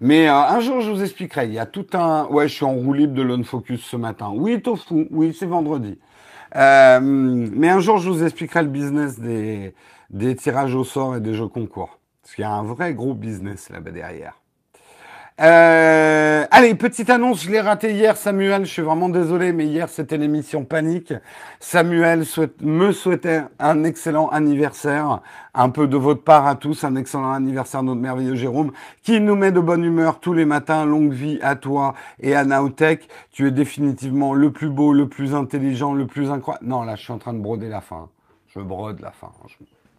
Mais 0.00 0.28
euh, 0.28 0.34
un 0.34 0.60
jour, 0.60 0.80
je 0.80 0.90
vous 0.90 1.02
expliquerai. 1.02 1.46
Il 1.46 1.52
y 1.54 1.58
a 1.58 1.66
tout 1.66 1.86
un. 1.94 2.26
Ouais, 2.26 2.48
je 2.48 2.54
suis 2.54 2.64
en 2.64 2.74
roue 2.74 2.92
libre 2.92 3.14
de 3.14 3.22
l'Unfocus 3.22 3.84
ce 3.84 3.96
matin. 3.96 4.32
Oui, 4.34 4.60
Tofu. 4.60 5.08
Oui, 5.10 5.34
c'est 5.38 5.46
vendredi. 5.46 5.98
Euh, 6.56 7.00
mais 7.00 7.68
un 7.68 7.80
jour, 7.80 7.98
je 7.98 8.10
vous 8.10 8.22
expliquerai 8.22 8.62
le 8.62 8.68
business 8.68 9.18
des, 9.18 9.74
des 10.10 10.36
tirages 10.36 10.74
au 10.74 10.84
sort 10.84 11.16
et 11.16 11.20
des 11.20 11.34
jeux 11.34 11.48
concours. 11.48 11.98
Parce 12.22 12.34
qu'il 12.34 12.42
y 12.42 12.46
a 12.46 12.52
un 12.52 12.62
vrai 12.62 12.94
gros 12.94 13.14
business 13.14 13.70
là-bas 13.70 13.90
derrière. 13.90 14.40
Euh, 15.40 16.46
allez, 16.52 16.76
petite 16.76 17.10
annonce, 17.10 17.42
je 17.42 17.50
l'ai 17.50 17.60
raté 17.60 17.92
hier, 17.92 18.16
Samuel, 18.16 18.64
je 18.64 18.70
suis 18.70 18.82
vraiment 18.82 19.08
désolé, 19.08 19.52
mais 19.52 19.66
hier 19.66 19.88
c'était 19.88 20.16
l'émission 20.16 20.64
Panique. 20.64 21.12
Samuel 21.58 22.22
me 22.60 22.92
souhaitait 22.92 23.42
un 23.58 23.82
excellent 23.82 24.28
anniversaire, 24.28 25.22
un 25.52 25.70
peu 25.70 25.88
de 25.88 25.96
votre 25.96 26.22
part 26.22 26.46
à 26.46 26.54
tous, 26.54 26.84
un 26.84 26.94
excellent 26.94 27.32
anniversaire 27.32 27.82
notre 27.82 28.00
merveilleux 28.00 28.36
Jérôme, 28.36 28.70
qui 29.02 29.20
nous 29.20 29.34
met 29.34 29.50
de 29.50 29.58
bonne 29.58 29.82
humeur 29.82 30.20
tous 30.20 30.34
les 30.34 30.44
matins, 30.44 30.86
longue 30.86 31.12
vie 31.12 31.40
à 31.42 31.56
toi 31.56 31.94
et 32.20 32.36
à 32.36 32.44
Naotech. 32.44 33.08
Tu 33.32 33.48
es 33.48 33.50
définitivement 33.50 34.34
le 34.34 34.52
plus 34.52 34.70
beau, 34.70 34.92
le 34.92 35.08
plus 35.08 35.34
intelligent, 35.34 35.94
le 35.94 36.06
plus 36.06 36.30
incroyable. 36.30 36.66
Non, 36.66 36.82
là 36.82 36.94
je 36.94 37.02
suis 37.02 37.12
en 37.12 37.18
train 37.18 37.34
de 37.34 37.40
broder 37.40 37.68
la 37.68 37.80
fin. 37.80 38.08
Je 38.46 38.60
brode 38.60 39.00
la 39.00 39.10
fin. 39.10 39.32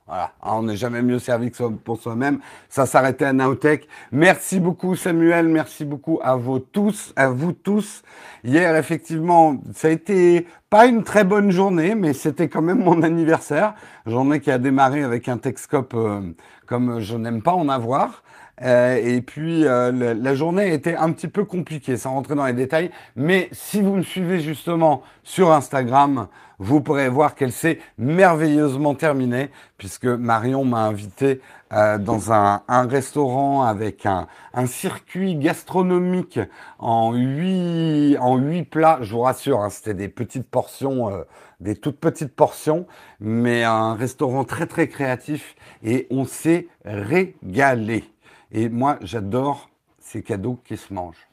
Voilà, 0.08 0.34
ah, 0.40 0.56
on 0.58 0.62
n'est 0.62 0.76
jamais 0.76 1.02
mieux 1.02 1.18
servi 1.18 1.50
que 1.50 1.64
pour 1.64 2.00
soi-même. 2.00 2.40
Ça 2.70 2.86
s'arrêtait 2.86 3.26
à 3.26 3.34
Naotech. 3.34 3.88
Merci 4.12 4.60
beaucoup 4.60 4.96
Samuel, 4.96 5.48
merci 5.48 5.84
beaucoup 5.84 6.20
à 6.22 6.36
vous 6.36 6.60
tous, 6.60 7.12
à 7.16 7.30
vous 7.30 7.54
tous. 7.54 8.04
Hier, 8.44 8.76
effectivement, 8.76 9.58
ça 9.74 9.88
a 9.88 9.92
été 9.92 10.46
pas 10.70 10.86
une 10.86 11.04
très 11.04 11.24
bonne 11.24 11.50
journée, 11.50 11.96
mais 11.96 12.14
c'était 12.14 12.50
quand 12.50 12.62
même 12.62 12.84
mon 12.84 13.02
anniversaire. 13.04 13.74
Journée 14.06 14.40
qui 14.40 14.52
a 14.52 14.60
démarré 14.60 15.02
avec 15.02 15.28
un 15.28 15.38
Texcope 15.38 15.96
euh, 15.96 16.22
comme 16.68 17.00
je 17.00 17.18
n'aime 17.18 17.42
pas 17.42 17.54
en 17.54 17.68
avoir. 17.68 18.22
Euh, 18.62 18.96
et 18.96 19.22
puis 19.22 19.66
euh, 19.66 20.14
la, 20.14 20.36
journée 20.36 20.74
était 20.74 20.96
un 20.96 21.12
petit 21.12 21.28
peu 21.28 21.44
compliquée, 21.44 21.98
sans 21.98 22.14
rentrer 22.14 22.36
dans 22.36 22.46
les 22.46 22.54
détails. 22.54 22.90
Mais 23.16 23.50
si 23.52 23.82
vous 23.82 23.96
me 23.96 24.04
suivez 24.04 24.40
justement 24.40 25.04
sur 25.24 25.52
Instagram, 25.52 26.28
vous 26.58 26.80
pourrez 26.80 27.10
voir 27.10 27.36
qu'elle 27.36 27.52
s'est 27.52 27.80
merveilleusement 27.98 28.96
terminée, 28.96 29.50
puisque 29.78 30.06
Marion 30.06 30.64
m'a 30.64 30.86
invité 30.86 31.42
euh, 31.74 31.98
dans 31.98 32.32
un, 32.32 32.62
un, 32.70 32.88
restaurant 32.88 33.64
avec 33.64 34.06
un, 34.06 34.28
un, 34.54 34.66
circuit 34.66 35.36
gastronomique 35.36 36.40
en 36.80 37.12
huit, 37.12 38.18
en 38.20 38.38
huit 38.38 38.64
plats. 38.64 39.00
Je 39.02 39.12
vous 39.12 39.22
rassure, 39.22 39.60
hein, 39.60 39.70
c'était 39.70 39.94
des 39.94 40.08
petites 40.08 40.50
portions, 40.50 41.12
des 41.60 41.76
toutes 41.76 42.00
petites 42.00 42.34
portions, 42.34 42.88
mais 43.20 43.66
un 43.66 43.96
restaurant 43.96 44.46
très 44.46 44.66
très 44.66 44.88
créatif 44.88 45.56
et 45.84 46.08
on 46.10 46.24
s'est 46.24 46.68
régalé. 46.86 48.06
Et 48.52 48.70
moi, 48.70 48.98
j'adore 49.02 49.70
ces 50.00 50.24
cadeaux 50.24 50.60
qui 50.64 50.78
se 50.78 50.94
mangent. 50.94 51.28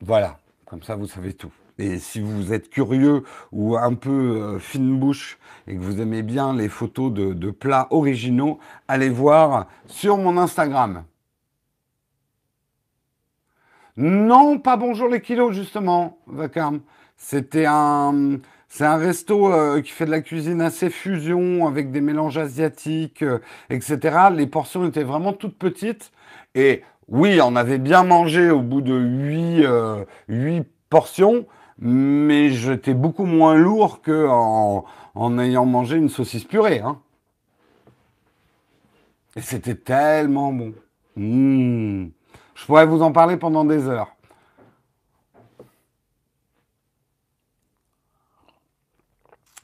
Voilà, 0.00 0.38
comme 0.66 0.82
ça, 0.82 0.96
vous 0.96 1.06
savez 1.06 1.34
tout. 1.34 1.52
Et 1.78 1.98
si 1.98 2.20
vous 2.20 2.52
êtes 2.52 2.68
curieux 2.68 3.24
ou 3.52 3.76
un 3.76 3.94
peu 3.94 4.10
euh, 4.10 4.58
fine 4.58 4.98
bouche 4.98 5.38
et 5.66 5.74
que 5.74 5.80
vous 5.80 6.00
aimez 6.00 6.22
bien 6.22 6.54
les 6.54 6.68
photos 6.68 7.12
de, 7.12 7.50
plats 7.50 7.88
originaux, 7.90 8.58
allez 8.86 9.08
voir 9.08 9.66
sur 9.86 10.18
mon 10.18 10.36
Instagram. 10.36 11.04
Non, 13.96 14.58
pas 14.58 14.76
bonjour 14.76 15.08
les 15.08 15.22
kilos, 15.22 15.54
justement, 15.54 16.18
Vacarme. 16.26 16.80
C'était 17.16 17.66
un, 17.66 18.38
c'est 18.70 18.84
un 18.84 18.96
resto 18.96 19.52
euh, 19.52 19.82
qui 19.82 19.90
fait 19.90 20.06
de 20.06 20.12
la 20.12 20.20
cuisine 20.20 20.60
assez 20.62 20.90
fusion 20.90 21.66
avec 21.66 21.90
des 21.90 22.00
mélanges 22.00 22.38
asiatiques, 22.38 23.22
euh, 23.22 23.40
etc. 23.68 24.28
Les 24.32 24.46
portions 24.46 24.86
étaient 24.86 25.02
vraiment 25.02 25.32
toutes 25.32 25.58
petites. 25.58 26.12
Et 26.54 26.82
oui, 27.08 27.40
on 27.42 27.56
avait 27.56 27.78
bien 27.78 28.04
mangé 28.04 28.48
au 28.48 28.60
bout 28.60 28.80
de 28.80 28.94
huit, 28.94 29.66
euh, 29.66 30.04
portions, 30.88 31.46
mais 31.78 32.50
j'étais 32.50 32.94
beaucoup 32.94 33.24
moins 33.24 33.56
lourd 33.56 34.02
qu'en 34.02 34.84
en, 35.16 35.38
ayant 35.40 35.66
mangé 35.66 35.96
une 35.96 36.08
saucisse 36.08 36.44
purée. 36.44 36.78
Hein. 36.78 37.00
Et 39.34 39.40
c'était 39.40 39.74
tellement 39.74 40.52
bon. 40.52 40.74
Mmh. 41.16 42.06
Je 42.54 42.66
pourrais 42.66 42.86
vous 42.86 43.02
en 43.02 43.10
parler 43.10 43.36
pendant 43.36 43.64
des 43.64 43.88
heures. 43.88 44.14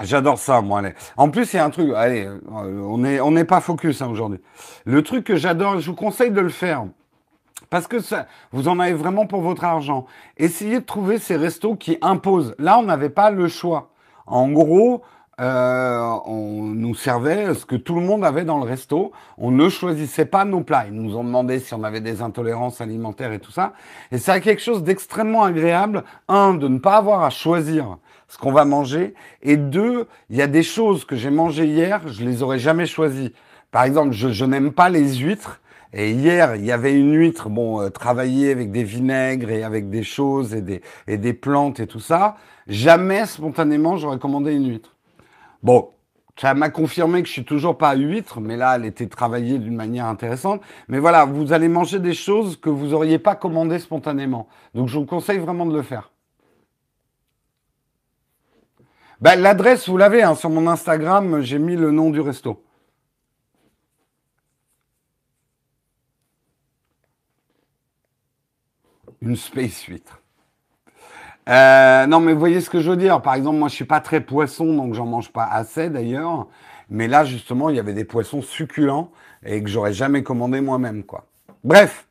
J'adore 0.02 0.38
ça, 0.38 0.60
moi. 0.60 0.82
En 1.16 1.30
plus, 1.30 1.52
il 1.52 1.56
y 1.56 1.58
a 1.58 1.64
un 1.64 1.70
truc. 1.70 1.90
Allez, 1.96 2.26
euh, 2.26 2.40
on 2.50 2.98
n'est 2.98 3.20
on 3.20 3.30
n'est 3.30 3.44
pas 3.44 3.60
focus 3.60 4.02
hein, 4.02 4.08
aujourd'hui. 4.08 4.40
Le 4.84 5.02
truc 5.02 5.24
que 5.24 5.36
j'adore, 5.36 5.80
je 5.80 5.90
vous 5.90 5.96
conseille 5.96 6.30
de 6.30 6.40
le 6.40 6.50
faire. 6.50 6.84
Parce 7.70 7.86
que 7.86 8.00
ça, 8.00 8.26
vous 8.52 8.68
en 8.68 8.78
avez 8.78 8.92
vraiment 8.92 9.26
pour 9.26 9.40
votre 9.40 9.64
argent. 9.64 10.06
Essayez 10.36 10.80
de 10.80 10.84
trouver 10.84 11.18
ces 11.18 11.36
restos 11.36 11.76
qui 11.76 11.98
imposent. 12.02 12.54
Là, 12.58 12.78
on 12.78 12.82
n'avait 12.82 13.10
pas 13.10 13.30
le 13.30 13.48
choix. 13.48 13.90
En 14.26 14.50
gros, 14.50 15.02
euh, 15.40 16.16
on 16.24 16.62
nous 16.62 16.94
servait 16.94 17.54
ce 17.54 17.66
que 17.66 17.76
tout 17.76 17.94
le 17.94 18.00
monde 18.00 18.24
avait 18.24 18.44
dans 18.44 18.58
le 18.58 18.64
resto. 18.64 19.12
On 19.38 19.50
ne 19.50 19.68
choisissait 19.68 20.26
pas 20.26 20.44
nos 20.44 20.60
plats. 20.60 20.86
Ils 20.86 20.94
nous 20.94 21.16
ont 21.16 21.24
demandé 21.24 21.58
si 21.58 21.74
on 21.74 21.84
avait 21.84 22.00
des 22.00 22.22
intolérances 22.22 22.80
alimentaires 22.80 23.32
et 23.32 23.40
tout 23.40 23.50
ça. 23.50 23.72
Et 24.12 24.18
ça 24.18 24.34
a 24.34 24.40
quelque 24.40 24.62
chose 24.62 24.82
d'extrêmement 24.82 25.42
agréable. 25.42 26.04
Un, 26.28 26.54
de 26.54 26.68
ne 26.68 26.78
pas 26.78 26.96
avoir 26.96 27.22
à 27.22 27.30
choisir 27.30 27.98
ce 28.28 28.38
qu'on 28.38 28.52
va 28.52 28.64
manger. 28.64 29.14
Et 29.42 29.56
deux, 29.56 30.06
il 30.30 30.36
y 30.36 30.42
a 30.42 30.46
des 30.46 30.62
choses 30.62 31.04
que 31.04 31.16
j'ai 31.16 31.30
mangées 31.30 31.66
hier, 31.66 32.00
je 32.08 32.24
les 32.24 32.42
aurais 32.42 32.58
jamais 32.58 32.86
choisies. 32.86 33.32
Par 33.70 33.84
exemple, 33.84 34.12
je, 34.12 34.44
n'aime 34.44 34.72
pas 34.72 34.88
les 34.88 35.16
huîtres. 35.16 35.60
Et 35.92 36.10
hier, 36.10 36.56
il 36.56 36.64
y 36.64 36.72
avait 36.72 36.98
une 36.98 37.14
huître, 37.14 37.48
bon, 37.48 37.80
euh, 37.80 37.90
travaillée 37.90 38.50
avec 38.50 38.70
des 38.70 38.84
vinaigres 38.84 39.50
et 39.50 39.62
avec 39.62 39.88
des 39.88 40.02
choses 40.02 40.54
et 40.54 40.60
des, 40.60 40.82
et 41.06 41.16
des 41.16 41.32
plantes 41.32 41.80
et 41.80 41.86
tout 41.86 42.00
ça. 42.00 42.36
Jamais, 42.66 43.24
spontanément, 43.26 43.96
j'aurais 43.96 44.18
commandé 44.18 44.52
une 44.52 44.68
huître. 44.68 44.96
Bon, 45.62 45.90
ça 46.38 46.52
m'a 46.54 46.68
confirmé 46.68 47.22
que 47.22 47.28
je 47.28 47.32
suis 47.32 47.44
toujours 47.44 47.78
pas 47.78 47.94
huître, 47.94 48.40
mais 48.40 48.56
là, 48.56 48.76
elle 48.76 48.84
était 48.84 49.06
travaillée 49.06 49.58
d'une 49.58 49.76
manière 49.76 50.06
intéressante. 50.06 50.60
Mais 50.88 50.98
voilà, 50.98 51.24
vous 51.24 51.52
allez 51.52 51.68
manger 51.68 51.98
des 51.98 52.14
choses 52.14 52.56
que 52.56 52.68
vous 52.68 52.92
auriez 52.92 53.18
pas 53.18 53.36
commandées 53.36 53.78
spontanément. 53.78 54.48
Donc, 54.74 54.88
je 54.88 54.98
vous 54.98 55.06
conseille 55.06 55.38
vraiment 55.38 55.64
de 55.64 55.74
le 55.74 55.82
faire. 55.82 56.10
Bah, 59.20 59.34
l'adresse, 59.36 59.88
vous 59.88 59.96
l'avez, 59.96 60.22
hein, 60.22 60.34
sur 60.34 60.50
mon 60.50 60.66
Instagram, 60.66 61.40
j'ai 61.40 61.58
mis 61.58 61.76
le 61.76 61.90
nom 61.90 62.10
du 62.10 62.20
resto. 62.20 62.62
Une 69.22 69.36
space 69.36 69.84
huître. 69.84 70.20
Euh, 71.48 72.06
non, 72.06 72.20
mais 72.20 72.32
vous 72.32 72.38
voyez 72.38 72.60
ce 72.60 72.68
que 72.70 72.80
je 72.80 72.90
veux 72.90 72.96
dire. 72.96 73.22
Par 73.22 73.34
exemple, 73.34 73.58
moi, 73.58 73.68
je 73.68 73.74
suis 73.74 73.84
pas 73.84 74.00
très 74.00 74.20
poisson, 74.20 74.74
donc 74.74 74.94
j'en 74.94 75.06
mange 75.06 75.32
pas 75.32 75.44
assez 75.44 75.88
d'ailleurs. 75.90 76.48
Mais 76.90 77.08
là, 77.08 77.24
justement, 77.24 77.70
il 77.70 77.76
y 77.76 77.80
avait 77.80 77.94
des 77.94 78.04
poissons 78.04 78.42
succulents 78.42 79.10
et 79.44 79.62
que 79.62 79.68
j'aurais 79.68 79.92
jamais 79.92 80.22
commandé 80.22 80.60
moi-même, 80.60 81.04
quoi. 81.04 81.26
Bref. 81.64 82.05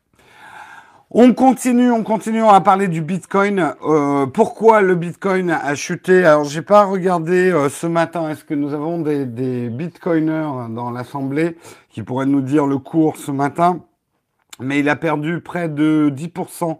On 1.17 1.33
continue, 1.33 1.91
on 1.91 2.03
continue 2.03 2.43
à 2.43 2.59
parler 2.59 2.89
du 2.89 3.01
Bitcoin. 3.01 3.73
Euh, 3.85 4.25
pourquoi 4.25 4.81
le 4.81 4.95
Bitcoin 4.95 5.49
a 5.49 5.73
chuté? 5.73 6.25
Alors, 6.25 6.43
j'ai 6.43 6.61
pas 6.61 6.83
regardé 6.83 7.53
euh, 7.53 7.69
ce 7.69 7.87
matin. 7.87 8.29
Est-ce 8.29 8.43
que 8.43 8.53
nous 8.53 8.73
avons 8.73 8.99
des, 8.99 9.25
des 9.25 9.69
Bitcoiners 9.69 10.67
dans 10.71 10.91
l'assemblée 10.91 11.55
qui 11.89 12.03
pourraient 12.03 12.25
nous 12.25 12.41
dire 12.41 12.67
le 12.67 12.79
cours 12.79 13.15
ce 13.15 13.31
matin? 13.31 13.79
Mais 14.59 14.81
il 14.81 14.89
a 14.89 14.97
perdu 14.97 15.39
près 15.39 15.69
de 15.69 16.11
10%. 16.13 16.79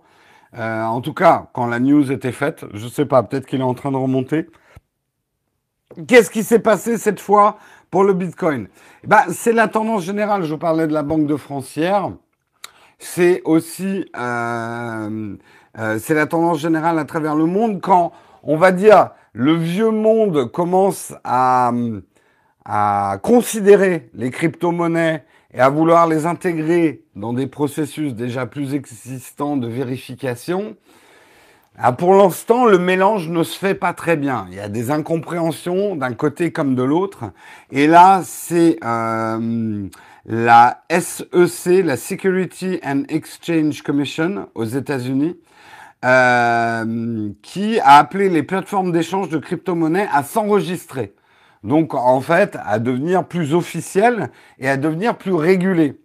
Euh, 0.58 0.84
en 0.84 1.00
tout 1.00 1.14
cas, 1.14 1.48
quand 1.54 1.68
la 1.68 1.80
news 1.80 2.12
était 2.12 2.34
faite, 2.34 2.66
je 2.74 2.90
sais 2.90 3.06
pas. 3.06 3.24
Peut-être 3.24 3.46
qu'il 3.46 3.62
est 3.62 3.64
en 3.64 3.74
train 3.74 3.94
de 3.94 3.98
remonter. 3.98 4.48
Qu'est-ce 6.10 6.30
qui 6.30 6.44
s'est 6.44 6.60
passé 6.60 6.98
cette 6.98 7.22
fois 7.22 7.58
pour 7.90 8.04
le 8.04 8.12
Bitcoin? 8.12 8.68
Bah, 9.08 9.24
c'est 9.30 9.54
la 9.54 9.70
tendance 9.70 10.04
générale. 10.04 10.44
Je 10.44 10.56
parlais 10.56 10.88
de 10.88 10.94
la 10.94 11.04
banque 11.04 11.26
de 11.26 11.38
Francière 11.38 12.12
c'est 13.00 13.42
aussi 13.46 14.10
euh, 14.18 15.36
euh, 15.78 16.00
c'est 16.00 16.14
la 16.14 16.26
tendance 16.26 16.60
générale 16.60 16.98
à 17.00 17.06
travers 17.06 17.36
le 17.36 17.46
monde 17.46 17.82
quand 17.82 18.14
on 18.44 18.58
va 18.58 18.72
dire 18.72 19.12
le 19.34 19.54
vieux 19.54 19.92
monde 19.92 20.50
commence 20.52 21.14
à, 21.24 21.72
à 22.64 23.20
considérer 23.22 24.10
les 24.14 24.32
crypto-monnaies 24.32 25.26
et 25.54 25.60
à 25.60 25.70
vouloir 25.70 26.08
les 26.08 26.26
intégrer 26.26 27.04
dans 27.16 27.34
des 27.34 27.48
processus 27.48 28.14
déjà 28.14 28.46
plus 28.46 28.74
existants 28.74 29.58
de 29.58 29.68
vérification. 29.68 30.76
Ah, 31.78 31.92
pour 31.92 32.14
l'instant, 32.16 32.66
le 32.66 32.78
mélange 32.78 33.28
ne 33.30 33.44
se 33.44 33.58
fait 33.58 33.76
pas 33.76 33.92
très 33.92 34.16
bien. 34.16 34.48
Il 34.50 34.56
y 34.56 34.62
a 34.62 34.70
des 34.70 34.92
incompréhensions 34.92 35.98
d'un 35.98 36.14
côté 36.14 36.54
comme 36.54 36.74
de 36.74 36.84
l'autre. 36.84 37.26
Et 37.70 37.88
là, 37.88 38.22
c'est 38.24 38.78
euh, 38.84 39.88
la 40.26 40.84
SEC, 40.90 41.84
la 41.84 41.98
Security 41.98 42.80
and 42.84 43.04
Exchange 43.10 43.84
Commission 43.84 44.50
aux 44.56 44.66
États-Unis, 44.66 45.38
euh, 46.04 47.30
qui 47.42 47.80
a 47.80 47.98
appelé 47.98 48.30
les 48.30 48.44
plateformes 48.44 48.92
d'échange 48.92 49.30
de 49.30 49.38
crypto-monnaies 49.38 50.08
à 50.12 50.24
s'enregistrer. 50.24 51.14
Donc, 51.64 51.94
en 51.94 52.22
fait, 52.22 52.58
à 52.64 52.80
devenir 52.80 53.28
plus 53.28 53.54
officielles 53.54 54.30
et 54.60 54.68
à 54.68 54.78
devenir 54.78 55.18
plus 55.18 55.34
régulées. 55.34 56.00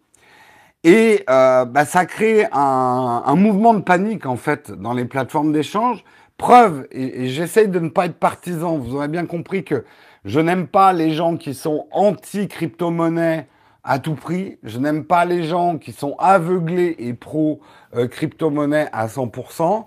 Et 0.85 1.25
euh, 1.29 1.67
bah, 1.67 1.85
ça 1.85 2.07
crée 2.07 2.47
un, 2.53 3.23
un, 3.27 3.35
mouvement 3.37 3.75
de 3.75 3.83
panique, 3.83 4.25
en 4.25 4.37
fait, 4.37 4.71
dans 4.71 4.95
les 4.95 5.05
plateformes 5.05 5.53
d'échange. 5.53 6.03
Preuve, 6.39 6.87
et, 6.91 7.25
et 7.25 7.29
j'essaye 7.29 7.69
de 7.69 7.79
ne 7.79 7.91
pas 7.91 8.07
être 8.07 8.19
partisan, 8.19 8.79
vous 8.79 8.95
aurez 8.95 9.09
bien 9.09 9.27
compris 9.27 9.65
que 9.65 9.85
je 10.25 10.41
n'aime 10.41 10.67
pas 10.67 10.95
les 10.95 11.13
gens 11.13 11.37
qui 11.37 11.53
sont 11.53 11.87
anti-crypto-monnaie 11.91 13.47
à 13.85 13.99
tout 13.99 14.15
prix. 14.15 14.59
Je 14.63 14.79
n'aime 14.79 15.05
pas 15.05 15.25
les 15.25 15.45
gens 15.45 15.79
qui 15.79 15.93
sont 15.93 16.17
aveuglés 16.19 16.97
et 16.99 17.15
pro 17.15 17.61
euh, 17.97 18.09
crypto-monnaie 18.09 18.89
à 18.93 19.07
100%. 19.07 19.85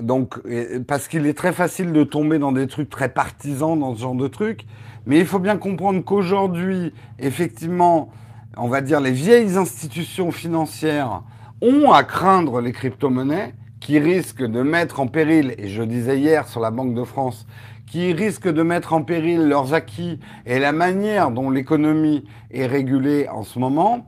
Donc, 0.00 0.38
parce 0.86 1.08
qu'il 1.08 1.26
est 1.26 1.34
très 1.34 1.52
facile 1.52 1.92
de 1.92 2.04
tomber 2.04 2.38
dans 2.38 2.52
des 2.52 2.66
trucs 2.66 2.88
très 2.88 3.10
partisans 3.10 3.78
dans 3.78 3.94
ce 3.94 4.00
genre 4.00 4.14
de 4.14 4.28
trucs. 4.28 4.64
Mais 5.06 5.18
il 5.18 5.26
faut 5.26 5.38
bien 5.38 5.58
comprendre 5.58 6.02
qu'aujourd'hui, 6.02 6.92
effectivement, 7.18 8.10
on 8.56 8.68
va 8.68 8.80
dire 8.80 9.00
les 9.00 9.12
vieilles 9.12 9.56
institutions 9.56 10.30
financières 10.30 11.22
ont 11.62 11.92
à 11.92 12.02
craindre 12.04 12.60
les 12.60 12.72
crypto-monnaies 12.72 13.54
qui 13.80 13.98
risque 13.98 14.42
de 14.42 14.62
mettre 14.62 15.00
en 15.00 15.06
péril, 15.06 15.54
et 15.58 15.68
je 15.68 15.82
disais 15.82 16.18
hier 16.18 16.46
sur 16.46 16.60
la 16.60 16.70
Banque 16.70 16.94
de 16.94 17.04
France, 17.04 17.46
qui 17.90 18.12
risquent 18.12 18.48
de 18.48 18.62
mettre 18.62 18.92
en 18.92 19.02
péril 19.02 19.48
leurs 19.48 19.74
acquis 19.74 20.20
et 20.46 20.60
la 20.60 20.70
manière 20.70 21.32
dont 21.32 21.50
l'économie 21.50 22.24
est 22.52 22.66
régulée 22.66 23.28
en 23.28 23.42
ce 23.42 23.58
moment. 23.58 24.06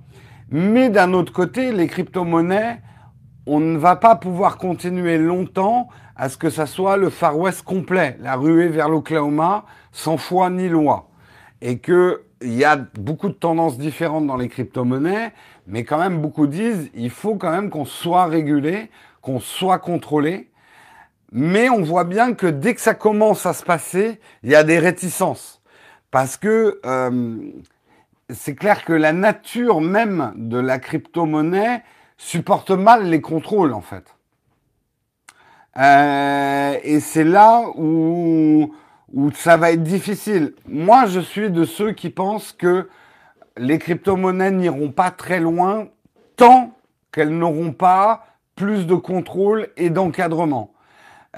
Mais 0.50 0.88
d'un 0.88 1.12
autre 1.12 1.32
côté, 1.32 1.72
les 1.72 1.88
crypto-monnaies, 1.88 2.80
on 3.46 3.58
ne 3.58 3.76
va 3.76 3.96
pas 3.96 4.14
pouvoir 4.14 4.56
continuer 4.56 5.18
longtemps 5.18 5.88
à 6.14 6.28
ce 6.28 6.38
que 6.38 6.48
ça 6.48 6.66
soit 6.66 6.96
le 6.96 7.10
Far 7.10 7.36
West 7.36 7.62
complet, 7.62 8.16
la 8.20 8.36
ruée 8.36 8.68
vers 8.68 8.88
l'Oklahoma, 8.88 9.64
sans 9.90 10.16
foi 10.16 10.48
ni 10.48 10.68
loi. 10.68 11.08
Et 11.60 11.78
qu'il 11.78 12.18
y 12.42 12.62
a 12.62 12.76
beaucoup 12.76 13.28
de 13.28 13.34
tendances 13.34 13.78
différentes 13.78 14.28
dans 14.28 14.36
les 14.36 14.48
crypto-monnaies, 14.48 15.32
mais 15.66 15.82
quand 15.82 15.98
même 15.98 16.20
beaucoup 16.20 16.46
disent 16.46 16.88
il 16.94 17.10
faut 17.10 17.34
quand 17.34 17.50
même 17.50 17.68
qu'on 17.68 17.84
soit 17.84 18.26
régulé, 18.26 18.90
qu'on 19.22 19.40
soit 19.40 19.80
contrôlé. 19.80 20.51
Mais 21.32 21.70
on 21.70 21.82
voit 21.82 22.04
bien 22.04 22.34
que 22.34 22.46
dès 22.46 22.74
que 22.74 22.80
ça 22.80 22.94
commence 22.94 23.46
à 23.46 23.54
se 23.54 23.64
passer, 23.64 24.20
il 24.42 24.50
y 24.50 24.54
a 24.54 24.64
des 24.64 24.78
réticences. 24.78 25.62
Parce 26.10 26.36
que 26.36 26.78
euh, 26.84 27.50
c'est 28.28 28.54
clair 28.54 28.84
que 28.84 28.92
la 28.92 29.14
nature 29.14 29.80
même 29.80 30.34
de 30.36 30.58
la 30.58 30.78
crypto-monnaie 30.78 31.82
supporte 32.18 32.70
mal 32.70 33.06
les 33.06 33.22
contrôles, 33.22 33.72
en 33.72 33.80
fait. 33.80 34.14
Euh, 35.78 36.76
et 36.82 37.00
c'est 37.00 37.24
là 37.24 37.62
où, 37.76 38.74
où 39.14 39.30
ça 39.32 39.56
va 39.56 39.72
être 39.72 39.82
difficile. 39.82 40.54
Moi, 40.68 41.06
je 41.06 41.20
suis 41.20 41.50
de 41.50 41.64
ceux 41.64 41.92
qui 41.92 42.10
pensent 42.10 42.52
que 42.52 42.90
les 43.56 43.78
crypto-monnaies 43.78 44.50
n'iront 44.50 44.90
pas 44.90 45.10
très 45.10 45.40
loin 45.40 45.88
tant 46.36 46.74
qu'elles 47.10 47.36
n'auront 47.36 47.72
pas 47.72 48.26
plus 48.54 48.86
de 48.86 48.94
contrôle 48.94 49.68
et 49.78 49.88
d'encadrement. 49.88 50.71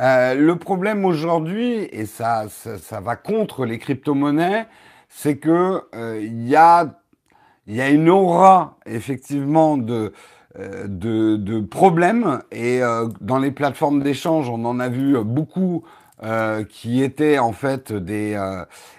Euh, 0.01 0.35
le 0.35 0.57
problème 0.57 1.05
aujourd'hui, 1.05 1.89
et 1.93 2.07
ça, 2.07 2.47
ça, 2.49 3.01
va 3.01 3.15
contre 3.15 3.65
les 3.65 3.79
crypto-monnaies, 3.79 4.67
c'est 5.09 5.37
que 5.37 5.83
euh, 5.95 6.21
il 6.21 6.49
y, 6.49 6.57
a, 6.57 7.01
y 7.69 7.81
a 7.81 7.91
une 7.91 8.09
aura 8.09 8.77
effectivement 8.87 9.77
de, 9.77 10.13
euh, 10.59 10.87
de, 10.89 11.37
de, 11.37 11.61
problèmes 11.61 12.43
et 12.51 12.81
dans 13.21 13.39
les 13.39 13.53
plateformes 13.53 14.03
d'échange, 14.03 14.49
on 14.51 14.65
en 14.65 14.81
a 14.81 14.89
vu 14.89 15.17
beaucoup 15.23 15.85
qui 16.71 17.03
étaient 17.03 17.39
en 17.39 17.53
fait 17.53 17.93
des 17.93 18.41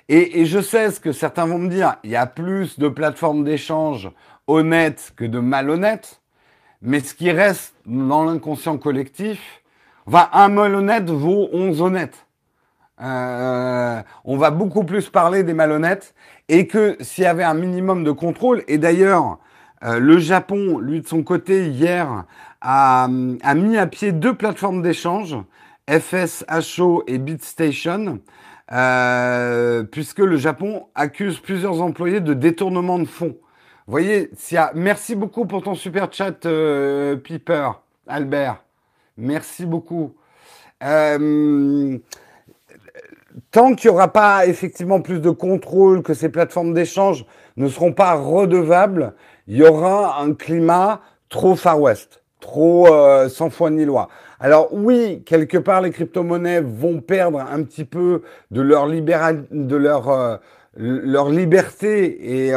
et, 0.10 0.42
et, 0.42 0.46
je 0.46 0.60
sais 0.60 0.92
ce 0.92 1.00
que 1.00 1.12
certains 1.12 1.48
vont 1.48 1.58
me 1.58 1.70
dire. 1.70 1.96
Il 2.04 2.12
y 2.12 2.16
a 2.16 2.28
plus 2.28 2.78
de 2.78 2.88
plateformes 2.88 3.44
d'échange 3.44 4.12
honnêtes 4.48 5.12
que 5.16 5.26
de 5.26 5.40
malhonnêtes, 5.40 6.22
mais 6.84 7.00
ce 7.00 7.16
qui 7.16 7.32
reste 7.32 7.74
dans 7.88 8.26
l'inconscient 8.26 8.78
collectif, 8.78 9.64
va 10.06 10.30
un 10.34 10.50
malhonnête 10.50 11.10
vaut 11.10 11.50
11 11.52 11.82
honnêtes. 11.82 12.26
Euh, 13.02 14.02
on 14.24 14.38
va 14.38 14.52
beaucoup 14.52 14.84
plus 14.84 15.10
parler 15.10 15.44
des 15.44 15.54
malhonnêtes 15.54 16.14
et 16.48 16.68
que 16.68 16.96
s'il 17.02 17.26
y 17.26 17.28
avait 17.28 17.44
un 17.44 17.54
minimum 17.54 18.04
de 18.04 18.12
contrôle, 18.12 18.64
et 18.68 18.78
d'ailleurs, 18.78 19.40
euh, 19.84 20.00
le 20.00 20.18
Japon, 20.18 20.80
lui 20.80 21.02
de 21.02 21.08
son 21.08 21.24
côté, 21.24 21.68
hier, 21.68 22.24
a, 22.62 23.08
a 23.44 23.56
mis 23.56 23.78
à 23.78 23.88
pied 23.88 24.12
deux 24.12 24.34
plateformes 24.34 24.82
d'échange, 24.82 25.36
FSHO 25.90 27.04
et 27.08 27.18
BitStation, 27.18 28.20
euh, 28.72 29.84
puisque 29.84 30.20
le 30.20 30.38
Japon 30.38 30.88
accuse 30.96 31.40
plusieurs 31.40 31.82
employés 31.82 32.22
de 32.22 32.34
détournement 32.34 32.98
de 32.98 33.06
fonds. 33.06 33.36
Vous 33.88 33.92
voyez, 33.92 34.32
merci 34.74 35.16
beaucoup 35.16 35.46
pour 35.46 35.62
ton 35.62 35.76
super 35.76 36.12
chat, 36.12 36.48
Piper, 37.24 37.70
Albert. 38.08 38.65
Merci 39.18 39.66
beaucoup. 39.66 40.14
Euh, 40.84 41.98
tant 43.52 43.74
qu'il 43.74 43.90
n'y 43.90 43.96
aura 43.96 44.12
pas 44.12 44.46
effectivement 44.46 45.00
plus 45.02 45.22
de 45.22 45.30
contrôle, 45.30 46.04
que 46.04 46.14
ces 46.14 46.30
plateformes 46.30 46.74
d'échange 46.74 47.26
ne 47.56 47.70
seront 47.70 47.94
pas 47.94 48.16
redevables, 48.16 49.14
il 49.48 49.58
y 49.58 49.64
aura 49.64 50.22
un 50.22 50.34
climat 50.34 51.02
trop 51.30 51.56
Far 51.56 51.80
West, 51.80 52.24
trop 52.42 52.94
euh, 52.94 53.30
sans 53.30 53.50
foi 53.50 53.70
ni 53.70 53.86
loi. 53.86 54.10
Alors 54.42 54.68
oui, 54.74 55.24
quelque 55.26 55.58
part, 55.58 55.82
les 55.82 55.92
crypto-monnaies 55.92 56.60
vont 56.60 57.00
perdre 57.00 57.40
un 57.40 57.64
petit 57.64 57.86
peu 57.86 58.22
de 58.52 58.62
leur, 58.62 58.88
de 58.90 59.76
leur, 59.78 60.10
euh, 60.10 60.38
leur 60.76 61.30
liberté 61.30 62.48
et, 62.48 62.54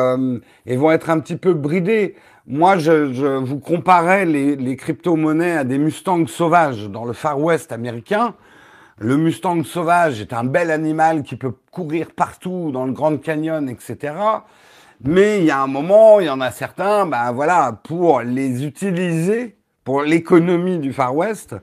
et, 0.66 0.77
vont 0.77 0.90
être 0.90 1.09
un 1.09 1.21
petit 1.21 1.37
peu 1.37 1.55
bridées. 1.55 2.16
Moi, 2.50 2.78
je, 2.78 3.37
vous 3.37 3.58
comparais 3.58 4.24
les, 4.24 4.56
les 4.56 4.74
crypto-monnaies 4.74 5.58
à 5.58 5.64
des 5.64 5.76
Mustangs 5.76 6.26
sauvages 6.26 6.88
dans 6.88 7.04
le 7.04 7.12
Far 7.12 7.38
West 7.38 7.72
américain. 7.72 8.32
Le 8.96 9.18
Mustang 9.18 9.64
sauvage 9.64 10.22
est 10.22 10.32
un 10.32 10.44
bel 10.44 10.70
animal 10.70 11.24
qui 11.24 11.37
peut 11.37 11.52
courir 11.70 12.06
partout 12.11 12.70
dans 12.72 12.87
le 12.87 12.92
Grand 12.92 13.18
Canyon, 13.18 13.68
etc. 13.68 14.14
Mais 15.04 15.40
il 15.40 15.44
y 15.44 15.50
a 15.50 15.61
un 15.61 15.66
moment, 15.66 16.20
il 16.20 16.26
y 16.26 16.30
en 16.30 16.40
a 16.40 16.50
certains, 16.50 17.04
ben 17.04 17.32
voilà, 17.32 17.78
pour 17.84 18.22
les 18.22 18.64
utiliser, 18.64 19.58
pour 19.84 20.00
l'économie 20.00 20.78
du 20.78 20.94
Far 20.94 21.14
West, 21.14 21.54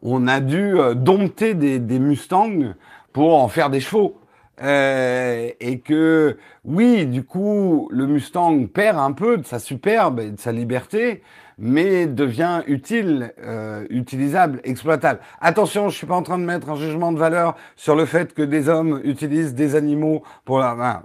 on 0.00 0.26
a 0.26 0.40
dû 0.40 0.78
euh, 0.78 0.94
dompter 0.94 1.52
des 1.52 1.98
Mustangs 1.98 2.72
pour 3.12 3.38
en 3.38 3.48
faire 3.48 3.68
des 3.68 3.80
chevaux. 3.80 4.19
Euh, 4.62 5.50
et 5.60 5.80
que 5.80 6.36
oui, 6.64 7.06
du 7.06 7.24
coup, 7.24 7.88
le 7.90 8.06
Mustang 8.06 8.66
perd 8.66 8.98
un 8.98 9.12
peu 9.12 9.38
de 9.38 9.46
sa 9.46 9.58
superbe 9.58 10.20
et 10.20 10.30
de 10.30 10.38
sa 10.38 10.52
liberté, 10.52 11.22
mais 11.58 12.06
devient 12.06 12.62
utile, 12.66 13.32
euh, 13.42 13.86
utilisable, 13.90 14.60
exploitable. 14.64 15.20
Attention, 15.40 15.88
je 15.88 15.96
suis 15.96 16.06
pas 16.06 16.14
en 16.14 16.22
train 16.22 16.38
de 16.38 16.44
mettre 16.44 16.68
un 16.70 16.76
jugement 16.76 17.12
de 17.12 17.18
valeur 17.18 17.56
sur 17.76 17.94
le 17.94 18.04
fait 18.04 18.34
que 18.34 18.42
des 18.42 18.68
hommes 18.68 19.00
utilisent 19.04 19.54
des 19.54 19.76
animaux 19.76 20.22
pour 20.44 20.58
la, 20.58 21.02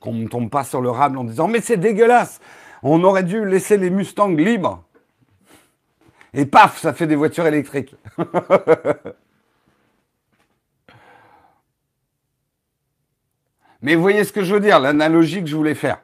qu'on 0.00 0.12
ne 0.12 0.28
tombe 0.28 0.50
pas 0.50 0.64
sur 0.64 0.80
le 0.80 0.90
rable 0.90 1.18
en 1.18 1.24
disant 1.24 1.48
mais 1.48 1.60
c'est 1.60 1.76
dégueulasse. 1.76 2.40
On 2.82 3.04
aurait 3.04 3.24
dû 3.24 3.44
laisser 3.44 3.76
les 3.76 3.90
Mustangs 3.90 4.28
libres. 4.28 4.82
Et 6.34 6.46
paf, 6.46 6.78
ça 6.80 6.92
fait 6.92 7.06
des 7.06 7.16
voitures 7.16 7.46
électriques. 7.46 7.94
Mais 13.82 13.96
voyez 13.96 14.24
ce 14.24 14.32
que 14.32 14.44
je 14.44 14.54
veux 14.54 14.60
dire, 14.60 14.80
l'analogie 14.80 15.40
que 15.42 15.48
je 15.48 15.56
voulais 15.56 15.74
faire. 15.74 15.98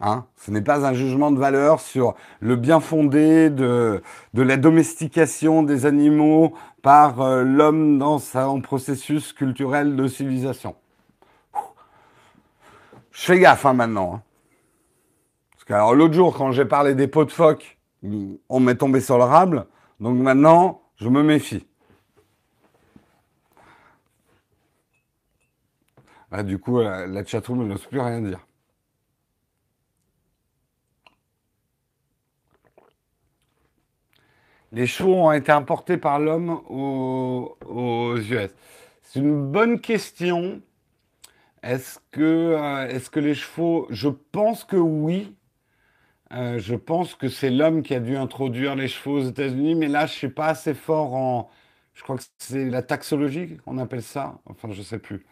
Hein 0.00 0.26
ce 0.36 0.50
n'est 0.50 0.62
pas 0.62 0.86
un 0.86 0.92
jugement 0.92 1.30
de 1.30 1.38
valeur 1.38 1.80
sur 1.80 2.14
le 2.40 2.56
bien 2.56 2.80
fondé 2.80 3.48
de, 3.48 4.02
la 4.34 4.56
domestication 4.56 5.62
des 5.62 5.86
animaux 5.86 6.54
par 6.82 7.22
euh, 7.22 7.42
l'homme 7.42 7.98
dans 7.98 8.18
son 8.18 8.60
processus 8.60 9.32
culturel 9.32 9.96
de 9.96 10.06
civilisation. 10.06 10.76
Je 13.10 13.22
fais 13.22 13.38
gaffe 13.38 13.64
hein, 13.64 13.72
maintenant. 13.72 14.16
Hein. 14.16 14.22
Parce 15.52 15.64
que 15.64 15.94
l'autre 15.94 16.14
jour, 16.14 16.36
quand 16.36 16.52
j'ai 16.52 16.66
parlé 16.66 16.94
des 16.94 17.08
pots 17.08 17.24
de 17.24 17.32
phoque, 17.32 17.78
on 18.50 18.60
m'est 18.60 18.74
tombé 18.74 19.00
sur 19.00 19.16
le 19.16 19.24
rable. 19.24 19.66
Donc 19.98 20.18
maintenant, 20.18 20.82
je 20.96 21.08
me 21.08 21.22
méfie. 21.22 21.66
Ah, 26.30 26.42
du 26.44 26.58
coup, 26.58 26.80
la, 26.80 27.06
la 27.06 27.24
chatroom 27.24 27.66
n'ose 27.66 27.84
plus 27.86 28.00
rien 28.00 28.20
dire. 28.20 28.46
Les 34.72 34.86
chevaux 34.86 35.14
ont 35.14 35.32
été 35.32 35.52
importés 35.52 35.96
par 35.96 36.18
l'homme 36.18 36.60
aux, 36.68 38.16
US. 38.18 38.50
C'est 39.02 39.20
une 39.20 39.50
bonne 39.50 39.80
question. 39.80 40.60
Est-ce 41.62 41.98
que, 42.10 42.20
euh, 42.22 42.88
est 42.88 43.08
que 43.10 43.20
les 43.20 43.34
chevaux... 43.34 43.86
Je 43.90 44.08
pense 44.08 44.64
que 44.64 44.76
oui. 44.76 45.34
Euh, 46.32 46.58
je 46.58 46.74
pense 46.74 47.14
que 47.14 47.28
c'est 47.28 47.50
l'homme 47.50 47.82
qui 47.82 47.94
a 47.94 48.00
dû 48.00 48.16
introduire 48.16 48.76
les 48.76 48.88
chevaux 48.88 49.20
aux 49.20 49.28
États-Unis, 49.28 49.74
mais 49.76 49.88
là, 49.88 50.06
je 50.06 50.12
ne 50.12 50.18
suis 50.18 50.28
pas 50.28 50.48
assez 50.48 50.74
fort 50.74 51.14
en... 51.14 51.50
Je 51.94 52.02
crois 52.02 52.16
que 52.18 52.24
c'est 52.38 52.66
la 52.66 52.82
taxologie 52.82 53.58
qu'on 53.64 53.78
appelle 53.78 54.02
ça. 54.02 54.40
Enfin, 54.46 54.70
je 54.72 54.78
ne 54.80 54.84
sais 54.84 54.98
plus. 54.98 55.24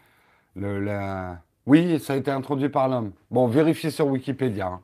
Le, 0.55 0.79
la... 0.79 1.39
Oui, 1.65 1.99
ça 1.99 2.13
a 2.13 2.15
été 2.15 2.31
introduit 2.31 2.69
par 2.69 2.87
l'homme. 2.87 3.11
Bon, 3.29 3.47
vérifiez 3.47 3.89
sur 3.89 4.07
Wikipédia. 4.07 4.67
Hein. 4.67 4.81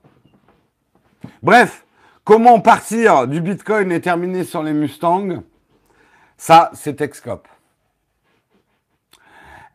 Bref, 1.42 1.86
comment 2.24 2.60
partir 2.60 3.28
du 3.28 3.40
Bitcoin 3.42 3.92
et 3.92 4.02
terminer 4.02 4.44
sur 4.44 4.64
les 4.64 4.74
Mustangs? 4.74 5.44
Ça, 6.38 6.72
c'est 6.74 6.96
Texcop. 6.96 7.48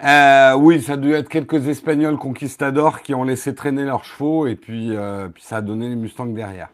Euh, 0.05 0.55
oui, 0.57 0.83
ça 0.83 0.95
a 0.95 0.97
dû 0.97 1.15
être 1.15 1.29
quelques 1.29 1.69
Espagnols 1.69 2.19
conquistadors 2.19 3.01
qui 3.01 3.15
ont 3.15 3.25
laissé 3.25 3.55
traîner 3.55 3.85
leurs 3.85 4.05
chevaux 4.05 4.47
et 4.47 4.57
puis, 4.57 4.95
euh, 4.95 5.29
ça 5.41 5.59
a 5.59 5.61
donné 5.63 5.89
les 5.89 5.97
Mustangs 5.97 6.27
derrière. 6.27 6.69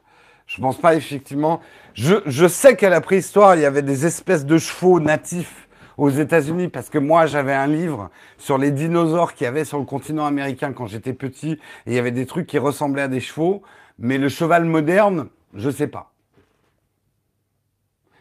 Je 0.47 0.61
pense 0.61 0.77
pas 0.79 0.97
effectivement. 0.97 1.61
Je 1.95 2.49
sais 2.49 2.77
qu'à 2.77 2.91
la 2.91 3.01
préhistoire, 3.01 3.55
il 3.55 3.63
y 3.63 3.65
avait 3.65 3.83
des 3.83 4.05
espèces 4.07 4.45
de 4.45 4.59
chevaux 4.59 4.99
natifs 4.99 5.69
aux 6.03 6.11
États-Unis 6.11 6.67
parce 6.67 6.91
que 6.91 6.99
moi 6.99 7.27
j'avais 7.27 7.55
un 7.55 7.69
livre 7.69 8.11
sur 8.37 8.59
les 8.59 8.73
dinosaures 8.73 9.35
qu'il 9.35 9.45
y 9.45 9.49
avait 9.49 9.65
sur 9.65 9.79
le 9.79 9.85
continent 9.85 10.27
américain 10.27 10.73
quand 10.73 10.89
j'étais 10.89 11.13
petit 11.13 11.53
et 11.53 11.59
il 11.87 11.93
y 11.93 11.99
avait 11.99 12.11
des 12.11 12.27
trucs 12.27 12.49
qui 12.49 12.59
ressemblaient 12.59 13.03
à 13.03 13.09
des 13.09 13.21
chevaux, 13.21 13.63
mais 14.01 14.19
le 14.19 14.29
cheval 14.29 14.65
moderne, 14.65 15.29
je 15.55 15.71
sais 15.71 15.87
pas. 15.87 16.11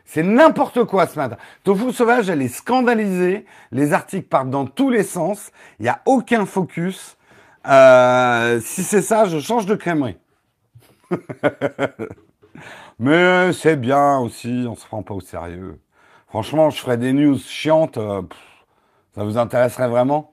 C'est 0.05 0.21
n'importe 0.21 0.83
quoi 0.83 1.07
ce 1.07 1.17
matin. 1.17 1.37
Tofu 1.63 1.91
Sauvage, 1.91 2.29
elle 2.29 2.43
est 2.43 2.49
scandalisée. 2.49 3.45
Les 3.71 3.93
articles 3.93 4.27
partent 4.27 4.51
dans 4.51 4.67
tous 4.67 4.91
les 4.91 5.03
sens. 5.03 5.51
Il 5.79 5.83
n'y 5.83 5.89
a 5.89 6.01
aucun 6.05 6.45
focus. 6.45 7.17
Euh, 7.65 8.59
si 8.59 8.83
c'est 8.83 9.01
ça, 9.01 9.25
je 9.25 9.39
change 9.39 9.65
de 9.65 9.73
crèmerie. 9.73 10.17
Mais 12.99 13.53
c'est 13.53 13.77
bien 13.77 14.19
aussi, 14.19 14.65
on 14.67 14.75
se 14.75 14.85
prend 14.85 15.01
pas 15.01 15.15
au 15.15 15.21
sérieux. 15.21 15.79
Franchement, 16.31 16.69
je 16.69 16.79
ferais 16.79 16.97
des 16.97 17.11
news 17.11 17.37
chiantes. 17.37 17.97
Euh, 17.97 18.21
ça 19.13 19.25
vous 19.25 19.37
intéresserait 19.37 19.89
vraiment? 19.89 20.31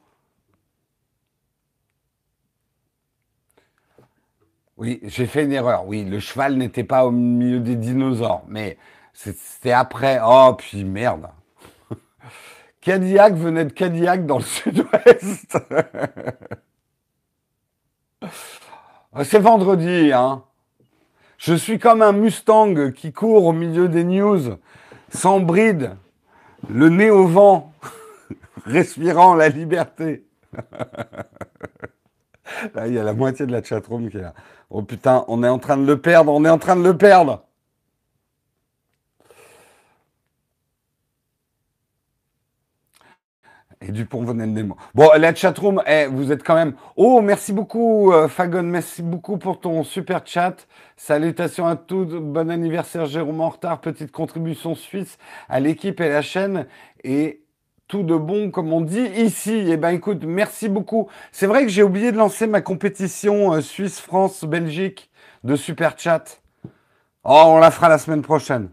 Oui, 4.76 5.00
j'ai 5.02 5.26
fait 5.26 5.42
une 5.42 5.50
erreur. 5.50 5.88
Oui, 5.88 6.04
le 6.04 6.20
cheval 6.20 6.54
n'était 6.56 6.84
pas 6.84 7.04
au 7.04 7.10
milieu 7.10 7.58
des 7.58 7.74
dinosaures, 7.74 8.44
mais 8.46 8.78
c'était 9.12 9.72
après. 9.72 10.20
Oh, 10.24 10.54
puis 10.56 10.84
merde. 10.84 11.30
Cadillac 12.80 13.34
venait 13.34 13.64
de 13.64 13.72
Cadillac 13.72 14.24
dans 14.24 14.38
le 14.38 14.44
sud-ouest. 14.44 15.58
C'est 19.24 19.40
vendredi, 19.40 20.12
hein. 20.12 20.44
Je 21.38 21.54
suis 21.54 21.80
comme 21.80 22.02
un 22.02 22.12
Mustang 22.12 22.92
qui 22.92 23.12
court 23.12 23.46
au 23.46 23.52
milieu 23.52 23.88
des 23.88 24.04
news, 24.04 24.58
sans 25.10 25.40
bride, 25.40 25.96
le 26.68 26.88
nez 26.88 27.10
au 27.10 27.26
vent, 27.26 27.72
respirant 28.64 29.34
la 29.34 29.48
liberté. 29.48 30.24
Là, 32.74 32.86
il 32.86 32.94
y 32.94 32.98
a 32.98 33.02
la 33.02 33.12
moitié 33.12 33.46
de 33.46 33.52
la 33.52 33.62
chatroom 33.62 34.08
qui 34.08 34.16
est 34.16 34.22
là. 34.22 34.32
Oh 34.70 34.82
putain, 34.82 35.24
on 35.28 35.42
est 35.42 35.48
en 35.48 35.58
train 35.58 35.76
de 35.76 35.86
le 35.86 36.00
perdre, 36.00 36.32
on 36.32 36.44
est 36.44 36.50
en 36.50 36.58
train 36.58 36.76
de 36.76 36.82
le 36.82 36.96
perdre. 36.96 37.44
Et 43.80 43.92
Dupont 43.92 44.24
venait 44.24 44.46
de 44.46 44.52
Nemo. 44.52 44.76
Bon, 44.94 45.08
la 45.16 45.32
chatroom, 45.32 45.80
eh, 45.86 46.06
vous 46.06 46.32
êtes 46.32 46.42
quand 46.42 46.56
même. 46.56 46.74
Oh, 46.96 47.20
merci 47.20 47.52
beaucoup, 47.52 48.12
euh, 48.12 48.26
Fagon. 48.26 48.64
Merci 48.64 49.02
beaucoup 49.02 49.38
pour 49.38 49.60
ton 49.60 49.84
super 49.84 50.22
chat. 50.24 50.66
Salutations 50.96 51.66
à 51.66 51.76
tous. 51.76 52.06
Bon 52.06 52.50
anniversaire, 52.50 53.06
Jérôme 53.06 53.40
en 53.40 53.50
retard. 53.50 53.80
Petite 53.80 54.10
contribution 54.10 54.74
suisse 54.74 55.16
à 55.48 55.60
l'équipe 55.60 56.00
et 56.00 56.08
la 56.08 56.22
chaîne. 56.22 56.66
Et 57.04 57.42
tout 57.86 58.02
de 58.02 58.16
bon, 58.16 58.50
comme 58.50 58.72
on 58.72 58.80
dit 58.80 59.08
ici. 59.16 59.64
Eh 59.68 59.76
ben, 59.76 59.90
écoute, 59.90 60.24
merci 60.24 60.68
beaucoup. 60.68 61.08
C'est 61.30 61.46
vrai 61.46 61.62
que 61.62 61.68
j'ai 61.68 61.84
oublié 61.84 62.10
de 62.10 62.16
lancer 62.16 62.48
ma 62.48 62.60
compétition 62.60 63.54
euh, 63.54 63.60
Suisse-France-Belgique 63.60 65.08
de 65.44 65.54
super 65.54 65.96
chat. 65.96 66.40
Oh, 67.22 67.44
on 67.46 67.58
la 67.58 67.70
fera 67.70 67.88
la 67.88 67.98
semaine 67.98 68.22
prochaine. 68.22 68.70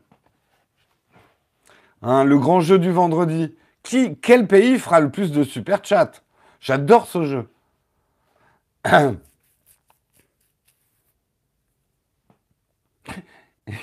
Hein, 2.02 2.24
le 2.24 2.40
grand 2.40 2.60
jeu 2.60 2.80
du 2.80 2.92
vendredi 2.92 3.56
quel 4.22 4.48
pays 4.48 4.80
fera 4.80 5.00
le 5.00 5.10
plus 5.10 5.32
de 5.32 5.44
super 5.44 5.84
chat 5.84 6.24
J'adore 6.60 7.08
ce 7.08 7.24
jeu. 7.24 7.48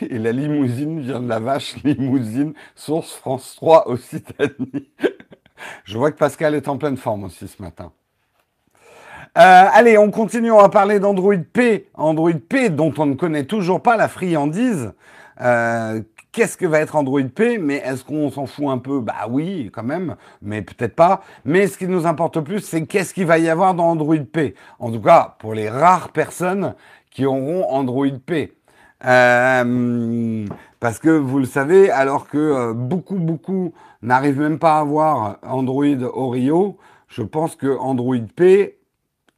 Et 0.00 0.18
la 0.18 0.32
limousine 0.32 1.00
vient 1.00 1.20
de 1.20 1.28
la 1.28 1.40
vache 1.40 1.76
limousine, 1.84 2.54
source 2.74 3.12
France 3.14 3.54
3 3.56 3.88
Occitanie. 3.88 4.90
Je 5.84 5.98
vois 5.98 6.12
que 6.12 6.18
Pascal 6.18 6.54
est 6.54 6.68
en 6.68 6.78
pleine 6.78 6.96
forme 6.96 7.24
aussi 7.24 7.48
ce 7.48 7.60
matin. 7.62 7.92
Euh, 9.38 9.66
allez, 9.72 9.96
on 9.96 10.10
continue, 10.10 10.50
on 10.50 10.58
va 10.58 10.68
parler 10.68 11.00
d'Android 11.00 11.34
P. 11.52 11.88
Android 11.94 12.32
P 12.48 12.68
dont 12.68 12.92
on 12.98 13.06
ne 13.06 13.14
connaît 13.14 13.44
toujours 13.44 13.82
pas 13.82 13.96
la 13.96 14.08
friandise. 14.08 14.92
Euh, 15.40 16.02
qu'est-ce 16.32 16.56
que 16.56 16.66
va 16.66 16.80
être 16.80 16.96
Android 16.96 17.22
P, 17.22 17.58
mais 17.58 17.76
est-ce 17.76 18.04
qu'on 18.04 18.30
s'en 18.30 18.46
fout 18.46 18.66
un 18.68 18.78
peu? 18.78 19.00
Bah 19.00 19.26
oui, 19.28 19.70
quand 19.72 19.82
même, 19.82 20.16
mais 20.40 20.62
peut-être 20.62 20.96
pas. 20.96 21.22
Mais 21.44 21.66
ce 21.66 21.78
qui 21.78 21.86
nous 21.86 22.06
importe 22.06 22.40
plus, 22.40 22.60
c'est 22.60 22.86
qu'est-ce 22.86 23.14
qu'il 23.14 23.26
va 23.26 23.38
y 23.38 23.48
avoir 23.48 23.74
dans 23.74 23.90
Android 23.90 24.16
P. 24.16 24.54
En 24.78 24.90
tout 24.90 25.00
cas, 25.00 25.36
pour 25.38 25.54
les 25.54 25.68
rares 25.68 26.08
personnes 26.10 26.74
qui 27.10 27.26
auront 27.26 27.68
Android 27.68 28.18
P. 28.24 28.54
Euh, 29.04 30.46
parce 30.80 30.98
que 30.98 31.10
vous 31.10 31.38
le 31.38 31.44
savez, 31.44 31.90
alors 31.90 32.28
que 32.28 32.38
euh, 32.38 32.72
beaucoup, 32.72 33.18
beaucoup 33.18 33.74
n'arrivent 34.00 34.40
même 34.40 34.58
pas 34.58 34.76
à 34.76 34.80
avoir 34.80 35.38
Android 35.42 36.02
Oreo, 36.14 36.78
je 37.08 37.22
pense 37.22 37.56
que 37.56 37.76
Android 37.78 38.16
P, 38.34 38.78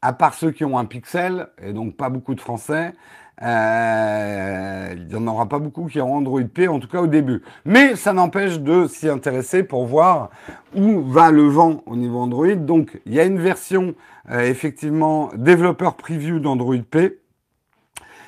à 0.01 0.13
part 0.13 0.35
ceux 0.35 0.53
qui 0.53 0.65
ont 0.65 0.79
un 0.79 0.85
pixel, 0.85 1.49
et 1.63 1.73
donc 1.73 1.97
pas 1.97 2.11
beaucoup 2.11 2.35
de 2.35 2.41
Français, 2.41 2.93
euh, 3.43 4.95
il 4.97 5.07
n'y 5.07 5.15
en 5.17 5.27
aura 5.27 5.49
pas 5.49 5.59
beaucoup 5.59 5.87
qui 5.87 6.01
auront 6.01 6.17
Android 6.17 6.43
P, 6.43 6.69
en 6.69 6.79
tout 6.79 6.89
cas 6.89 7.01
au 7.01 7.07
début. 7.07 7.43
Mais 7.65 7.97
ça 7.97 8.13
n'empêche 8.13 8.61
de 8.61 8.87
s'y 8.87 9.09
intéresser 9.09 9.65
pour 9.65 9.87
voir 9.87 10.31
où 10.75 11.03
va 11.03 11.31
le 11.31 11.47
vent 11.47 11.83
au 11.87 11.97
niveau 11.97 12.21
Android. 12.21 12.55
Donc, 12.55 13.01
il 13.07 13.15
y 13.15 13.21
a 13.21 13.25
une 13.25 13.41
version, 13.41 13.95
euh, 14.31 14.43
effectivement, 14.43 15.31
développeur 15.35 15.97
preview 15.97 16.39
d'Android 16.39 16.77
P. 16.89 17.19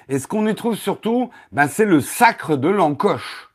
Et 0.08 0.18
ce 0.18 0.26
qu'on 0.26 0.46
y 0.46 0.54
trouve 0.54 0.76
surtout, 0.76 1.30
ben, 1.52 1.68
c'est 1.68 1.84
le 1.84 2.00
sacre 2.00 2.56
de 2.56 2.68
l'encoche. 2.68 3.50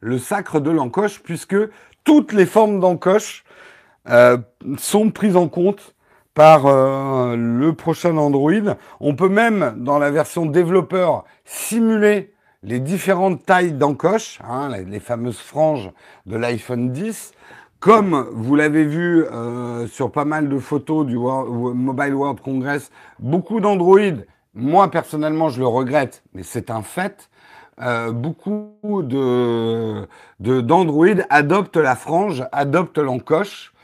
Le 0.00 0.18
sacre 0.18 0.60
de 0.60 0.70
l'encoche, 0.70 1.22
puisque 1.22 1.56
toutes 2.04 2.32
les 2.32 2.46
formes 2.46 2.80
d'encoche 2.80 3.44
euh, 4.08 4.36
sont 4.76 5.10
prises 5.10 5.36
en 5.36 5.48
compte 5.48 5.93
par 6.34 6.66
euh, 6.66 7.36
le 7.36 7.72
prochain 7.72 8.16
Android. 8.16 8.76
On 9.00 9.14
peut 9.14 9.28
même, 9.28 9.74
dans 9.78 9.98
la 9.98 10.10
version 10.10 10.46
développeur, 10.46 11.24
simuler 11.44 12.32
les 12.62 12.80
différentes 12.80 13.44
tailles 13.44 13.72
d'encoche, 13.72 14.40
hein, 14.48 14.70
les, 14.86 15.00
fameuses 15.00 15.38
franges 15.38 15.90
de 16.26 16.36
l'iPhone 16.36 16.90
10. 16.90 17.32
Comme 17.78 18.26
vous 18.32 18.56
l'avez 18.56 18.84
vu 18.84 19.24
euh, 19.24 19.86
sur 19.86 20.10
pas 20.10 20.24
mal 20.24 20.48
de 20.48 20.58
photos 20.58 21.06
du 21.06 21.18
Mobile 21.18 22.14
World 22.14 22.40
Congress, 22.40 22.90
beaucoup 23.18 23.60
d'Android, 23.60 24.24
moi 24.54 24.90
personnellement 24.90 25.50
je 25.50 25.60
le 25.60 25.66
regrette, 25.66 26.22
mais 26.32 26.42
c'est 26.42 26.70
un 26.70 26.80
fait, 26.80 27.28
euh, 27.82 28.12
beaucoup 28.12 29.02
de 29.02 30.08
d'Android 30.40 31.26
adoptent 31.28 31.76
la 31.76 31.96
frange, 31.96 32.44
adoptent 32.52 32.98
l'encoche. 32.98 33.74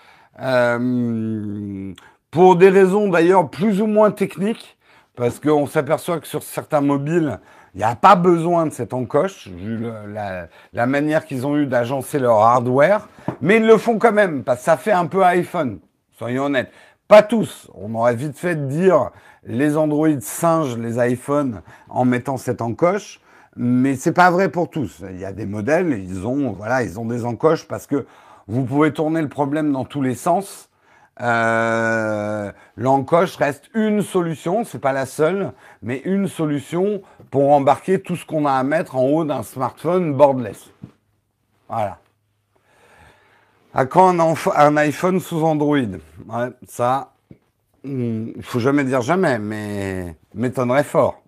Pour 2.31 2.57
des 2.57 2.69
raisons 2.69 3.09
d'ailleurs 3.09 3.49
plus 3.49 3.81
ou 3.81 3.87
moins 3.87 4.11
techniques, 4.11 4.77
parce 5.17 5.41
qu'on 5.41 5.67
s'aperçoit 5.67 6.21
que 6.21 6.27
sur 6.27 6.43
certains 6.43 6.81
mobiles, 6.81 7.41
il 7.75 7.79
n'y 7.79 7.85
a 7.85 7.95
pas 7.95 8.17
besoin 8.17 8.67
de 8.67 8.73
cette 8.73 8.95
encoche, 8.95 9.49
vu 9.49 9.87
la, 10.73 10.87
manière 10.87 11.25
qu'ils 11.25 11.47
ont 11.47 11.57
eu 11.57 11.67
d'agencer 11.67 12.19
leur 12.19 12.39
hardware, 12.39 13.09
mais 13.41 13.59
ils 13.59 13.67
le 13.67 13.77
font 13.77 13.99
quand 13.99 14.13
même, 14.13 14.43
parce 14.43 14.61
que 14.61 14.65
ça 14.65 14.77
fait 14.77 14.93
un 14.93 15.07
peu 15.07 15.25
iPhone, 15.25 15.79
soyons 16.19 16.45
honnêtes. 16.45 16.73
Pas 17.07 17.23
tous, 17.23 17.69
on 17.75 17.95
aurait 17.95 18.15
vite 18.15 18.39
fait 18.39 18.55
de 18.55 18.67
dire 18.67 19.11
les 19.45 19.77
Android 19.77 20.09
singent 20.21 20.77
les 20.77 20.99
iPhones 21.13 21.63
en 21.89 22.05
mettant 22.05 22.37
cette 22.37 22.63
encoche, 22.63 23.21
mais 23.57 23.97
c'est 23.97 24.13
pas 24.13 24.31
vrai 24.31 24.49
pour 24.49 24.71
tous. 24.71 25.03
Il 25.11 25.19
y 25.19 25.25
a 25.25 25.33
des 25.33 25.47
modèles, 25.47 25.93
ils 25.93 26.27
ont, 26.27 26.53
voilà, 26.53 26.83
ils 26.83 27.01
ont 27.01 27.05
des 27.05 27.25
encoches 27.25 27.67
parce 27.67 27.87
que 27.87 28.07
vous 28.47 28.65
pouvez 28.65 28.93
tourner 28.93 29.23
le 29.23 29.29
problème 29.29 29.73
dans 29.73 29.85
tous 29.85 30.03
les 30.03 30.15
sens. 30.15 30.70
Euh, 31.21 32.51
L'encoche 32.77 33.37
reste 33.37 33.71
une 33.75 34.03
solution, 34.03 34.65
c'est 34.65 34.79
pas 34.79 34.93
la 34.93 35.07
seule, 35.07 35.53
mais 35.83 36.01
une 36.05 36.29
solution 36.29 37.03
pour 37.31 37.53
embarquer 37.53 38.01
tout 38.01 38.17
ce 38.17 38.25
qu'on 38.25 38.47
a 38.47 38.53
à 38.53 38.63
mettre 38.63 38.97
en 38.97 39.05
haut 39.05 39.25
d'un 39.25 39.43
smartphone 39.43 40.15
bordless. 40.15 40.71
Voilà. 41.69 41.99
À 43.75 43.87
quand 43.87 44.19
un, 44.19 44.77
iPhone 44.79 45.21
sous 45.21 45.45
Android? 45.45 45.77
Ouais, 45.77 46.49
Ça, 46.67 47.13
hmm, 47.85 48.29
il 48.37 48.43
faut 48.43 48.59
jamais 48.59 48.85
dire 48.85 49.03
jamais, 49.03 49.39
mais 49.39 50.17
m'étonnerait 50.35 50.85
fort. 50.85 51.23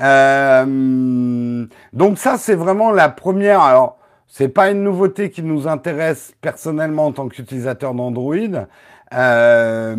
Euh, 0.00 1.66
donc 1.92 2.18
ça, 2.18 2.38
c'est 2.38 2.54
vraiment 2.54 2.90
la 2.90 3.08
première. 3.08 3.60
Alors, 3.60 3.98
c'est 4.36 4.48
pas 4.48 4.72
une 4.72 4.82
nouveauté 4.82 5.30
qui 5.30 5.44
nous 5.44 5.68
intéresse 5.68 6.34
personnellement 6.40 7.06
en 7.06 7.12
tant 7.12 7.28
qu'utilisateur 7.28 7.94
d'Android, 7.94 8.66
euh, 9.14 9.94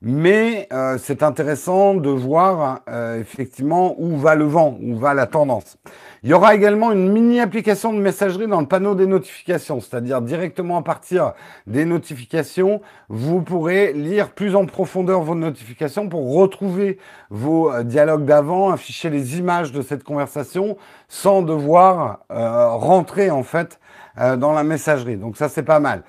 mais 0.00 0.68
euh, 0.72 0.96
c'est 0.98 1.22
intéressant 1.22 1.94
de 1.94 2.10
voir 2.10 2.80
euh, 2.88 3.20
effectivement 3.20 3.96
où 3.98 4.16
va 4.16 4.36
le 4.36 4.44
vent, 4.44 4.78
où 4.80 4.96
va 4.96 5.12
la 5.12 5.26
tendance. 5.26 5.76
Il 6.22 6.30
y 6.30 6.34
aura 6.34 6.54
également 6.54 6.92
une 6.92 7.10
mini 7.12 7.40
application 7.40 7.92
de 7.92 7.98
messagerie 7.98 8.46
dans 8.46 8.60
le 8.60 8.66
panneau 8.66 8.94
des 8.94 9.06
notifications, 9.06 9.80
c'est-à-dire 9.80 10.20
directement 10.20 10.78
à 10.78 10.82
partir 10.82 11.32
des 11.66 11.84
notifications, 11.84 12.80
vous 13.08 13.40
pourrez 13.40 13.92
lire 13.92 14.30
plus 14.30 14.56
en 14.56 14.66
profondeur 14.66 15.22
vos 15.22 15.36
notifications 15.36 16.08
pour 16.08 16.34
retrouver 16.34 16.98
vos 17.30 17.82
dialogues 17.84 18.24
d'avant, 18.24 18.70
afficher 18.70 19.10
les 19.10 19.38
images 19.38 19.70
de 19.70 19.80
cette 19.80 20.02
conversation 20.02 20.76
sans 21.08 21.42
devoir 21.42 22.24
rentrer 22.28 23.30
en 23.30 23.44
fait 23.44 23.78
dans 24.16 24.52
la 24.52 24.64
messagerie. 24.64 25.16
Donc 25.16 25.36
ça 25.36 25.48
c'est 25.48 25.62
pas 25.62 25.78
mal. 25.78 26.02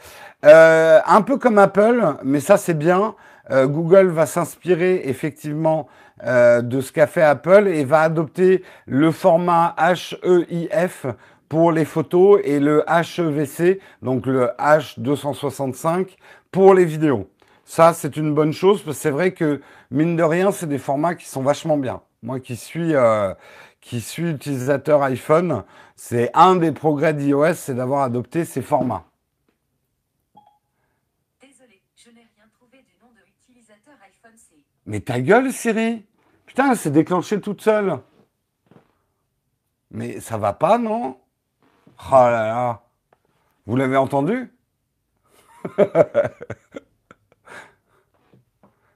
Euh, 0.45 0.99
un 1.05 1.21
peu 1.21 1.37
comme 1.37 1.57
Apple, 1.57 2.15
mais 2.23 2.39
ça 2.39 2.57
c'est 2.57 2.77
bien. 2.77 3.15
Euh, 3.51 3.67
Google 3.67 4.07
va 4.07 4.25
s'inspirer 4.25 5.01
effectivement 5.05 5.87
euh, 6.23 6.61
de 6.61 6.81
ce 6.81 6.91
qu'a 6.91 7.07
fait 7.07 7.21
Apple 7.21 7.67
et 7.67 7.83
va 7.83 8.01
adopter 8.01 8.63
le 8.85 9.11
format 9.11 9.75
HEIF 9.77 11.05
pour 11.49 11.71
les 11.71 11.83
photos 11.83 12.39
et 12.43 12.59
le 12.59 12.83
HEVC, 12.87 13.79
donc 14.01 14.27
le 14.27 14.51
H265 14.59 16.15
pour 16.51 16.73
les 16.73 16.85
vidéos. 16.85 17.27
Ça, 17.65 17.93
c'est 17.93 18.15
une 18.17 18.33
bonne 18.33 18.53
chose 18.53 18.81
parce 18.81 18.97
que 18.97 19.01
c'est 19.01 19.11
vrai 19.11 19.31
que, 19.31 19.61
mine 19.91 20.15
de 20.15 20.23
rien, 20.23 20.51
c'est 20.51 20.67
des 20.67 20.77
formats 20.77 21.15
qui 21.15 21.27
sont 21.27 21.41
vachement 21.41 21.77
bien. 21.77 22.01
Moi 22.23 22.39
qui 22.39 22.55
suis, 22.55 22.93
qui 23.81 24.01
suis 24.01 24.29
utilisateur 24.29 25.01
iPhone, 25.03 25.63
c'est 25.95 26.29
un 26.33 26.55
des 26.55 26.71
progrès 26.71 27.13
d'iOS, 27.13 27.55
c'est 27.55 27.75
d'avoir 27.75 28.03
adopté 28.03 28.45
ces 28.45 28.61
formats. 28.61 29.05
Désolé, 31.41 31.81
je 31.95 32.09
n'ai 32.09 32.27
rien 32.35 32.47
trouvé 32.53 32.83
du 32.83 32.95
nom 33.01 33.11
de 33.11 33.19
l'utilisateur 33.25 33.95
iPhone 34.01 34.37
C. 34.37 34.55
Mais 34.89 35.01
ta 35.01 35.21
gueule, 35.21 35.53
Siri 35.53 36.03
Putain, 36.47 36.71
elle 36.71 37.23
s'est 37.23 37.39
toute 37.41 37.61
seule. 37.61 37.99
Mais 39.91 40.19
ça 40.19 40.37
va 40.37 40.51
pas, 40.53 40.79
non? 40.79 41.19
Oh 42.11 42.11
là 42.11 42.31
là. 42.31 42.81
Vous 43.67 43.75
l'avez 43.75 43.97
entendu? 43.97 44.51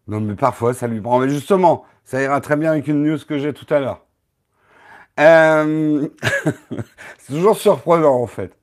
Non, 0.06 0.20
mais 0.20 0.36
parfois, 0.36 0.74
ça 0.74 0.86
lui 0.88 1.00
prend. 1.00 1.18
Mais 1.20 1.30
justement, 1.30 1.86
ça 2.04 2.22
ira 2.22 2.42
très 2.42 2.58
bien 2.58 2.72
avec 2.72 2.88
une 2.90 3.04
news 3.04 3.18
que 3.26 3.38
j'ai 3.38 3.54
tout 3.54 3.74
à 3.74 3.80
l'heure. 3.80 4.06
Euh, 5.18 6.10
c'est 7.18 7.34
toujours 7.34 7.56
surprenant, 7.58 8.22
en 8.22 8.28
fait. 8.28 8.54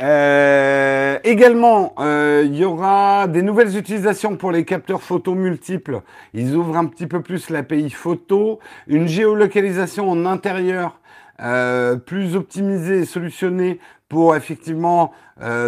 Euh, 0.00 1.18
également, 1.24 1.92
euh, 1.98 2.42
il 2.46 2.56
y 2.56 2.64
aura 2.64 3.26
des 3.26 3.42
nouvelles 3.42 3.76
utilisations 3.76 4.36
pour 4.36 4.50
les 4.50 4.64
capteurs 4.64 5.02
photo 5.02 5.34
multiples. 5.34 6.00
Ils 6.32 6.54
ouvrent 6.54 6.78
un 6.78 6.86
petit 6.86 7.06
peu 7.06 7.20
plus 7.20 7.50
l'API 7.50 7.90
photo, 7.90 8.60
une 8.86 9.06
géolocalisation 9.06 10.08
en 10.10 10.24
intérieur 10.24 10.98
euh, 11.42 11.96
plus 11.96 12.34
optimisée 12.34 13.00
et 13.00 13.04
solutionnée 13.04 13.78
pour 14.08 14.34
effectivement 14.34 15.12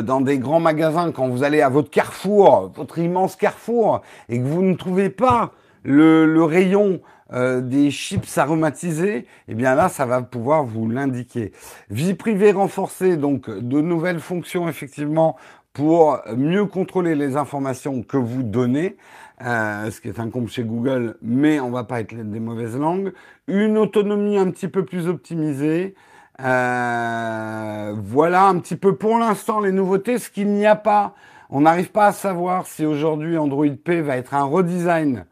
dans 0.02 0.20
des 0.20 0.38
grands 0.38 0.60
magasins 0.60 1.12
quand 1.12 1.28
vous 1.28 1.44
allez 1.44 1.62
à 1.62 1.70
votre 1.70 1.88
carrefour, 1.88 2.70
votre 2.76 2.98
immense 2.98 3.36
carrefour, 3.36 4.02
et 4.28 4.38
que 4.38 4.44
vous 4.44 4.60
ne 4.60 4.74
trouvez 4.74 5.08
pas 5.08 5.52
le, 5.82 6.26
le 6.26 6.44
rayon 6.44 7.00
euh, 7.32 7.60
des 7.60 7.90
chips 7.90 8.36
aromatisés, 8.38 9.26
eh 9.48 9.54
bien 9.54 9.74
là, 9.74 9.88
ça 9.88 10.06
va 10.06 10.22
pouvoir 10.22 10.64
vous 10.64 10.88
l'indiquer. 10.88 11.52
Vie 11.90 12.14
privée 12.14 12.52
renforcée, 12.52 13.16
donc 13.16 13.48
de 13.48 13.80
nouvelles 13.80 14.20
fonctions 14.20 14.68
effectivement 14.68 15.36
pour 15.72 16.20
mieux 16.36 16.66
contrôler 16.66 17.14
les 17.14 17.36
informations 17.36 18.02
que 18.02 18.18
vous 18.18 18.42
donnez, 18.42 18.96
euh, 19.44 19.90
ce 19.90 20.00
qui 20.00 20.08
est 20.08 20.20
un 20.20 20.28
compte 20.28 20.48
chez 20.48 20.64
Google, 20.64 21.16
mais 21.22 21.58
on 21.60 21.70
va 21.70 21.84
pas 21.84 22.00
être 22.00 22.14
des 22.14 22.40
mauvaises 22.40 22.76
langues. 22.76 23.12
Une 23.48 23.78
autonomie 23.78 24.36
un 24.38 24.50
petit 24.50 24.68
peu 24.68 24.84
plus 24.84 25.08
optimisée. 25.08 25.94
Euh, 26.40 27.94
voilà 27.96 28.46
un 28.46 28.58
petit 28.58 28.76
peu 28.76 28.96
pour 28.96 29.18
l'instant 29.18 29.60
les 29.60 29.72
nouveautés. 29.72 30.18
Ce 30.18 30.30
qu'il 30.30 30.48
n'y 30.48 30.66
a 30.66 30.76
pas, 30.76 31.14
on 31.50 31.62
n'arrive 31.62 31.90
pas 31.90 32.06
à 32.08 32.12
savoir 32.12 32.66
si 32.66 32.84
aujourd'hui 32.84 33.36
Android 33.38 33.66
P 33.82 34.00
va 34.00 34.16
être 34.16 34.34
un 34.34 34.44
redesign 34.44 35.24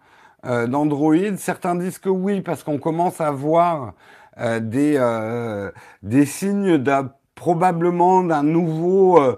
euh, 0.46 0.66
d'Android. 0.66 1.36
Certains 1.36 1.74
disent 1.74 1.98
que 1.98 2.08
oui, 2.08 2.40
parce 2.40 2.62
qu'on 2.62 2.78
commence 2.78 3.20
à 3.20 3.30
voir 3.30 3.92
euh, 4.38 4.58
des, 4.58 4.94
euh, 4.96 5.70
des 6.02 6.24
signes 6.24 6.82
probablement 7.34 8.22
d'un 8.22 8.42
nouveau, 8.42 9.36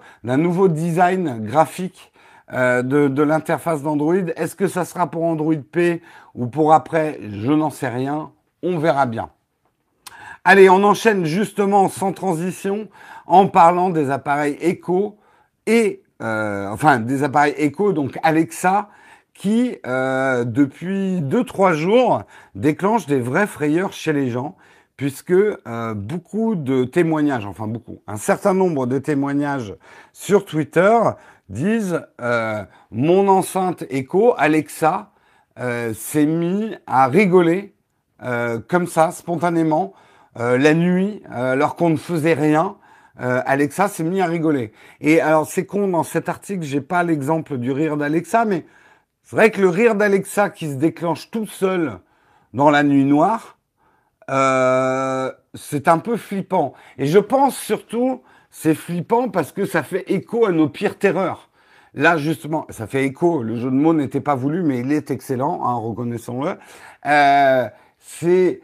design 0.69 1.45
graphique 1.45 2.13
de, 2.53 2.83
de 2.83 3.23
l'interface 3.23 3.83
d'Android. 3.83 4.29
Est-ce 4.37 4.55
que 4.55 4.69
ça 4.69 4.85
sera 4.85 5.11
pour 5.11 5.25
Android 5.25 5.55
P 5.71 6.03
ou 6.35 6.47
pour 6.47 6.73
après? 6.73 7.19
Je 7.23 7.53
n'en 7.53 7.71
sais 7.71 7.89
rien. 7.89 8.31
On 8.63 8.79
verra 8.79 9.07
bien. 9.07 9.31
Allez, 10.45 10.69
on 10.69 10.83
enchaîne 10.83 11.25
justement 11.25 11.89
sans 11.89 12.13
transition 12.13 12.89
en 13.27 13.47
parlant 13.47 13.91
des 13.91 14.11
appareils 14.11 14.59
Echo 14.61 15.17
et 15.67 16.03
enfin 16.21 16.99
des 16.99 17.23
appareils 17.23 17.55
Echo, 17.57 17.93
donc 17.93 18.19
Alexa 18.23 18.89
qui, 19.35 19.79
euh, 19.87 20.45
depuis 20.45 21.21
2-3 21.23 21.75
jours, 21.75 22.23
déclenche 22.55 23.07
des 23.07 23.21
vraies 23.21 23.47
frayeurs 23.47 23.93
chez 23.93 24.13
les 24.13 24.31
gens, 24.31 24.57
puisque 24.97 25.33
euh, 25.33 25.95
beaucoup 25.95 26.55
de 26.55 26.85
témoignages, 26.85 27.47
enfin 27.47 27.67
beaucoup, 27.67 28.03
un 28.07 28.19
certain 28.19 28.55
nombre 28.55 28.87
de 28.87 28.99
témoignages 28.99 29.75
sur 30.13 30.45
Twitter 30.45 30.99
disent 31.49 32.03
euh, 32.21 32.65
mon 32.91 33.29
enceinte 33.29 33.85
Echo, 33.91 34.35
Alexa, 34.37 35.13
euh, 35.59 35.93
s'est 35.93 36.25
mis 36.25 36.75
à 36.87 37.09
rigoler 37.09 37.75
euh, 38.23 38.59
comme 38.69 38.87
ça, 38.87 39.11
spontanément, 39.11 39.93
euh, 40.39 40.57
la 40.57 40.73
nuit, 40.73 41.23
alors 41.31 41.77
qu'on 41.77 41.91
ne 41.91 41.97
faisait 41.97 42.35
rien. 42.35 42.77
Alexa 43.19 43.89
s'est 43.89 44.03
mis 44.05 44.23
à 44.23 44.27
rigoler. 44.27 44.73
Et 45.01 45.21
alors 45.21 45.47
c'est 45.47 45.67
con, 45.67 45.87
dans 45.87 46.03
cet 46.03 46.31
article, 46.31 46.63
j'ai 46.63 46.81
pas 46.81 47.03
l'exemple 47.05 47.59
du 47.59 47.71
rire 47.71 47.97
d'Alexa, 47.97 48.47
mais 48.47 48.65
c'est 49.33 49.37
vrai 49.37 49.51
que 49.51 49.63
le 49.63 49.71
rire 49.71 49.95
d'Alexa 49.95 50.51
qui 50.51 50.69
se 50.69 50.75
déclenche 50.75 51.31
tout 51.31 51.47
seul 51.47 52.01
dans 52.53 52.69
la 52.69 52.83
nuit 52.83 53.07
noire, 53.07 53.57
euh, 54.29 55.33
c'est 55.55 55.89
un 55.89 55.97
peu 56.01 56.19
flippant. 56.19 56.75
Et 56.99 57.07
je 57.07 57.19
pense 57.19 57.57
surtout, 57.57 58.21
c'est 58.51 58.75
flippant 58.75 59.31
parce 59.31 59.51
que 59.51 59.65
ça 59.65 59.83
fait 59.83 60.05
écho 60.13 60.45
à 60.45 60.53
nos 60.53 60.69
pires 60.69 60.99
terreurs. 60.99 61.49
Là, 61.95 62.19
justement, 62.19 62.67
ça 62.69 62.87
fait 62.87 63.07
écho. 63.07 63.43
Le 63.43 63.57
jeu 63.57 63.71
de 63.71 63.75
mots 63.75 63.95
n'était 63.95 64.21
pas 64.21 64.35
voulu, 64.35 64.63
mais 64.63 64.81
il 64.81 64.93
est 64.93 65.11
excellent, 65.11 65.65
hein, 65.65 65.77
reconnaissons-le. 65.77 66.59
Euh, 67.07 67.71
c'est 68.01 68.61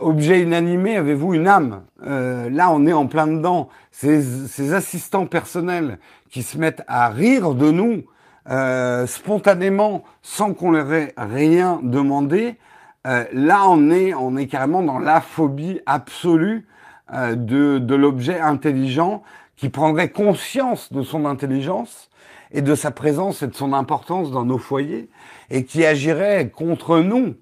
objet 0.00 0.42
inanimé, 0.42 0.98
avez-vous 0.98 1.32
une 1.32 1.48
âme? 1.48 1.82
Euh, 2.06 2.50
Là, 2.50 2.70
on 2.72 2.84
est 2.84 2.92
en 2.92 3.06
plein 3.06 3.26
dedans. 3.26 3.70
Ces 3.90 4.74
assistants 4.74 5.24
personnels 5.24 5.98
qui 6.28 6.42
se 6.42 6.58
mettent 6.58 6.82
à 6.88 7.08
rire 7.08 7.54
de 7.54 7.70
nous, 7.70 8.04
euh, 8.50 9.06
spontanément, 9.06 10.04
sans 10.22 10.52
qu'on 10.52 10.70
leur 10.70 10.92
ait 10.92 11.14
rien 11.16 11.80
demandé, 11.82 12.58
euh, 13.06 13.24
là 13.32 13.68
on 13.68 13.90
est, 13.90 14.12
on 14.14 14.36
est 14.36 14.46
carrément 14.46 14.82
dans 14.82 14.98
la 14.98 15.20
phobie 15.20 15.80
absolue 15.86 16.66
euh, 17.12 17.34
de, 17.36 17.94
l'objet 17.94 18.38
intelligent 18.40 19.22
qui 19.56 19.70
prendrait 19.70 20.10
conscience 20.10 20.92
de 20.92 21.02
son 21.02 21.24
intelligence 21.24 22.10
et 22.50 22.60
de 22.60 22.74
sa 22.74 22.90
présence 22.90 23.42
et 23.42 23.46
de 23.46 23.54
son 23.54 23.72
importance 23.72 24.30
dans 24.30 24.44
nos 24.44 24.58
foyers 24.58 25.08
et 25.50 25.64
qui 25.64 25.86
agirait 25.86 26.50
contre 26.50 27.00
nous. 27.00 27.36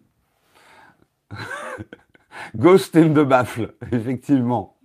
Ghost 2.57 2.96
in 2.96 3.09
the 3.11 3.24
baffle, 3.24 3.74
effectivement. 3.92 4.76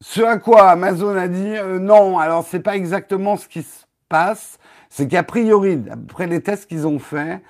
Ce 0.00 0.22
à 0.22 0.38
quoi 0.38 0.70
Amazon 0.70 1.16
a 1.16 1.26
dit 1.26 1.56
euh, 1.56 1.80
non, 1.80 2.18
alors 2.18 2.44
c'est 2.46 2.60
pas 2.60 2.76
exactement 2.76 3.36
ce 3.36 3.48
qui 3.48 3.62
se 3.62 3.84
passe, 4.08 4.58
c'est 4.88 5.08
qu'a 5.08 5.24
priori, 5.24 5.82
après 5.90 6.28
les 6.28 6.40
tests 6.40 6.68
qu'ils 6.68 6.86
ont 6.86 7.00
faits, 7.00 7.42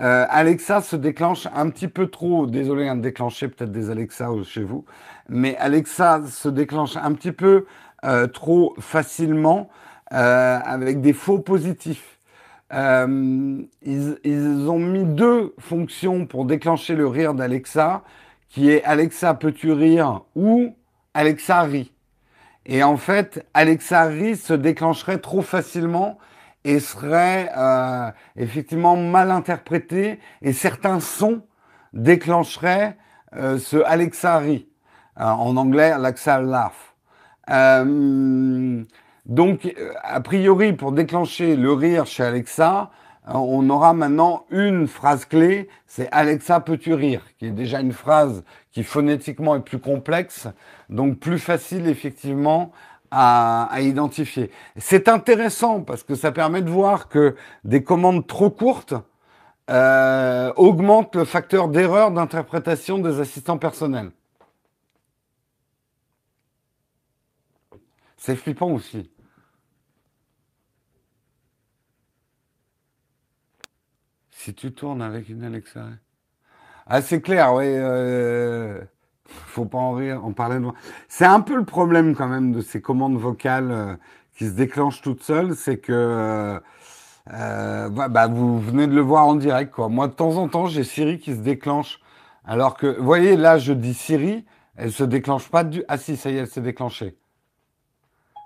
euh, 0.00 0.24
Alexa 0.30 0.82
se 0.82 0.94
déclenche 0.94 1.48
un 1.52 1.68
petit 1.68 1.88
peu 1.88 2.06
trop, 2.06 2.46
désolé 2.46 2.86
hein, 2.86 2.94
de 2.94 3.02
déclencher 3.02 3.48
peut-être 3.48 3.72
des 3.72 3.90
Alexa 3.90 4.28
chez 4.44 4.62
vous, 4.62 4.84
mais 5.28 5.56
Alexa 5.56 6.22
se 6.28 6.48
déclenche 6.48 6.96
un 6.96 7.12
petit 7.12 7.32
peu 7.32 7.66
euh, 8.04 8.28
trop 8.28 8.74
facilement 8.78 9.68
avec 10.08 11.00
des 11.00 11.12
faux 11.12 11.40
positifs. 11.40 12.20
Ils, 12.72 13.66
ils, 13.82 14.70
ont 14.70 14.78
mis 14.78 15.04
deux 15.04 15.52
fonctions 15.58 16.26
pour 16.26 16.44
déclencher 16.44 16.94
le 16.94 17.08
rire 17.08 17.34
d'Alexa, 17.34 18.04
qui 18.48 18.70
est 18.70 18.84
Alexa 18.84 19.34
peux-tu 19.34 19.72
rire 19.72 20.22
ou 20.36 20.76
Alexa 21.12 21.62
rit. 21.62 21.95
Et 22.66 22.82
en 22.82 22.96
fait, 22.96 23.46
Alexa 23.54 24.10
se 24.34 24.52
déclencherait 24.52 25.18
trop 25.18 25.40
facilement 25.42 26.18
et 26.64 26.80
serait 26.80 27.50
euh, 27.56 28.10
effectivement 28.34 28.96
mal 28.96 29.30
interprété 29.30 30.18
et 30.42 30.52
certains 30.52 30.98
sons 30.98 31.42
déclencheraient 31.92 32.96
euh, 33.36 33.58
ce 33.58 33.76
Alexa 33.84 34.40
euh, 34.40 34.58
en 35.16 35.56
anglais, 35.56 35.92
Alexa 35.92 36.40
laugh. 36.40 36.72
Euh, 37.50 38.82
donc, 39.26 39.74
a 40.02 40.20
priori, 40.20 40.72
pour 40.72 40.90
déclencher 40.90 41.54
le 41.56 41.72
rire 41.72 42.06
chez 42.06 42.24
Alexa, 42.24 42.90
on 43.28 43.68
aura 43.70 43.92
maintenant 43.92 44.44
une 44.50 44.86
phrase 44.86 45.24
clé, 45.24 45.68
c'est 45.86 46.08
Alexa 46.12 46.60
peux-tu 46.60 46.94
rire, 46.94 47.22
qui 47.38 47.46
est 47.46 47.50
déjà 47.50 47.80
une 47.80 47.92
phrase 47.92 48.44
qui 48.76 48.84
phonétiquement 48.84 49.56
est 49.56 49.60
plus 49.60 49.78
complexe, 49.78 50.48
donc 50.90 51.18
plus 51.18 51.38
facile 51.38 51.86
effectivement 51.88 52.72
à, 53.10 53.64
à 53.72 53.80
identifier. 53.80 54.50
C'est 54.76 55.08
intéressant 55.08 55.80
parce 55.80 56.02
que 56.02 56.14
ça 56.14 56.30
permet 56.30 56.60
de 56.60 56.68
voir 56.68 57.08
que 57.08 57.36
des 57.64 57.82
commandes 57.82 58.26
trop 58.26 58.50
courtes 58.50 58.92
euh, 59.70 60.52
augmentent 60.56 61.16
le 61.16 61.24
facteur 61.24 61.68
d'erreur 61.68 62.10
d'interprétation 62.10 62.98
des 62.98 63.18
assistants 63.18 63.56
personnels. 63.56 64.10
C'est 68.18 68.36
flippant 68.36 68.72
aussi. 68.72 69.10
Si 74.32 74.52
tu 74.52 74.74
tournes 74.74 75.00
avec 75.00 75.30
une 75.30 75.44
Alexa. 75.44 75.86
Ah, 76.88 77.02
c'est 77.02 77.20
clair, 77.20 77.52
oui. 77.54 77.64
Euh, 77.66 78.80
faut 79.26 79.64
pas 79.64 79.78
en 79.78 79.92
rire, 79.92 80.24
en 80.24 80.32
parler 80.32 80.60
de 80.60 80.66
C'est 81.08 81.24
un 81.24 81.40
peu 81.40 81.56
le 81.56 81.64
problème 81.64 82.14
quand 82.14 82.28
même 82.28 82.52
de 82.52 82.60
ces 82.60 82.80
commandes 82.80 83.18
vocales 83.18 83.70
euh, 83.72 83.96
qui 84.36 84.46
se 84.46 84.52
déclenchent 84.52 85.02
toutes 85.02 85.22
seules, 85.22 85.56
c'est 85.56 85.78
que 85.78 86.60
euh, 87.32 87.88
bah, 87.88 88.28
vous 88.28 88.60
venez 88.60 88.86
de 88.86 88.94
le 88.94 89.00
voir 89.00 89.26
en 89.26 89.34
direct, 89.34 89.72
quoi. 89.72 89.88
Moi, 89.88 90.06
de 90.06 90.12
temps 90.12 90.36
en 90.36 90.48
temps, 90.48 90.66
j'ai 90.66 90.84
Siri 90.84 91.18
qui 91.18 91.32
se 91.32 91.40
déclenche. 91.40 92.00
Alors 92.44 92.76
que, 92.76 92.98
vous 92.98 93.04
voyez, 93.04 93.36
là, 93.36 93.58
je 93.58 93.72
dis 93.72 93.94
Siri, 93.94 94.44
elle 94.76 94.92
se 94.92 95.02
déclenche 95.02 95.48
pas 95.48 95.64
du. 95.64 95.82
Ah 95.88 95.98
si, 95.98 96.16
ça 96.16 96.30
y 96.30 96.36
est, 96.36 96.40
elle 96.40 96.46
s'est 96.46 96.60
déclenchée. 96.60 97.16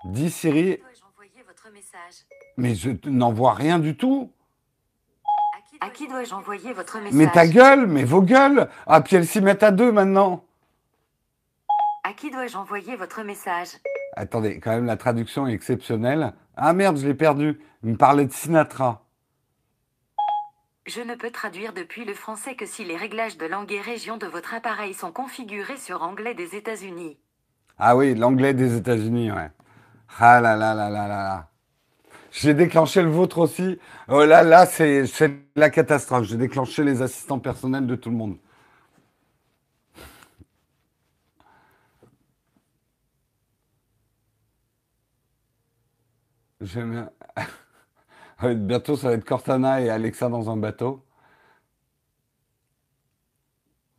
Dis 0.05 0.31
Siri. 0.31 0.79
Mais 2.57 2.73
je 2.73 2.91
n'envoie 3.05 3.53
rien 3.53 3.77
du 3.77 3.95
tout. 3.95 4.31
À 5.83 5.89
qui 5.89 6.07
dois-je 6.07 6.33
envoyer 6.33 6.73
votre 6.73 6.99
message? 6.99 7.13
Mais 7.13 7.27
ta 7.31 7.47
gueule, 7.47 7.87
mais 7.87 8.03
vos 8.03 8.21
gueules 8.21 8.69
Ah, 8.85 9.01
puis 9.01 9.15
elles 9.15 9.25
s'y 9.25 9.41
mettent 9.41 9.63
à 9.63 9.71
deux 9.71 9.91
maintenant. 9.91 10.45
À 12.03 12.13
qui 12.13 12.29
dois-je 12.29 12.55
envoyer 12.55 12.95
votre 12.95 13.23
message? 13.23 13.69
Attendez, 14.15 14.59
quand 14.59 14.71
même, 14.71 14.85
la 14.85 14.97
traduction 14.97 15.47
est 15.47 15.53
exceptionnelle. 15.53 16.33
Ah 16.55 16.73
merde, 16.73 16.97
je 16.97 17.07
l'ai 17.07 17.15
perdu. 17.15 17.59
Il 17.83 17.93
me 17.93 17.97
parlait 17.97 18.25
de 18.25 18.31
Sinatra. 18.31 19.03
Je 20.85 21.01
ne 21.01 21.15
peux 21.15 21.31
traduire 21.31 21.73
depuis 21.73 22.05
le 22.05 22.13
français 22.13 22.55
que 22.55 22.65
si 22.65 22.83
les 22.83 22.97
réglages 22.97 23.37
de 23.37 23.45
langue 23.47 23.71
et 23.71 23.81
région 23.81 24.17
de 24.17 24.27
votre 24.27 24.53
appareil 24.53 24.93
sont 24.93 25.11
configurés 25.11 25.77
sur 25.77 26.03
anglais 26.03 26.35
des 26.35 26.55
États-Unis. 26.55 27.17
Ah 27.79 27.95
oui, 27.95 28.13
l'anglais 28.13 28.53
des 28.53 28.75
États-Unis, 28.77 29.31
ouais. 29.31 29.49
Ah 30.19 30.41
là 30.41 30.55
là 30.55 30.75
là 30.75 30.89
là 30.89 31.07
là 31.07 31.23
là. 31.23 31.50
J'ai 32.31 32.53
déclenché 32.53 33.01
le 33.03 33.09
vôtre 33.09 33.39
aussi. 33.39 33.77
Oh 34.07 34.23
là 34.25 34.43
là, 34.43 34.65
c'est 34.65 35.05
la 35.55 35.69
catastrophe. 35.69 36.25
J'ai 36.25 36.37
déclenché 36.37 36.83
les 36.83 37.01
assistants 37.01 37.39
personnels 37.39 37.87
de 37.87 37.95
tout 37.95 38.09
le 38.09 38.15
monde. 38.15 38.37
Bientôt, 48.43 48.95
ça 48.97 49.09
va 49.09 49.13
être 49.15 49.25
Cortana 49.25 49.81
et 49.81 49.89
Alexa 49.89 50.29
dans 50.29 50.49
un 50.49 50.57
bateau. 50.57 51.03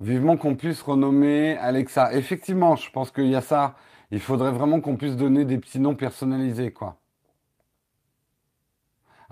Vivement 0.00 0.36
qu'on 0.36 0.54
puisse 0.56 0.82
renommer 0.82 1.56
Alexa. 1.56 2.12
Effectivement, 2.14 2.76
je 2.76 2.90
pense 2.90 3.10
qu'il 3.10 3.28
y 3.28 3.36
a 3.36 3.40
ça. 3.40 3.76
Il 4.10 4.20
faudrait 4.20 4.52
vraiment 4.52 4.80
qu'on 4.82 4.96
puisse 4.96 5.16
donner 5.16 5.44
des 5.46 5.58
petits 5.58 5.80
noms 5.80 5.94
personnalisés, 5.94 6.72
quoi. 6.72 7.01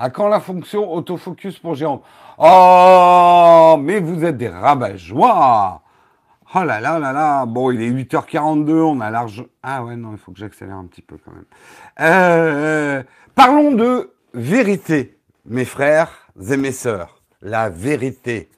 À 0.03 0.09
quand 0.09 0.29
la 0.29 0.41
fonction 0.41 0.91
autofocus 0.95 1.59
pour 1.59 1.75
géant 1.75 2.01
Oh, 2.39 3.77
mais 3.79 4.01
vous 4.01 4.25
êtes 4.25 4.39
des 4.39 4.49
rabat-joie 4.49 5.83
Oh 6.55 6.65
là 6.65 6.81
là 6.81 6.99
là 6.99 7.13
là 7.13 7.45
Bon, 7.45 7.71
il 7.71 7.83
est 7.83 7.91
8h42, 7.91 8.71
on 8.81 9.01
a 9.03 9.11
large... 9.11 9.45
Ah 9.63 9.85
ouais, 9.85 9.97
non, 9.97 10.13
il 10.13 10.19
faut 10.19 10.33
que 10.33 10.39
j'accélère 10.39 10.77
un 10.77 10.87
petit 10.87 11.03
peu 11.03 11.19
quand 11.23 11.33
même. 11.33 11.45
Euh, 12.01 13.03
parlons 13.35 13.73
de 13.73 14.11
vérité, 14.33 15.19
mes 15.45 15.67
frères 15.67 16.31
et 16.51 16.57
mes 16.57 16.73
sœurs. 16.73 17.21
La 17.43 17.69
vérité 17.69 18.49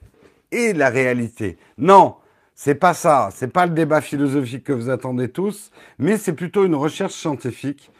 et 0.52 0.72
la 0.72 0.90
réalité. 0.90 1.58
Non, 1.76 2.18
c'est 2.54 2.76
pas 2.76 2.94
ça, 2.94 3.30
c'est 3.32 3.52
pas 3.52 3.66
le 3.66 3.72
débat 3.72 4.00
philosophique 4.00 4.62
que 4.62 4.72
vous 4.72 4.90
attendez 4.90 5.28
tous, 5.28 5.72
mais 5.98 6.18
c'est 6.18 6.34
plutôt 6.34 6.64
une 6.64 6.76
recherche 6.76 7.14
scientifique 7.14 7.90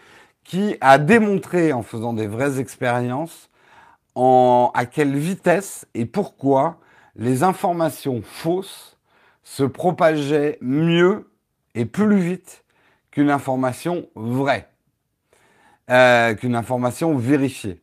qui 0.45 0.77
a 0.81 0.99
démontré 0.99 1.73
en 1.73 1.83
faisant 1.83 2.13
des 2.13 2.27
vraies 2.27 2.59
expériences 2.59 3.51
en, 4.15 4.71
à 4.75 4.87
quelle 4.87 5.17
vitesse 5.17 5.87
et 5.95 6.05
pourquoi 6.05 6.79
les 7.17 7.43
informations 7.43 8.23
fausses 8.23 8.97
se 9.43 9.63
propageaient 9.63 10.59
mieux 10.61 11.31
et 11.75 11.85
plus 11.85 12.19
vite 12.19 12.65
qu'une 13.11 13.31
information 13.31 14.09
vraie, 14.15 14.69
euh, 15.91 16.35
qu'une 16.35 16.55
information 16.55 17.17
vérifiée. 17.17 17.81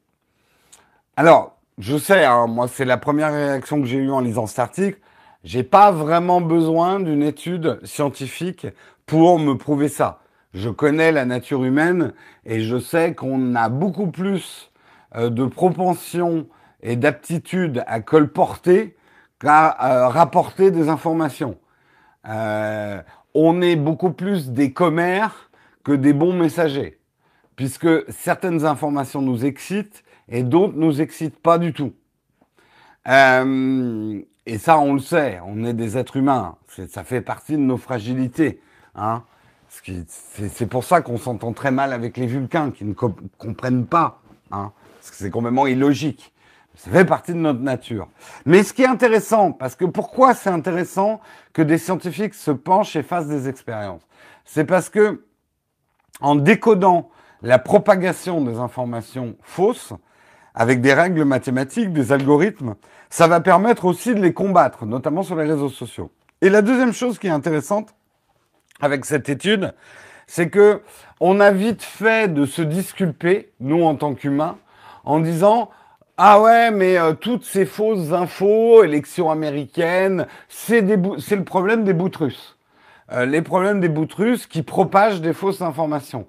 Alors, 1.16 1.57
je 1.78 1.97
sais, 1.97 2.26
hein, 2.26 2.47
moi 2.47 2.68
c'est 2.68 2.86
la 2.86 2.97
première 2.97 3.32
réaction 3.32 3.82
que 3.82 3.88
j'ai 3.88 3.97
eue 3.97 4.12
en 4.12 4.20
lisant 4.20 4.47
cet 4.47 4.60
article. 4.60 4.99
J'ai 5.43 5.64
pas 5.64 5.91
vraiment 5.91 6.41
besoin 6.41 6.99
d'une 6.99 7.24
étude 7.24 7.80
scientifique 7.86 8.68
pour 9.05 9.39
me 9.39 9.53
prouver 9.55 9.88
ça 9.88 10.18
je 10.53 10.69
connais 10.69 11.11
la 11.11 11.25
nature 11.25 11.63
humaine 11.63 12.13
et 12.45 12.61
je 12.61 12.77
sais 12.77 13.13
qu'on 13.13 13.55
a 13.55 13.69
beaucoup 13.69 14.07
plus 14.07 14.71
euh, 15.15 15.29
de 15.29 15.45
propension 15.45 16.47
et 16.81 16.95
d'aptitude 16.95 17.83
à 17.87 17.99
colporter 17.99 18.95
qu'à 19.39 19.77
euh, 19.83 20.07
rapporter 20.07 20.71
des 20.71 20.89
informations. 20.89 21.57
Euh, 22.27 23.01
on 23.33 23.61
est 23.61 23.75
beaucoup 23.75 24.11
plus 24.11 24.49
des 24.51 24.73
commères 24.73 25.51
que 25.83 25.91
des 25.91 26.13
bons 26.13 26.33
messagers, 26.33 26.99
puisque 27.55 27.87
certaines 28.11 28.65
informations 28.65 29.21
nous 29.21 29.45
excitent 29.45 30.03
et 30.27 30.43
d'autres 30.43 30.75
nous 30.75 31.01
excitent 31.01 31.39
pas 31.39 31.57
du 31.57 31.73
tout. 31.73 31.93
et 33.05 34.57
ça, 34.57 34.79
on 34.79 34.93
le 34.93 34.99
sait, 34.99 35.39
on 35.45 35.63
est 35.63 35.73
des 35.73 35.97
êtres 35.97 36.17
humains, 36.17 36.57
ça 36.89 37.03
fait 37.03 37.21
partie 37.21 37.53
de 37.53 37.61
nos 37.61 37.77
fragilités. 37.77 38.61
Hein. 38.95 39.23
C'est 39.70 40.65
pour 40.67 40.84
ça 40.84 41.01
qu'on 41.01 41.17
s'entend 41.17 41.53
très 41.53 41.72
mal 41.72 41.93
avec 41.93 42.17
les 42.17 42.26
Vulcains, 42.26 42.72
qui 42.72 42.86
ne 42.86 42.93
comprennent 42.93 43.86
pas. 43.86 44.22
Hein, 44.51 44.72
parce 44.97 45.11
que 45.11 45.17
c'est 45.17 45.30
complètement 45.30 45.67
illogique. 45.67 46.34
Ça 46.76 46.91
fait 46.91 47.05
partie 47.05 47.34
de 47.34 47.38
notre 47.38 47.59
nature. 47.59 48.07
Mais 48.45 48.63
ce 48.63 48.74
qui 48.74 48.84
est 48.84 48.88
intéressant, 48.88 49.51
parce 49.51 49.76
que 49.76 49.86
pourquoi 49.86 50.34
c'est 50.34 50.49
intéressant 50.49 51.20
que 51.53 51.61
des 51.61 51.78
scientifiques 51.78 52.34
se 52.34 52.51
penchent 52.51 52.95
et 52.95 53.03
fassent 53.03 53.28
des 53.28 53.49
expériences? 53.49 54.01
C'est 54.45 54.65
parce 54.65 54.89
que, 54.89 55.26
en 56.22 56.36
décodant 56.36 57.09
la 57.41 57.59
propagation 57.59 58.41
des 58.43 58.57
informations 58.57 59.36
fausses, 59.41 59.93
avec 60.55 60.82
des 60.82 60.93
règles 60.93 61.24
mathématiques, 61.24 61.93
des 61.93 62.11
algorithmes, 62.11 62.76
ça 63.09 63.28
va 63.28 63.39
permettre 63.39 63.86
aussi 63.86 64.13
de 64.15 64.22
les 64.22 64.34
combattre, 64.34 64.86
notamment 64.86 65.24
sur 65.24 65.36
les 65.36 65.45
réseaux 65.45 65.70
sociaux. 65.70 66.11
Et 66.41 66.49
la 66.49 66.61
deuxième 66.61 66.93
chose 66.93 67.20
qui 67.20 67.28
est 67.28 67.32
intéressante, 67.32 67.93
avec 68.80 69.05
cette 69.05 69.30
étude, 69.30 69.73
c'est 70.27 70.49
que 70.49 70.82
on 71.19 71.39
a 71.39 71.51
vite 71.51 71.84
fait 71.84 72.34
de 72.34 72.45
se 72.45 72.61
disculper, 72.61 73.51
nous 73.59 73.84
en 73.84 73.95
tant 73.95 74.13
qu'humains, 74.13 74.57
en 75.03 75.19
disant 75.19 75.69
ah 76.17 76.41
ouais, 76.41 76.69
mais 76.71 76.97
euh, 76.97 77.13
toutes 77.13 77.45
ces 77.45 77.65
fausses 77.65 78.11
infos, 78.11 78.84
élections 78.84 79.32
américaines, 79.32 80.27
c'est 80.49 80.82
le 80.82 81.43
problème 81.43 81.86
des 81.86 81.93
boutrus. 81.93 82.57
Euh, 83.13 83.25
les 83.25 83.41
problèmes 83.41 83.80
des 83.80 83.88
boutrus 83.88 84.45
qui 84.45 84.61
propagent 84.61 85.21
des 85.21 85.32
fausses 85.32 85.61
informations. 85.61 86.27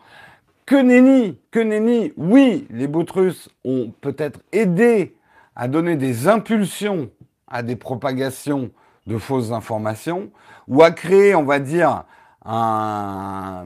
Que 0.64 0.76
nenni, 0.76 1.38
que 1.50 1.58
nenni, 1.58 2.12
oui, 2.16 2.68
les 2.70 2.86
boutrus 2.86 3.48
ont 3.64 3.92
peut-être 4.00 4.40
aidé 4.52 5.16
à 5.56 5.66
donner 5.66 5.96
des 5.96 6.28
impulsions 6.28 7.10
à 7.48 7.64
des 7.64 7.76
propagations 7.76 8.70
de 9.08 9.18
fausses 9.18 9.50
informations, 9.50 10.30
ou 10.68 10.82
à 10.84 10.92
créer, 10.92 11.34
on 11.34 11.42
va 11.42 11.58
dire, 11.58 12.04
un, 12.44 13.64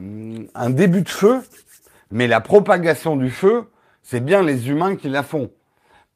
début 0.69 1.01
de 1.01 1.09
feu, 1.09 1.41
mais 2.11 2.27
la 2.27 2.41
propagation 2.41 3.15
du 3.15 3.29
feu, 3.29 3.69
c'est 4.03 4.19
bien 4.19 4.41
les 4.41 4.69
humains 4.69 4.95
qui 4.95 5.09
la 5.09 5.23
font. 5.23 5.51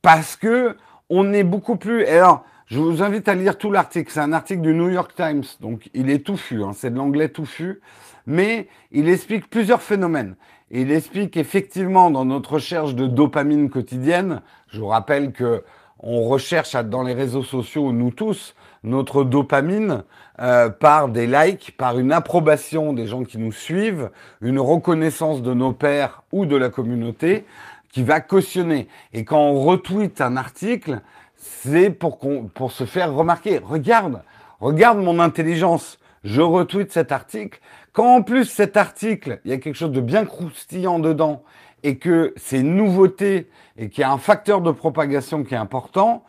Parce 0.02 0.36
que 0.36 0.76
on 1.10 1.34
est 1.34 1.44
beaucoup 1.44 1.76
plus. 1.76 2.06
alors, 2.06 2.46
je 2.68 2.80
vous 2.80 3.02
invite 3.02 3.28
à 3.28 3.34
lire 3.34 3.58
tout 3.58 3.72
l'article. 3.72 4.12
C'est 4.12 4.20
un 4.20 4.34
article 4.34 4.62
du 4.62 4.74
New 4.74 4.90
York 4.90 5.14
Times, 5.16 5.44
donc 5.60 5.90
il 5.94 6.10
est 6.10 6.26
touffu. 6.26 6.64
Hein, 6.64 6.72
c'est 6.76 6.92
de 6.92 6.98
l'anglais 6.98 7.30
touffu, 7.30 7.82
mais 8.28 8.68
il 8.92 9.10
explique 9.10 9.50
plusieurs 9.50 9.82
phénomènes. 9.82 10.36
il 10.70 10.92
explique 10.92 11.36
effectivement 11.36 12.12
dans 12.12 12.26
notre 12.26 12.54
recherche 12.54 12.94
de 12.94 13.08
dopamine 13.08 13.70
quotidienne. 13.70 14.42
Je 14.68 14.80
vous 14.80 14.88
rappelle 14.88 15.32
que 15.32 15.64
on 16.00 16.24
recherche 16.24 16.74
dans 16.76 17.04
les 17.04 17.14
réseaux 17.14 17.44
sociaux, 17.44 17.92
nous 17.92 18.12
tous, 18.12 18.56
notre 18.84 19.24
dopamine 19.24 20.04
euh, 20.40 20.70
par 20.70 21.10
des 21.10 21.28
likes, 21.28 21.76
par 21.78 22.00
une 22.00 22.12
approbation 22.12 22.94
des 22.94 23.08
gens 23.08 23.24
qui 23.24 23.38
nous 23.38 23.52
suivent, 23.52 24.10
une 24.42 24.60
reconnaissance 24.60 25.42
de 25.42 25.54
nos 25.54 25.74
pairs 25.74 26.24
ou 26.32 26.46
de 26.46 26.56
la 26.56 26.70
communauté 26.70 27.46
qui 27.92 28.04
va 28.04 28.22
cautionner. 28.22 28.88
Et 29.14 29.26
quand 29.26 29.42
on 29.42 29.62
retweet 29.62 30.22
un 30.22 30.38
article, 30.38 31.02
c'est 31.36 31.90
pour, 31.90 32.20
pour 32.54 32.72
se 32.72 32.86
faire 32.86 33.14
remarquer. 33.14 33.58
Regarde, 33.58 34.22
regarde 34.60 35.00
mon 35.00 35.20
intelligence. 35.20 36.00
Je 36.24 36.42
retweet 36.42 36.92
cet 36.92 37.12
article. 37.12 37.60
Quand 37.94 38.16
en 38.16 38.22
plus 38.22 38.46
cet 38.46 38.78
article, 38.78 39.40
il 39.46 39.52
y 39.52 39.54
a 39.54 39.58
quelque 39.58 39.76
chose 39.76 39.92
de 39.92 40.02
bien 40.02 40.26
croustillant 40.26 41.00
dedans 41.00 41.44
et 41.84 41.98
que 41.98 42.34
c'est 42.36 42.60
une 42.60 42.76
nouveauté 42.76 43.50
et 43.78 43.90
qu'il 43.90 44.02
y 44.02 44.04
a 44.04 44.12
un 44.12 44.18
facteur 44.18 44.62
de 44.62 44.72
propagation 44.72 45.44
qui 45.44 45.54
est 45.54 45.58
important, 45.58 46.24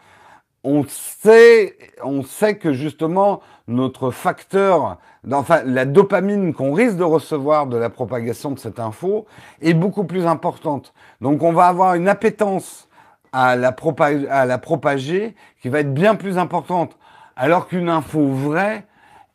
on 0.63 0.85
sait, 0.87 1.77
on 2.03 2.23
sait 2.23 2.57
que 2.57 2.73
justement 2.73 3.41
notre 3.67 4.11
facteur, 4.11 4.99
enfin 5.33 5.63
la 5.65 5.85
dopamine 5.85 6.53
qu'on 6.53 6.73
risque 6.73 6.97
de 6.97 7.05
recevoir 7.05 7.67
de 7.67 7.77
la 7.77 7.89
propagation 7.89 8.51
de 8.51 8.59
cette 8.59 8.79
info 8.79 9.27
est 9.63 9.75
beaucoup 9.75 10.05
plus 10.05 10.27
importante. 10.27 10.93
Donc 11.21 11.43
on 11.43 11.53
va 11.53 11.67
avoir 11.67 11.95
une 11.95 12.09
appétence 12.09 12.89
à 13.33 13.57
la, 13.57 13.75
à 14.31 14.47
la 14.47 14.59
propager 14.59 15.35
qui 15.63 15.69
va 15.69 15.81
être 15.81 15.95
bien 15.95 16.15
plus 16.15 16.37
importante. 16.39 16.97
Alors 17.37 17.69
qu'une 17.69 17.89
info 17.89 18.27
vraie 18.27 18.85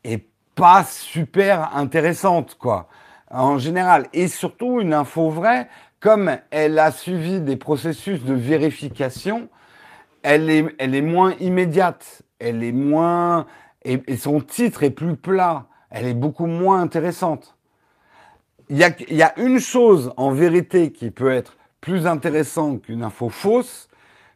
est 0.03 0.28
pas 0.53 0.84
super 0.84 1.76
intéressante, 1.76 2.55
quoi, 2.59 2.88
en 3.32 3.57
général. 3.57 4.07
Et 4.13 4.28
surtout, 4.28 4.80
une 4.80 4.93
info 4.93 5.30
vraie, 5.30 5.67
comme 5.99 6.38
elle 6.51 6.78
a 6.78 6.91
suivi 6.91 7.41
des 7.41 7.57
processus 7.57 8.23
de 8.23 8.34
vérification, 8.34 9.49
elle 10.26 10.49
est, 10.49 10.65
elle 10.80 10.95
est 10.95 11.03
moins 11.03 11.36
immédiate, 11.39 12.23
elle 12.39 12.63
est 12.63 12.71
moins, 12.71 13.45
et, 13.84 14.17
son 14.17 14.41
titre 14.41 14.82
est 14.82 14.89
plus 14.89 15.15
plat, 15.15 15.67
elle 15.91 16.07
est 16.07 16.15
beaucoup 16.15 16.47
moins 16.47 16.82
intéressante. 16.82 17.55
Il 18.69 18.78
y 18.78 18.84
a, 18.84 18.89
y 19.07 19.23
une 19.38 19.59
chose 19.59 20.11
en 20.17 20.32
vérité 20.32 20.91
qui 20.91 21.11
peut 21.11 21.32
être 21.32 21.55
plus 21.80 22.07
intéressante 22.07 22.82
qu'une 22.82 23.03
info 23.03 23.30
fausse, 23.30 23.88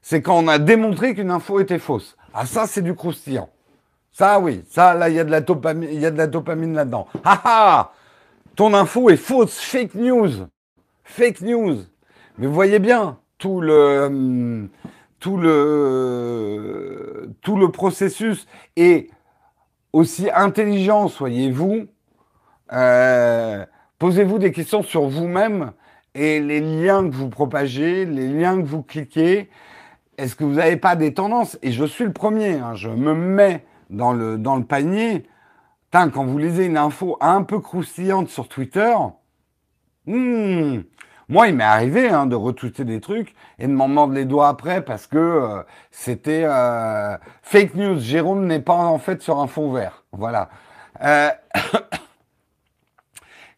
c'est 0.04 0.22
quand 0.22 0.38
on 0.38 0.48
a 0.48 0.60
démontré 0.60 1.16
qu'une 1.16 1.32
info 1.32 1.60
était 1.60 1.80
fausse. 1.80 2.16
Ah 2.36 2.46
ça, 2.46 2.68
c'est 2.68 2.84
du 2.84 2.94
croustillant. 2.94 3.50
Ça, 4.12 4.40
oui, 4.40 4.64
ça, 4.70 4.94
là, 4.94 5.10
il 5.10 5.16
y 5.16 5.20
a 5.20 5.24
de 5.24 5.32
la 5.32 5.42
dopamine, 5.42 5.90
il 5.92 6.04
y 6.04 6.12
de 6.12 6.18
la 6.18 6.28
dopamine 6.28 6.76
là-dedans. 6.76 7.08
Ah 7.24 7.42
ah 7.44 7.94
Ton 8.56 8.76
info 8.76 9.10
est 9.10 9.18
fausse, 9.18 9.60
fake 9.60 9.96
news. 9.96 10.46
Fake 11.04 11.42
news. 11.42 11.78
Mais 12.38 12.46
vous 12.46 12.54
voyez 12.54 12.78
bien 12.78 13.18
tout 13.40 13.60
le, 13.62 14.04
hum, 14.04 14.70
tout 15.20 15.38
le, 15.38 17.10
tout 17.42 17.58
le 17.58 17.72
processus 17.72 18.48
est 18.76 19.10
aussi 19.94 20.30
intelligent 20.34 21.08
soyez-vous. 21.08 21.88
Euh, 22.72 23.66
posez-vous 23.98 24.38
des 24.38 24.52
questions 24.52 24.84
sur 24.84 25.08
vous-même 25.08 25.72
et 26.16 26.40
les 26.40 26.62
liens 26.62 27.08
que 27.10 27.16
vous 27.16 27.30
propagez, 27.30 28.06
les 28.06 28.28
liens 28.28 28.62
que 28.62 28.68
vous 28.68 28.84
cliquez. 28.84 29.50
Est-ce 30.18 30.36
que 30.36 30.44
vous 30.44 30.56
n'avez 30.56 30.78
pas 30.78 30.96
des 30.96 31.14
tendances? 31.14 31.58
Et 31.62 31.72
je 31.72 31.86
suis 31.86 32.04
le 32.04 32.14
premier, 32.14 32.56
hein, 32.56 32.76
je 32.76 32.90
me 32.90 33.14
mets 33.14 33.66
dans 33.90 34.14
le, 34.14 34.38
dans 34.38 34.58
le 34.58 34.66
panier. 34.66 35.26
quand 35.92 36.26
vous 36.26 36.38
lisez 36.38 36.66
une 36.66 36.78
info 36.78 37.18
un 37.22 37.44
peu 37.44 37.60
croustillante 37.60 38.30
sur 38.30 38.48
Twitter, 38.48 38.94
hmm, 40.06 40.80
moi, 41.30 41.48
il 41.48 41.56
m'est 41.56 41.64
arrivé 41.64 42.10
hein, 42.10 42.26
de 42.26 42.36
retweeter 42.36 42.86
des 42.86 43.00
trucs 43.00 43.36
et 43.60 43.68
de 43.68 43.72
m'en 43.72 43.88
mordre 43.88 44.16
les 44.16 44.26
doigts 44.26 44.48
après 44.48 44.84
parce 44.84 45.06
que 45.06 45.18
euh, 45.18 45.62
c'était 45.92 46.42
euh, 46.44 47.16
fake 47.44 47.76
news. 47.76 48.00
Jérôme 48.00 48.48
n'est 48.48 48.62
pas 48.62 48.74
en 48.74 48.98
fait 48.98 49.22
sur 49.22 49.38
un 49.38 49.46
fond 49.46 49.72
vert. 49.72 50.04
Voilà. 50.12 50.50
Euh, 51.04 51.30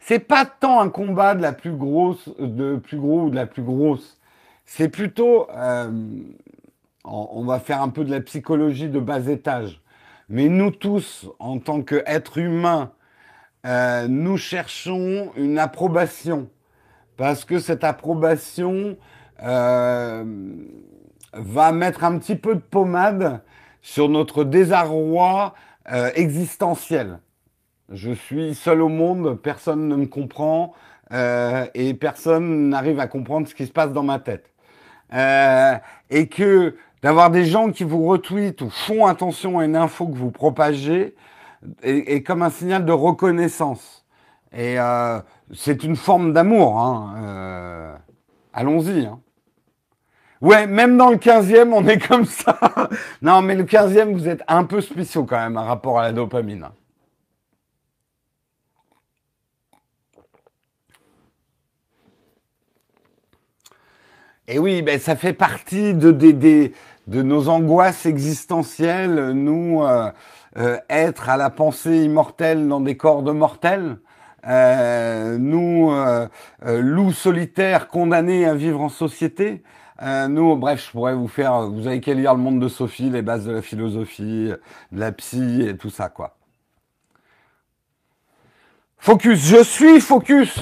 c'est 0.02 0.20
pas 0.20 0.46
tant 0.46 0.82
un 0.82 0.90
combat 0.90 1.34
de 1.34 1.42
la 1.42 1.54
plus 1.54 1.72
grosse, 1.72 2.30
de 2.40 2.76
plus 2.76 2.98
gros 2.98 3.24
ou 3.24 3.30
de 3.30 3.36
la 3.36 3.46
plus 3.46 3.64
grosse. 3.64 4.20
C'est 4.66 4.90
plutôt, 4.90 5.48
on 7.04 7.46
va 7.46 7.60
faire 7.60 7.82
un 7.82 7.90
peu 7.90 8.06
de 8.06 8.12
la 8.12 8.22
psychologie 8.22 8.90
de 8.90 9.00
bas 9.00 9.28
étage. 9.28 9.82
Mais 10.30 10.50
nous 10.50 10.72
tous, 10.72 11.28
en 11.40 11.60
tant 11.60 11.82
qu'êtres 11.82 12.38
humains, 12.38 12.92
nous 14.08 14.38
cherchons 14.38 15.32
une 15.36 15.60
approbation 15.60 16.48
parce 17.22 17.46
que 17.46 17.60
cette 17.60 17.84
approbation 17.84 18.98
euh, 19.44 20.26
va 21.34 21.72
mettre 21.72 22.04
un 22.04 22.18
petit 22.18 22.36
peu 22.36 22.56
de 22.56 22.62
pommade 22.62 23.42
sur 23.84 24.10
notre 24.10 24.44
désarroi 24.44 25.54
euh, 25.92 26.10
existentiel. 26.16 27.20
Je 27.92 28.12
suis 28.12 28.56
seul 28.56 28.82
au 28.82 28.88
monde, 28.88 29.40
personne 29.40 29.88
ne 29.88 29.96
me 29.98 30.08
comprend 30.08 30.74
euh, 31.14 31.68
et 31.76 31.94
personne 31.94 32.70
n'arrive 32.70 33.00
à 33.00 33.06
comprendre 33.06 33.48
ce 33.48 33.54
qui 33.54 33.68
se 33.68 33.72
passe 33.72 33.94
dans 33.94 34.02
ma 34.02 34.18
tête. 34.18 34.52
et 36.10 36.28
que 36.28 36.76
d'avoir 37.04 37.30
des 37.30 37.46
gens 37.46 37.70
qui 37.70 37.84
vous 37.84 38.04
retweetent 38.08 38.62
ou 38.62 38.72
font 38.72 39.06
attention 39.06 39.60
à 39.60 39.66
une 39.66 39.76
info 39.76 40.08
que 40.08 40.18
vous 40.18 40.32
propagez 40.32 41.14
est, 41.84 42.24
comme 42.24 42.42
un 42.42 42.50
signal 42.50 42.84
de 42.84 42.92
reconnaissance. 42.92 44.08
Et 44.54 44.80
c'est 45.54 45.84
une 45.84 45.96
forme 45.96 46.34
d'amour. 46.34 46.80
Hein. 46.80 47.16
Euh, 47.24 47.96
allons-y. 48.54 49.06
Hein. 49.06 49.20
Ouais, 50.42 50.66
même 50.66 50.98
dans 50.98 51.12
le 51.12 51.18
15e, 51.18 51.72
on 51.72 51.88
est 51.88 52.00
comme 52.00 52.26
ça. 52.26 52.58
non, 53.22 53.42
mais 53.42 53.56
le 53.56 53.64
15e, 53.64 54.14
vous 54.14 54.28
êtes 54.28 54.44
un 54.48 54.64
peu 54.64 54.82
spéciaux 54.82 55.26
quand 55.26 55.38
même, 55.38 55.54
par 55.54 55.66
rapport 55.66 56.00
à 56.00 56.04
la 56.04 56.14
dopamine. 56.14 56.68
Et 64.48 64.60
oui, 64.60 64.82
ben, 64.82 65.00
ça 65.00 65.16
fait 65.16 65.34
partie 65.34 65.94
de, 65.94 66.12
de 66.12 67.22
nos 67.22 67.48
angoisses 67.48 68.06
existentielles, 68.06 69.32
nous, 69.32 69.84
euh, 69.84 70.12
euh, 70.58 70.78
être 70.90 71.30
à 71.30 71.38
la 71.38 71.50
pensée 71.50 72.04
immortelle 72.04 72.68
dans 72.68 72.82
des 72.82 72.98
corps 72.98 73.24
de 73.24 73.32
mortels. 73.32 73.98
Euh, 74.48 75.38
nous, 75.38 75.92
euh, 75.92 76.28
euh, 76.66 76.82
loups 76.82 77.14
solitaires 77.14 77.88
condamnés 77.88 78.46
à 78.46 78.56
vivre 78.56 78.82
en 78.82 78.90
société. 78.90 79.64
Nous, 80.30 80.56
bref, 80.56 80.84
je 80.88 80.92
pourrais 80.92 81.14
vous 81.14 81.28
faire, 81.28 81.70
vous 81.70 81.86
avez 81.86 82.02
qu'à 82.02 82.16
lire 82.16 82.34
le 82.34 82.40
monde 82.40 82.60
de 82.60 82.68
Sophie, 82.68 83.12
les 83.12 83.22
bases 83.22 83.46
de 83.46 83.52
la 83.52 83.62
philosophie, 83.62 84.52
de 84.92 85.00
la 85.00 85.12
psy 85.12 85.62
et 85.62 85.78
tout 85.78 85.92
ça, 85.92 86.10
quoi. 86.10 86.38
Focus, 88.98 89.40
je 89.46 89.64
suis 89.64 90.02
focus. 90.02 90.58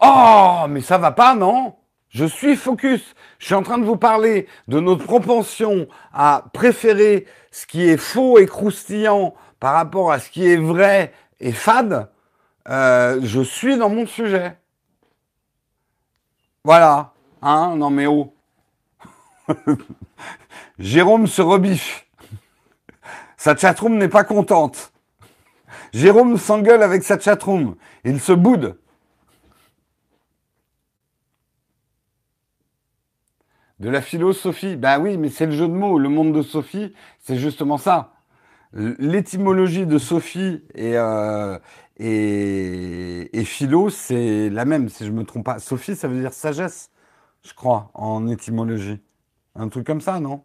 Oh, 0.00 0.64
mais 0.70 0.80
ça 0.80 0.96
va 0.96 1.10
pas, 1.10 1.34
non? 1.34 1.74
Je 2.08 2.24
suis 2.24 2.56
focus. 2.56 3.14
Je 3.38 3.44
suis 3.44 3.54
en 3.54 3.62
train 3.62 3.76
de 3.76 3.84
vous 3.84 3.98
parler 3.98 4.46
de 4.68 4.80
notre 4.80 5.04
propension 5.04 5.86
à 6.14 6.44
préférer 6.54 7.26
ce 7.50 7.66
qui 7.66 7.86
est 7.86 7.98
faux 7.98 8.38
et 8.38 8.46
croustillant 8.46 9.34
par 9.60 9.74
rapport 9.74 10.12
à 10.12 10.18
ce 10.18 10.30
qui 10.30 10.48
est 10.48 10.56
vrai 10.56 11.12
et 11.40 11.52
fade. 11.52 12.08
Euh, 12.68 13.20
je 13.22 13.40
suis 13.40 13.76
dans 13.78 13.88
mon 13.88 14.06
sujet. 14.06 14.58
Voilà. 16.64 17.14
Hein 17.40 17.76
Non 17.76 17.90
mais 17.90 18.06
oh. 18.06 18.34
Jérôme 20.78 21.26
se 21.26 21.40
rebiffe. 21.40 22.06
Sa 23.36 23.56
chatroom 23.56 23.96
n'est 23.96 24.08
pas 24.08 24.24
contente. 24.24 24.92
Jérôme 25.92 26.36
s'engueule 26.36 26.82
avec 26.82 27.02
sa 27.02 27.18
chatroom. 27.18 27.76
Il 28.04 28.20
se 28.20 28.32
boude. 28.32 28.78
De 33.80 33.88
la 33.88 34.02
philosophie. 34.02 34.76
Ben 34.76 34.98
oui, 35.00 35.16
mais 35.16 35.30
c'est 35.30 35.46
le 35.46 35.52
jeu 35.52 35.68
de 35.68 35.72
mots. 35.72 35.98
Le 35.98 36.08
monde 36.08 36.34
de 36.34 36.42
Sophie, 36.42 36.92
c'est 37.20 37.36
justement 37.36 37.78
ça. 37.78 38.12
L'étymologie 38.72 39.86
de 39.86 39.98
Sophie 39.98 40.62
et, 40.74 40.98
euh, 40.98 41.58
et, 41.98 43.44
philo, 43.44 43.90
c'est 43.90 44.50
la 44.50 44.64
même, 44.64 44.88
si 44.88 45.04
je 45.06 45.10
me 45.12 45.24
trompe 45.24 45.44
pas. 45.44 45.58
Sophie, 45.58 45.96
ça 45.96 46.08
veut 46.08 46.20
dire 46.20 46.32
sagesse, 46.32 46.90
je 47.42 47.54
crois, 47.54 47.90
en 47.94 48.28
étymologie. 48.28 49.00
Un 49.54 49.68
truc 49.68 49.86
comme 49.86 50.00
ça, 50.00 50.20
non? 50.20 50.44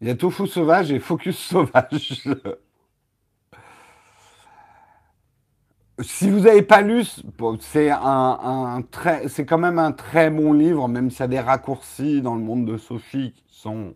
Il 0.00 0.08
y 0.08 0.10
a 0.10 0.14
tofu 0.14 0.46
sauvage 0.46 0.92
et 0.92 1.00
focus 1.00 1.36
sauvage. 1.38 2.22
si 6.00 6.30
vous 6.30 6.40
n'avez 6.40 6.62
pas 6.62 6.82
lu, 6.82 7.04
c'est 7.60 7.90
un, 7.90 8.82
très, 8.90 9.28
c'est 9.28 9.44
quand 9.44 9.58
même 9.58 9.78
un 9.78 9.92
très 9.92 10.30
bon 10.30 10.52
livre, 10.52 10.88
même 10.88 11.10
s'il 11.10 11.20
y 11.20 11.22
a 11.24 11.28
des 11.28 11.40
raccourcis 11.40 12.22
dans 12.22 12.36
le 12.36 12.42
monde 12.42 12.64
de 12.64 12.76
Sophie 12.78 13.32
qui 13.32 13.58
sont 13.58 13.94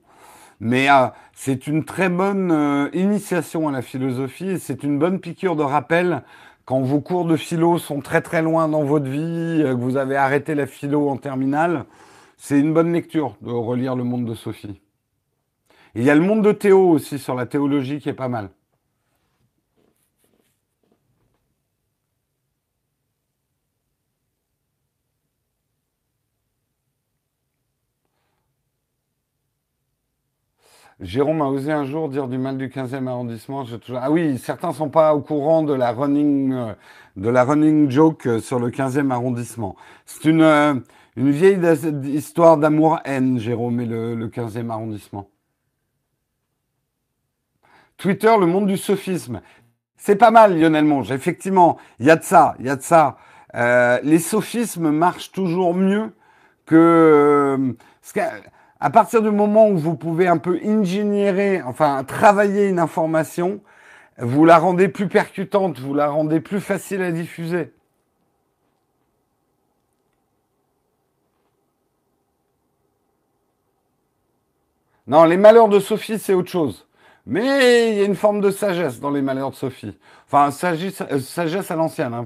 mais 0.62 0.88
euh, 0.88 1.08
c'est 1.34 1.66
une 1.66 1.84
très 1.84 2.08
bonne 2.08 2.52
euh, 2.52 2.88
initiation 2.92 3.66
à 3.68 3.72
la 3.72 3.82
philosophie 3.82 4.50
et 4.50 4.58
c'est 4.60 4.84
une 4.84 4.96
bonne 4.96 5.18
piqûre 5.18 5.56
de 5.56 5.64
rappel 5.64 6.22
quand 6.66 6.80
vos 6.82 7.00
cours 7.00 7.24
de 7.24 7.36
philo 7.36 7.78
sont 7.78 8.00
très 8.00 8.22
très 8.22 8.42
loin 8.42 8.68
dans 8.68 8.84
votre 8.84 9.10
vie, 9.10 9.60
euh, 9.64 9.74
que 9.74 9.80
vous 9.80 9.96
avez 9.96 10.14
arrêté 10.14 10.54
la 10.54 10.68
philo 10.68 11.08
en 11.08 11.16
terminale. 11.16 11.84
C'est 12.36 12.60
une 12.60 12.72
bonne 12.72 12.92
lecture 12.92 13.36
de 13.40 13.50
relire 13.50 13.96
le 13.96 14.04
monde 14.04 14.24
de 14.24 14.34
Sophie. 14.34 14.80
il 15.96 16.04
y 16.04 16.10
a 16.10 16.14
le 16.14 16.20
monde 16.20 16.44
de 16.44 16.52
Théo 16.52 16.90
aussi 16.90 17.18
sur 17.18 17.34
la 17.34 17.46
théologie 17.46 17.98
qui 17.98 18.08
est 18.08 18.14
pas 18.14 18.28
mal. 18.28 18.50
Jérôme 31.00 31.42
a 31.42 31.46
osé 31.46 31.72
un 31.72 31.84
jour 31.84 32.08
dire 32.08 32.28
du 32.28 32.38
mal 32.38 32.58
du 32.58 32.68
15e 32.68 33.06
arrondissement. 33.08 33.64
Ah 33.96 34.10
oui, 34.10 34.38
certains 34.38 34.72
sont 34.72 34.88
pas 34.90 35.14
au 35.14 35.20
courant 35.20 35.62
de 35.62 35.72
la 35.72 35.92
running, 35.92 36.52
euh, 36.52 36.74
de 37.16 37.28
la 37.28 37.44
running 37.44 37.90
joke 37.90 38.26
euh, 38.26 38.40
sur 38.40 38.58
le 38.58 38.70
15e 38.70 39.10
arrondissement. 39.10 39.76
C'est 40.06 40.28
une, 40.28 40.42
euh, 40.42 40.74
une 41.16 41.30
vieille 41.30 41.60
histoire 42.04 42.56
d'amour-haine, 42.56 43.38
Jérôme, 43.38 43.80
et 43.80 43.86
le, 43.86 44.14
le 44.14 44.28
15e 44.28 44.70
arrondissement. 44.70 45.28
Twitter, 47.96 48.34
le 48.38 48.46
monde 48.46 48.66
du 48.66 48.76
sophisme. 48.76 49.40
C'est 49.96 50.16
pas 50.16 50.30
mal, 50.30 50.58
Lionel 50.58 50.84
Monge. 50.84 51.10
Effectivement, 51.10 51.78
il 52.00 52.06
y 52.06 52.10
a 52.10 52.16
de 52.16 52.24
ça, 52.24 52.54
il 52.58 52.66
y 52.66 52.70
a 52.70 52.76
de 52.76 52.82
ça. 52.82 53.16
les 54.02 54.18
sophismes 54.18 54.90
marchent 54.90 55.30
toujours 55.30 55.74
mieux 55.74 56.12
que 56.66 57.76
Parce 58.00 58.34
qu'à 58.82 58.90
partir 58.90 59.22
du 59.22 59.30
moment 59.30 59.68
où 59.68 59.78
vous 59.78 59.94
pouvez 59.94 60.26
un 60.26 60.38
peu 60.38 60.58
ingénierer, 60.64 61.62
enfin 61.62 62.04
travailler 62.04 62.66
une 62.68 62.78
information, 62.78 63.60
vous 64.18 64.44
la 64.44 64.58
rendez 64.58 64.88
plus 64.88 65.08
percutante, 65.08 65.78
vous 65.78 65.94
la 65.94 66.08
rendez 66.08 66.40
plus 66.40 66.60
facile 66.60 67.02
à 67.02 67.12
diffuser. 67.12 67.72
Non, 75.06 75.24
les 75.24 75.36
malheurs 75.36 75.68
de 75.68 75.80
Sophie, 75.80 76.18
c'est 76.18 76.34
autre 76.34 76.50
chose. 76.50 76.86
Mais 77.26 77.90
il 77.90 77.98
y 77.98 78.00
a 78.00 78.04
une 78.04 78.16
forme 78.16 78.40
de 78.40 78.50
sagesse 78.50 78.98
dans 78.98 79.10
les 79.10 79.22
malheurs 79.22 79.50
de 79.50 79.56
Sophie. 79.56 79.96
Enfin, 80.26 80.50
sagesse, 80.50 81.02
euh, 81.02 81.20
sagesse 81.20 81.70
à 81.70 81.76
l'ancienne. 81.76 82.14
Hein. 82.14 82.24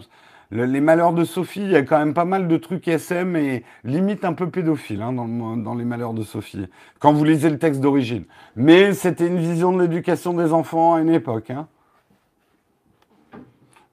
Les 0.50 0.80
malheurs 0.80 1.12
de 1.12 1.24
Sophie, 1.24 1.62
il 1.62 1.70
y 1.70 1.76
a 1.76 1.82
quand 1.82 1.98
même 1.98 2.14
pas 2.14 2.24
mal 2.24 2.46
de 2.46 2.56
trucs 2.56 2.86
SM 2.86 3.34
et 3.36 3.64
limite 3.84 4.24
un 4.24 4.32
peu 4.32 4.48
pédophile 4.48 5.02
hein, 5.02 5.12
dans, 5.12 5.74
les 5.74 5.84
malheurs 5.84 6.14
de 6.14 6.22
Sophie, 6.22 6.66
quand 7.00 7.12
vous 7.12 7.24
lisez 7.24 7.50
le 7.50 7.58
texte 7.58 7.80
d'origine. 7.80 8.24
Mais 8.54 8.92
c'était 8.92 9.26
une 9.26 9.38
vision 9.38 9.72
de 9.72 9.82
l'éducation 9.82 10.34
des 10.34 10.52
enfants 10.52 10.94
à 10.94 11.00
une 11.00 11.10
époque. 11.10 11.50
Hein. 11.50 11.66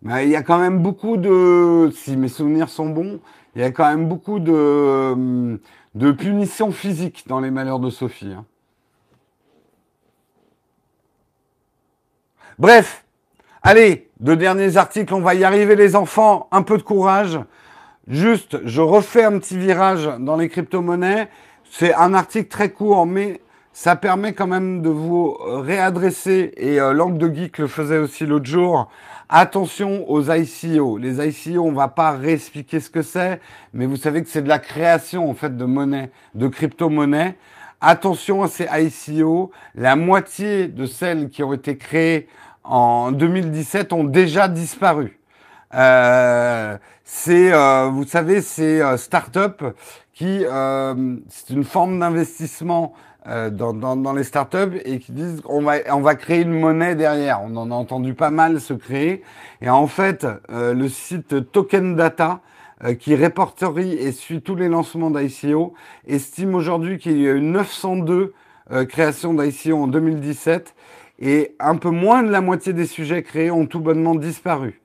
Mais 0.04 0.26
il 0.26 0.30
y 0.30 0.36
a 0.36 0.44
quand 0.44 0.60
même 0.60 0.80
beaucoup 0.80 1.18
de, 1.18 1.90
si 1.96 2.18
mes 2.18 2.28
souvenirs 2.28 2.70
sont 2.70 2.90
bons, 2.90 3.20
il 3.56 3.62
y 3.62 3.66
a 3.66 3.72
quand 3.72 3.90
même 3.90 4.08
beaucoup 4.08 4.40
de, 4.40 5.60
de 5.96 6.12
punitions 6.12 6.72
physiques 6.72 7.26
dans 7.28 7.40
les 7.40 7.52
malheurs 7.52 7.80
de 7.80 7.90
Sophie. 7.90 8.34
Hein. 8.34 8.46
Bref, 12.60 13.03
allez, 13.64 14.10
deux 14.20 14.36
derniers 14.36 14.78
articles, 14.78 15.14
on 15.14 15.22
va 15.22 15.34
y 15.34 15.44
arriver 15.44 15.76
les 15.76 15.96
enfants, 15.96 16.48
un 16.52 16.62
peu 16.62 16.78
de 16.78 16.84
courage. 16.84 17.40
Juste, 18.08 18.60
je 18.66 18.82
refais 18.82 19.24
un 19.24 19.40
petit 19.40 19.58
virage 19.58 20.10
dans 20.20 20.36
les 20.36 20.50
crypto-monnaies. 20.50 21.30
C'est 21.72 21.94
un 21.96 22.14
article 22.14 22.50
très 22.50 22.70
court, 22.70 23.06
mais 23.06 23.40
ça 23.72 23.96
permet 23.96 24.34
quand 24.34 24.46
même 24.46 24.82
de 24.82 24.90
vous 24.90 25.36
réadresser, 25.42 26.52
et 26.58 26.80
euh, 26.80 26.94
de 26.94 27.34
geek 27.34 27.58
le 27.58 27.68
faisait 27.68 27.98
aussi 27.98 28.26
l'autre 28.26 28.46
jour. 28.46 28.90
Attention 29.30 30.08
aux 30.12 30.30
ICO. 30.30 30.98
Les 30.98 31.26
ICO, 31.26 31.62
on 31.62 31.72
va 31.72 31.88
pas 31.88 32.12
réexpliquer 32.12 32.80
ce 32.80 32.90
que 32.90 33.02
c'est, 33.02 33.40
mais 33.74 33.88
vous 33.88 33.96
savez 33.96 34.22
que 34.22 34.30
c'est 34.30 34.44
de 34.44 34.50
la 34.50 34.60
création 34.60 35.28
en 35.28 35.34
fait 35.34 35.58
de 35.58 35.66
monnaie, 35.66 36.12
de 36.36 36.48
crypto-monnaie. 36.48 37.36
Attention 37.82 38.44
à 38.44 38.48
ces 38.48 38.68
ICO. 38.72 39.52
La 39.74 39.96
moitié 39.96 40.68
de 40.68 40.86
celles 40.86 41.30
qui 41.30 41.42
ont 41.42 41.54
été 41.54 41.78
créées 41.78 42.28
en 42.64 43.12
2017 43.12 43.94
ont 43.94 44.04
déjà 44.04 44.48
disparu. 44.48 45.20
Euh, 45.74 46.78
c'est, 47.04 47.52
euh, 47.52 47.90
vous 47.92 48.06
savez, 48.06 48.42
c'est 48.42 48.82
euh, 48.82 48.98
start-up 48.98 49.64
qui, 50.14 50.46
euh, 50.46 51.16
c'est 51.30 51.54
une 51.54 51.64
forme 51.64 52.00
d'investissement 52.00 52.94
euh, 53.28 53.50
dans, 53.50 53.74
dans, 53.74 53.96
dans, 53.96 54.14
les 54.14 54.24
startups 54.24 54.80
et 54.86 55.00
qui 55.00 55.12
disent 55.12 55.42
qu'on 55.42 55.62
va, 55.62 55.76
on 55.92 56.02
va 56.02 56.16
créer 56.16 56.42
une 56.42 56.60
monnaie 56.60 56.96
derrière. 56.96 57.42
On 57.44 57.56
en 57.56 57.72
a 57.72 57.76
entendu 57.76 58.14
pas 58.14 58.30
mal 58.30 58.62
se 58.62 58.74
créer. 58.74 59.24
Et 59.62 59.70
en 59.70 59.88
fait, 59.88 60.28
le 60.50 60.88
site 60.90 61.52
Token 61.52 61.96
Data, 61.96 62.42
qui 63.00 63.16
répertorie 63.16 63.94
et 63.94 64.12
suit 64.12 64.42
tous 64.42 64.56
les 64.56 64.68
lancements 64.68 65.10
d'ICO, 65.10 65.74
estime 66.06 66.54
aujourd'hui 66.54 66.98
qu'il 66.98 67.22
y 67.22 67.28
a 67.28 67.32
eu 67.32 67.42
902 67.42 68.34
créations 68.90 69.34
d'ICO 69.34 69.78
en 69.78 69.88
2017 69.88 70.76
et 71.24 71.56
un 71.60 71.78
peu 71.78 71.90
moins 71.90 72.22
de 72.22 72.30
la 72.30 72.42
moitié 72.42 72.74
des 72.74 72.86
sujets 72.86 73.24
créés 73.24 73.50
ont 73.50 73.66
tout 73.66 73.80
bonnement 73.80 74.14
disparu. 74.14 74.82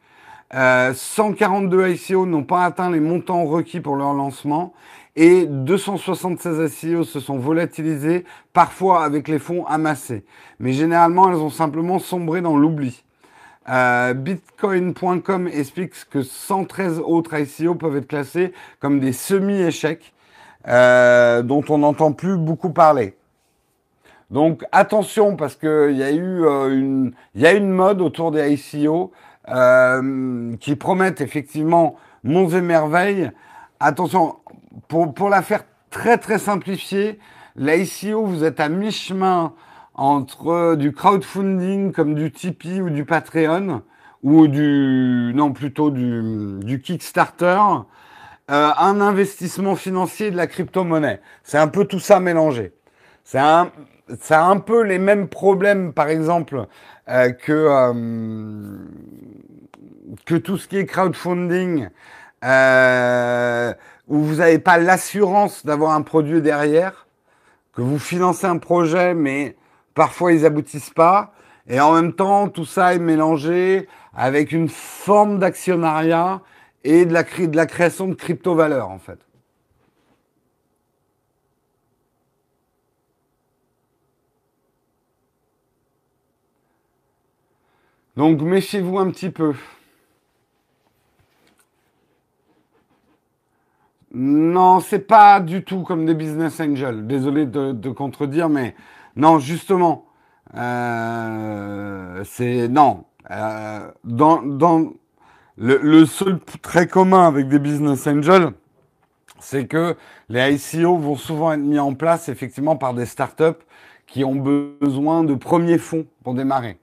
Euh, 0.55 0.95
142 0.95 1.89
ICO 1.89 2.27
n'ont 2.27 2.45
pas 2.45 2.65
atteint 2.65 2.91
les 2.91 3.01
montants 3.01 3.45
requis 3.45 3.81
pour 3.81 3.97
leur 3.97 4.15
lancement 4.15 4.73
et 5.17 5.47
276 5.47 6.85
ICO 6.85 7.03
se 7.03 7.19
sont 7.19 7.39
volatilisés, 7.39 8.25
parfois 8.53 9.05
avec 9.05 9.27
les 9.27 9.41
fonds 9.41 9.67
amassés. 9.67 10.25
Mais 10.61 10.73
généralement, 10.73 11.29
elles 11.29 11.39
ont 11.39 11.51
simplement 11.51 11.99
sombré 11.99 12.41
dans 12.41 12.57
l'oubli. 12.57 13.03
Euh, 13.69 14.15
Bitcoin.com 14.15 15.49
explique 15.49 15.93
que 16.09 16.23
113 16.23 17.01
autres 17.05 17.35
ICO 17.37 17.75
peuvent 17.75 17.97
être 17.97 18.07
classés 18.07 18.53
comme 18.79 19.01
des 19.01 19.13
semi-échecs 19.13 20.15
euh, 20.69 21.43
dont 21.43 21.65
on 21.69 21.79
n'entend 21.79 22.13
plus 22.13 22.37
beaucoup 22.37 22.71
parler. 22.71 23.18
Donc 24.31 24.65
attention 24.73 25.37
parce 25.37 25.57
qu'il 25.57 25.97
y 25.97 26.03
a 26.03 26.11
eu 26.11 26.45
euh, 26.45 26.69
une, 26.71 27.13
il 27.35 27.41
y 27.41 27.47
a 27.47 27.53
une 27.53 27.71
mode 27.71 28.03
autour 28.03 28.31
des 28.31 28.53
ICO 28.53 29.13
euh, 29.49 30.55
qui 30.61 30.77
promettent 30.77 31.21
effectivement 31.23 31.97
monts 32.25 32.51
et 32.51 32.61
merveilles. 32.61 33.31
Attention, 33.81 34.37
pour, 34.89 35.15
pour 35.15 35.31
la 35.31 35.41
faire 35.41 35.65
très 35.91 36.19
très 36.19 36.39
simplifiée, 36.39 37.19
l'ICO, 37.57 38.25
vous 38.25 38.45
êtes 38.45 38.61
à 38.61 38.69
mi-chemin 38.69 39.55
entre 39.95 40.77
du 40.77 40.93
crowdfunding 40.93 41.93
comme 41.93 42.15
du 42.15 42.31
Tipeee 42.31 42.83
ou 42.83 42.91
du 42.91 43.05
Patreon 43.05 43.83
ou 44.23 44.47
du 44.47 45.33
non 45.35 45.53
plutôt 45.53 45.91
du, 45.91 46.59
du 46.63 46.81
Kickstarter, 46.81 47.61
euh, 48.51 48.71
un 48.77 49.01
investissement 49.01 49.77
financier 49.77 50.31
de 50.31 50.37
la 50.37 50.47
crypto-monnaie. 50.47 51.21
C'est 51.45 51.59
un 51.59 51.69
peu 51.69 51.85
tout 51.85 52.01
ça 52.01 52.21
mélangé. 52.21 52.73
C'est 53.25 53.39
un 53.39 53.71
ça 54.21 54.45
a 54.45 54.49
un 54.49 54.59
peu 54.59 54.83
les 54.83 54.99
mêmes 54.99 55.29
problèmes, 55.29 55.93
par 55.93 56.09
exemple, 56.09 56.67
euh, 57.09 57.31
que, 57.31 57.53
euh, 57.53 58.79
que 60.25 60.35
tout 60.35 60.59
ce 60.59 60.69
qui 60.69 60.79
est 60.79 60.87
crowdfunding, 60.87 61.89
euh, 62.45 63.73
où 64.09 64.19
vous 64.21 64.37
n'avez 64.37 64.59
pas 64.59 64.79
l'assurance 64.79 65.65
d'avoir 65.67 65.93
un 65.93 66.03
produit 66.03 66.41
derrière, 66.41 67.07
que 67.75 67.83
vous 67.83 67.99
financez 67.99 68.47
un 68.47 68.59
projet, 68.59 69.15
mais 69.15 69.57
parfois 69.95 70.33
ils 70.33 70.47
aboutissent 70.47 70.91
pas. 70.91 71.33
Et 71.69 71.81
en 71.81 71.93
même 71.93 72.15
temps, 72.15 72.49
tout 72.49 72.65
ça 72.65 72.95
est 72.95 72.99
mélangé 72.99 73.89
avec 74.15 74.53
une 74.53 74.69
forme 74.69 75.39
d'actionnariat 75.39 76.41
et 76.85 77.05
de 77.05 77.13
la, 77.13 77.23
de 77.23 77.57
la 77.57 77.67
création 77.67 78.09
de 78.09 78.15
crypto-valeurs, 78.15 78.89
en 78.89 78.99
fait. 78.99 79.19
Donc 88.19 88.43
méfiez-vous 88.43 88.99
un 88.99 89.13
petit 89.13 89.31
peu. 89.31 89.55
Non, 94.13 94.81
c'est 94.81 95.07
pas 95.07 95.39
du 95.39 95.63
tout 95.63 95.85
comme 95.85 96.05
des 96.05 96.15
business 96.15 96.59
angels. 96.59 97.07
Désolé 97.07 97.47
de, 97.47 97.91
contredire, 97.91 98.49
mais 98.49 98.75
non, 99.15 99.39
justement, 99.39 100.07
euh, 100.57 102.25
c'est 102.25 102.67
non. 102.67 103.05
Euh, 103.31 103.89
dans, 104.03 104.41
le, 105.57 105.79
le, 105.81 106.05
seul 106.05 106.41
très 106.61 106.89
commun 106.89 107.25
avec 107.25 107.47
des 107.47 107.61
business 107.61 108.05
angels, 108.09 108.51
c'est 109.39 109.69
que 109.69 109.95
les 110.29 110.55
ICO 110.57 110.97
vont 110.97 111.15
souvent 111.15 111.53
être 111.53 111.61
mis 111.61 111.79
en 111.79 111.95
place 111.95 112.29
effectivement 112.29 112.75
par 112.75 112.95
des 112.95 113.07
startups 113.07 113.63
qui 114.09 114.25
ont 114.25 114.35
besoin 114.35 115.23
de 115.23 115.35
premiers 115.35 115.79
fonds 115.79 116.07
pour 116.25 116.35
démarrer. 116.35 116.81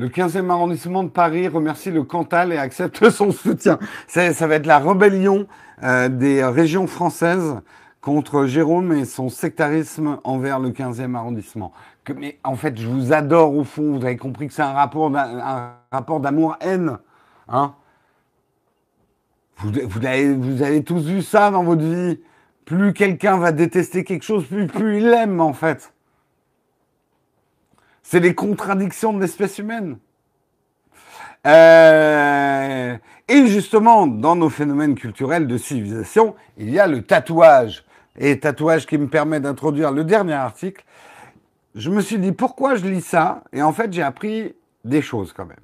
Le 0.00 0.08
15e 0.08 0.48
arrondissement 0.48 1.04
de 1.04 1.10
Paris 1.10 1.46
remercie 1.46 1.90
le 1.90 2.04
Cantal 2.04 2.54
et 2.54 2.56
accepte 2.56 3.10
son 3.10 3.32
soutien. 3.32 3.78
Ça, 4.08 4.46
va 4.46 4.54
être 4.54 4.64
la 4.64 4.78
rébellion 4.78 5.46
euh, 5.82 6.08
des 6.08 6.42
régions 6.42 6.86
françaises 6.86 7.60
contre 8.00 8.46
Jérôme 8.46 8.92
et 8.92 9.04
son 9.04 9.28
sectarisme 9.28 10.16
envers 10.24 10.58
le 10.58 10.70
15e 10.70 11.14
arrondissement. 11.14 11.74
Mais 12.16 12.38
en 12.44 12.56
fait, 12.56 12.80
je 12.80 12.88
vous 12.88 13.12
adore 13.12 13.54
au 13.54 13.62
fond. 13.62 13.98
Vous 13.98 14.02
avez 14.06 14.16
compris 14.16 14.48
que 14.48 14.54
c'est 14.54 14.62
un 14.62 14.72
rapport, 14.72 15.10
d'amour-haine. 16.20 16.96
Hein 17.50 17.74
vous, 19.58 19.70
vous, 19.86 20.06
avez, 20.06 20.32
vous 20.32 20.62
avez 20.62 20.82
tous 20.82 21.04
vu 21.04 21.20
ça 21.20 21.50
dans 21.50 21.62
votre 21.62 21.82
vie. 21.82 22.18
Plus 22.64 22.94
quelqu'un 22.94 23.36
va 23.36 23.52
détester 23.52 24.04
quelque 24.04 24.24
chose, 24.24 24.46
plus, 24.46 24.66
plus 24.66 24.96
il 24.96 25.10
l'aime 25.10 25.42
en 25.42 25.52
fait. 25.52 25.92
C'est 28.10 28.18
les 28.18 28.34
contradictions 28.34 29.12
de 29.12 29.20
l'espèce 29.20 29.58
humaine. 29.58 29.98
Euh, 31.46 32.96
et 33.28 33.46
justement, 33.46 34.08
dans 34.08 34.34
nos 34.34 34.48
phénomènes 34.48 34.96
culturels 34.96 35.46
de 35.46 35.56
civilisation, 35.56 36.34
il 36.58 36.70
y 36.70 36.80
a 36.80 36.88
le 36.88 37.02
tatouage. 37.02 37.84
Et 38.18 38.40
tatouage 38.40 38.86
qui 38.86 38.98
me 38.98 39.06
permet 39.06 39.38
d'introduire 39.38 39.92
le 39.92 40.02
dernier 40.02 40.32
article. 40.32 40.84
Je 41.76 41.88
me 41.88 42.00
suis 42.00 42.18
dit 42.18 42.32
pourquoi 42.32 42.74
je 42.74 42.84
lis 42.84 43.00
ça? 43.00 43.44
Et 43.52 43.62
en 43.62 43.72
fait 43.72 43.92
j'ai 43.92 44.02
appris 44.02 44.56
des 44.84 45.02
choses 45.02 45.32
quand 45.32 45.46
même. 45.46 45.56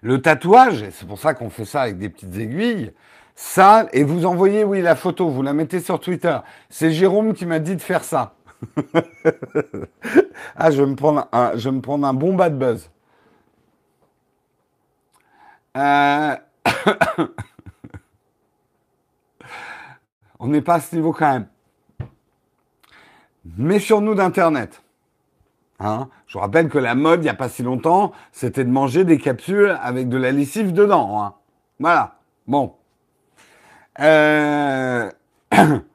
Le 0.03 0.21
tatouage, 0.21 0.83
et 0.83 0.91
c'est 0.91 1.07
pour 1.07 1.19
ça 1.19 1.33
qu'on 1.33 1.49
fait 1.49 1.65
ça 1.65 1.83
avec 1.83 1.99
des 1.99 2.09
petites 2.09 2.37
aiguilles, 2.37 2.93
ça, 3.35 3.87
et 3.93 4.03
vous 4.03 4.27
envoyez, 4.27 4.65
oui, 4.65 4.83
la 4.83 4.97
photo, 4.97 5.29
vous 5.29 5.43
la 5.43 5.53
mettez 5.53 5.81
sur 5.81 6.01
Twitter. 6.01 6.37
C'est 6.69 6.91
Jérôme 6.91 7.35
qui 7.35 7.47
m'a 7.47 7.61
dit 7.61 7.77
de 7.77 7.81
faire 7.81 8.05
ça. 8.05 8.35
ah, 10.57 10.71
je 10.71 10.83
vais 10.83 10.87
me 10.87 11.81
prendre 11.81 12.07
un, 12.07 12.15
bon 12.15 12.35
bad 12.35 12.59
buzz. 12.59 12.91
Euh... 15.77 16.37
On 20.39 20.49
n'est 20.49 20.63
pas 20.63 20.75
à 20.75 20.81
ce 20.81 20.97
niveau 20.97 21.13
quand 21.13 21.33
même. 21.33 21.47
Méfions-nous 23.57 24.15
d'Internet. 24.15 24.83
Hein 25.79 26.09
Je 26.27 26.35
vous 26.35 26.41
rappelle 26.41 26.69
que 26.69 26.79
la 26.79 26.95
mode, 26.95 27.21
il 27.21 27.25
n'y 27.25 27.29
a 27.29 27.35
pas 27.35 27.49
si 27.49 27.63
longtemps, 27.63 28.13
c'était 28.33 28.65
de 28.65 28.71
manger 28.71 29.05
des 29.05 29.19
capsules 29.19 29.77
avec 29.83 30.09
de 30.09 30.17
la 30.17 30.31
lessive 30.33 30.73
dedans. 30.73 31.23
Hein 31.23 31.35
voilà. 31.81 32.17
Bon. 32.47 32.75
Euh... 34.01 35.11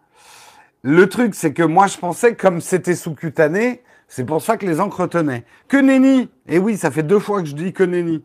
Le 0.90 1.10
truc, 1.10 1.36
c'est 1.36 1.52
que 1.52 1.64
moi, 1.64 1.88
je 1.88 1.98
pensais, 1.98 2.36
comme 2.36 2.62
c'était 2.62 2.96
sous-cutané, 2.96 3.84
c'est 4.08 4.24
pour 4.24 4.42
ça 4.42 4.56
que 4.56 4.66
les 4.66 4.80
encres 4.80 5.10
tenaient. 5.10 5.44
Que 5.68 5.76
nenni 5.76 6.30
eh 6.48 6.60
oui, 6.60 6.78
ça 6.78 6.92
fait 6.92 7.04
deux 7.04 7.20
fois 7.20 7.42
que 7.42 7.50
je 7.50 7.56
dis 7.56 7.74
que 7.74 7.84
nenni. 7.84 8.24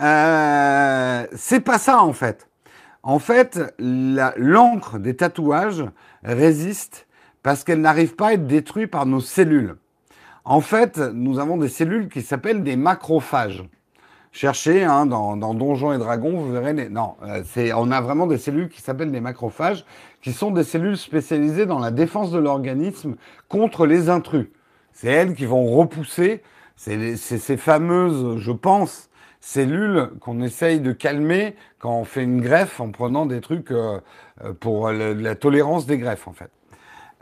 Euh... 0.00 1.24
C'est 1.36 1.60
pas 1.60 1.78
ça, 1.78 2.02
en 2.02 2.12
fait. 2.12 2.48
En 3.04 3.20
fait, 3.20 3.60
l'encre 3.78 4.98
des 4.98 5.14
tatouages 5.14 5.84
résiste 6.24 7.06
parce 7.44 7.62
qu'elle 7.62 7.80
n'arrive 7.80 8.16
pas 8.16 8.30
à 8.30 8.32
être 8.32 8.48
détruite 8.48 8.90
par 8.90 9.06
nos 9.06 9.20
cellules. 9.20 9.76
En 10.44 10.60
fait, 10.60 10.98
nous 10.98 11.38
avons 11.38 11.58
des 11.58 11.68
cellules 11.68 12.08
qui 12.08 12.22
s'appellent 12.22 12.64
des 12.64 12.74
macrophages. 12.74 13.62
Cherchez 14.32 14.84
hein, 14.84 15.06
dans, 15.06 15.36
Donjons 15.54 15.92
et 15.92 15.98
Dragons, 15.98 16.38
vous 16.38 16.52
verrez 16.52 16.72
les... 16.72 16.88
Non, 16.88 17.16
euh, 17.24 17.42
on 17.76 17.90
a 17.90 18.00
vraiment 18.00 18.26
des 18.26 18.38
cellules 18.38 18.68
qui 18.68 18.80
s'appellent 18.80 19.10
des 19.10 19.20
macrophages, 19.20 19.84
qui 20.22 20.32
sont 20.32 20.50
des 20.50 20.64
cellules 20.64 20.96
spécialisées 20.96 21.66
dans 21.66 21.80
la 21.80 21.90
défense 21.90 22.30
de 22.30 22.38
l'organisme 22.38 23.16
contre 23.48 23.86
les 23.86 24.08
intrus. 24.08 24.46
C'est 24.92 25.08
elles 25.08 25.34
qui 25.34 25.46
vont 25.46 25.66
repousser, 25.66 26.42
c'est 26.76 27.16
ces 27.16 27.56
fameuses, 27.56 28.38
je 28.38 28.52
pense, 28.52 29.10
cellules 29.40 30.10
qu'on 30.20 30.40
essaye 30.42 30.80
de 30.80 30.92
calmer 30.92 31.56
quand 31.78 31.94
on 31.94 32.04
fait 32.04 32.22
une 32.22 32.40
greffe 32.40 32.80
en 32.80 32.90
prenant 32.90 33.26
des 33.26 33.40
trucs 33.40 33.70
euh, 33.70 34.00
euh, 34.44 34.52
pour 34.52 34.90
la 34.90 35.34
tolérance 35.34 35.86
des 35.86 35.98
greffes 35.98 36.28
en 36.28 36.32
fait. 36.32 36.50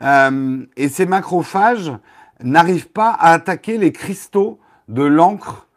Euh, 0.03 0.67
et 0.77 0.89
ces 0.89 1.07
macrophages 1.07 1.93
n'arrivent 2.43 2.91
pas 2.91 3.11
à 3.11 3.33
attaquer 3.33 3.79
les 3.79 3.93
cristaux 3.93 4.59
de 4.89 5.03
l'encre 5.03 5.68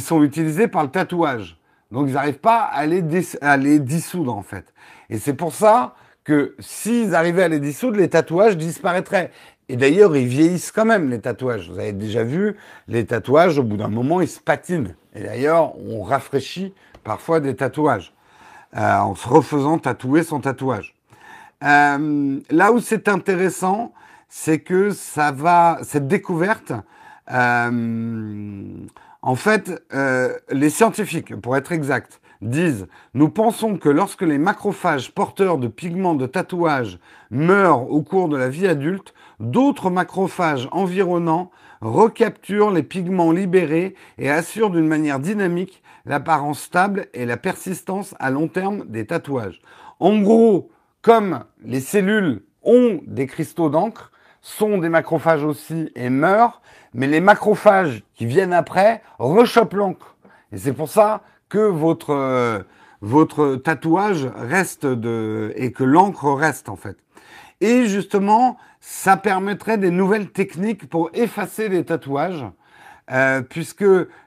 sont 0.00 0.22
utilisés 0.22 0.68
par 0.68 0.82
le 0.82 0.90
tatouage. 0.90 1.58
Donc 1.90 2.08
ils 2.08 2.14
n'arrivent 2.14 2.38
pas 2.38 2.60
à 2.62 2.86
les, 2.86 3.02
à 3.40 3.56
les 3.56 3.78
dissoudre 3.78 4.34
en 4.34 4.42
fait. 4.42 4.72
Et 5.10 5.18
c'est 5.18 5.34
pour 5.34 5.54
ça 5.54 5.94
que 6.24 6.54
s'ils 6.58 7.14
arrivaient 7.14 7.42
à 7.44 7.48
les 7.48 7.60
dissoudre, 7.60 7.98
les 7.98 8.08
tatouages 8.08 8.56
disparaîtraient. 8.56 9.30
Et 9.68 9.76
d'ailleurs, 9.76 10.16
ils 10.16 10.26
vieillissent 10.26 10.72
quand 10.72 10.84
même, 10.84 11.08
les 11.08 11.20
tatouages. 11.20 11.70
Vous 11.70 11.78
avez 11.78 11.92
déjà 11.92 12.22
vu, 12.22 12.56
les 12.88 13.06
tatouages, 13.06 13.58
au 13.58 13.62
bout 13.62 13.76
d'un 13.76 13.88
moment, 13.88 14.20
ils 14.20 14.28
se 14.28 14.40
patinent. 14.40 14.94
Et 15.14 15.22
d'ailleurs, 15.22 15.74
on 15.78 16.02
rafraîchit 16.02 16.74
parfois 17.02 17.40
des 17.40 17.54
tatouages 17.56 18.12
euh, 18.76 18.98
en 18.98 19.14
se 19.14 19.28
refaisant 19.28 19.78
tatouer 19.78 20.22
son 20.22 20.40
tatouage. 20.40 20.94
Euh, 21.62 22.40
là 22.50 22.72
où 22.72 22.80
c'est 22.80 23.08
intéressant, 23.08 23.92
c'est 24.28 24.58
que 24.58 24.90
ça 24.90 25.32
va, 25.32 25.78
cette 25.82 26.08
découverte, 26.08 26.72
euh, 27.32 27.70
en 29.26 29.36
fait, 29.36 29.82
euh, 29.94 30.34
les 30.50 30.68
scientifiques, 30.68 31.34
pour 31.40 31.56
être 31.56 31.72
exact, 31.72 32.20
disent 32.42 32.86
Nous 33.14 33.30
pensons 33.30 33.78
que 33.78 33.88
lorsque 33.88 34.20
les 34.20 34.36
macrophages 34.36 35.12
porteurs 35.12 35.56
de 35.56 35.66
pigments 35.66 36.14
de 36.14 36.26
tatouage 36.26 36.98
meurent 37.30 37.90
au 37.90 38.02
cours 38.02 38.28
de 38.28 38.36
la 38.36 38.50
vie 38.50 38.66
adulte, 38.66 39.14
d'autres 39.40 39.88
macrophages 39.88 40.68
environnants 40.72 41.50
recapturent 41.80 42.70
les 42.70 42.82
pigments 42.82 43.32
libérés 43.32 43.94
et 44.18 44.30
assurent 44.30 44.68
d'une 44.68 44.86
manière 44.86 45.20
dynamique 45.20 45.82
l'apparence 46.04 46.60
stable 46.60 47.06
et 47.14 47.24
la 47.24 47.38
persistance 47.38 48.14
à 48.18 48.30
long 48.30 48.48
terme 48.48 48.84
des 48.88 49.06
tatouages. 49.06 49.62
En 50.00 50.20
gros, 50.20 50.70
comme 51.00 51.44
les 51.64 51.80
cellules 51.80 52.42
ont 52.62 53.00
des 53.06 53.26
cristaux 53.26 53.70
d'encre, 53.70 54.12
sont 54.42 54.76
des 54.76 54.90
macrophages 54.90 55.44
aussi 55.44 55.90
et 55.94 56.10
meurent, 56.10 56.60
mais 56.94 57.08
les 57.08 57.20
macrophages 57.20 58.02
qui 58.14 58.24
viennent 58.24 58.52
après 58.52 59.02
rechopent 59.18 59.74
l'encre. 59.74 60.16
Et 60.52 60.58
c'est 60.58 60.72
pour 60.72 60.88
ça 60.88 61.22
que 61.48 61.58
votre, 61.58 62.10
euh, 62.10 62.60
votre 63.00 63.56
tatouage 63.56 64.28
reste 64.36 64.86
de, 64.86 65.52
et 65.56 65.72
que 65.72 65.84
l'encre 65.84 66.32
reste 66.32 66.68
en 66.68 66.76
fait. 66.76 66.96
Et 67.60 67.86
justement, 67.86 68.56
ça 68.80 69.16
permettrait 69.16 69.78
des 69.78 69.90
nouvelles 69.90 70.30
techniques 70.30 70.88
pour 70.88 71.10
effacer 71.14 71.68
les 71.68 71.84
tatouages, 71.84 72.44
euh, 73.10 73.42
puisque 73.42 73.84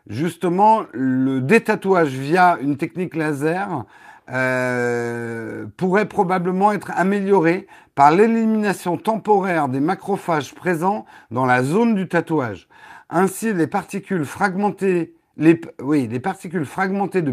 justement 0.08 0.84
le 0.92 1.42
détatouage 1.42 2.10
via 2.10 2.58
une 2.62 2.78
technique 2.78 3.16
laser 3.16 3.86
euh, 4.30 5.66
pourrait 5.78 6.08
probablement 6.08 6.72
être 6.72 6.92
amélioré 6.96 7.68
par 7.96 8.12
l'élimination 8.12 8.98
temporaire 8.98 9.70
des 9.70 9.80
macrophages 9.80 10.54
présents 10.54 11.06
dans 11.32 11.46
la 11.46 11.64
zone 11.64 11.96
du 11.96 12.08
tatouage. 12.08 12.68
Ainsi, 13.10 13.54
les 13.54 13.68
particules 13.68 14.26
fragmentées 14.26 15.18
les, 15.38 15.62
oui, 15.82 16.08
les 16.08 16.20
particules 16.20 16.66
fragmentées 16.66 17.22
de, 17.22 17.32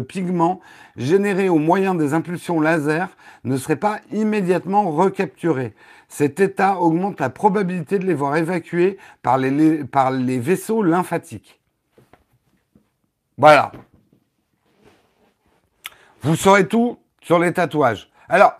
pigments 0.00 0.60
générées 0.96 1.48
au 1.48 1.58
moyen 1.58 1.94
des 1.94 2.14
impulsions 2.14 2.60
laser 2.60 3.08
ne 3.44 3.56
seraient 3.56 3.76
pas 3.76 4.00
immédiatement 4.12 4.90
recapturées. 4.90 5.74
Cet 6.08 6.40
état 6.40 6.80
augmente 6.80 7.20
la 7.20 7.30
probabilité 7.30 7.98
de 7.98 8.06
les 8.06 8.14
voir 8.14 8.36
évacués 8.36 8.98
par 9.22 9.38
les, 9.38 9.84
par 9.84 10.10
les 10.10 10.38
vaisseaux 10.38 10.82
lymphatiques. 10.82 11.60
Voilà. 13.36 13.72
Vous 16.24 16.36
saurez 16.36 16.66
tout 16.66 16.98
sur 17.20 17.38
les 17.38 17.52
tatouages. 17.52 18.10
Alors, 18.30 18.54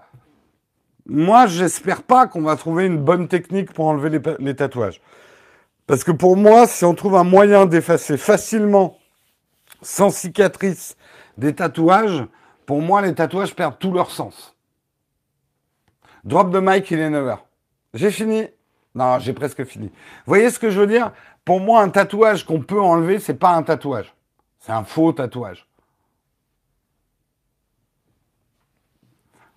moi, 1.07 1.47
j'espère 1.47 2.03
pas 2.03 2.27
qu'on 2.27 2.43
va 2.43 2.57
trouver 2.57 2.85
une 2.85 2.99
bonne 2.99 3.27
technique 3.27 3.73
pour 3.73 3.87
enlever 3.87 4.21
les, 4.39 4.55
tatouages. 4.55 5.01
Parce 5.87 6.05
que 6.05 6.13
pour 6.13 6.37
moi, 6.37 6.67
si 6.67 6.85
on 6.85 6.95
trouve 6.95 7.17
un 7.17 7.25
moyen 7.25 7.65
d'effacer 7.65 8.19
facilement, 8.19 8.99
sans 9.81 10.11
cicatrice, 10.11 10.99
des 11.39 11.55
tatouages, 11.55 12.27
pour 12.67 12.83
moi, 12.83 13.01
les 13.01 13.15
tatouages 13.15 13.55
perdent 13.55 13.79
tout 13.79 13.93
leur 13.93 14.11
sens. 14.11 14.55
Drop 16.23 16.51
de 16.51 16.61
mic, 16.61 16.91
il 16.91 16.99
est 16.99 17.09
9h. 17.09 17.39
J'ai 17.95 18.11
fini? 18.11 18.47
Non, 18.95 19.19
j'ai 19.21 19.33
presque 19.33 19.65
fini. 19.65 19.87
Vous 19.87 19.93
voyez 20.27 20.51
ce 20.51 20.59
que 20.59 20.69
je 20.69 20.79
veux 20.79 20.87
dire? 20.87 21.13
Pour 21.47 21.61
moi, 21.61 21.81
un 21.81 21.89
tatouage 21.89 22.45
qu'on 22.45 22.61
peut 22.61 22.81
enlever, 22.81 23.21
c'est 23.21 23.39
pas 23.39 23.53
un 23.53 23.63
tatouage. 23.63 24.15
C'est 24.61 24.73
un 24.73 24.85
faux 24.85 25.15
tatouage. 25.15 25.67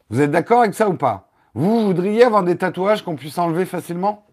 Vous 0.10 0.22
êtes 0.22 0.32
d'accord 0.32 0.62
avec 0.62 0.74
ça 0.74 0.90
ou 0.90 0.96
pas? 0.96 1.30
Vous 1.54 1.86
voudriez 1.86 2.24
avoir 2.24 2.44
des 2.44 2.58
tatouages 2.58 3.04
qu'on 3.04 3.16
puisse 3.16 3.38
enlever 3.38 3.66
facilement? 3.66 4.26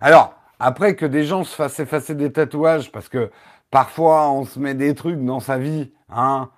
Alors, 0.00 0.34
après 0.58 0.94
que 0.94 1.06
des 1.06 1.24
gens 1.24 1.44
se 1.44 1.54
fassent 1.54 1.80
effacer 1.80 2.14
des 2.14 2.32
tatouages, 2.32 2.92
parce 2.92 3.08
que 3.08 3.30
parfois 3.70 4.30
on 4.30 4.44
se 4.44 4.58
met 4.58 4.74
des 4.74 4.94
trucs 4.94 5.22
dans 5.24 5.40
sa 5.40 5.58
vie, 5.58 5.92
hein, 6.08 6.50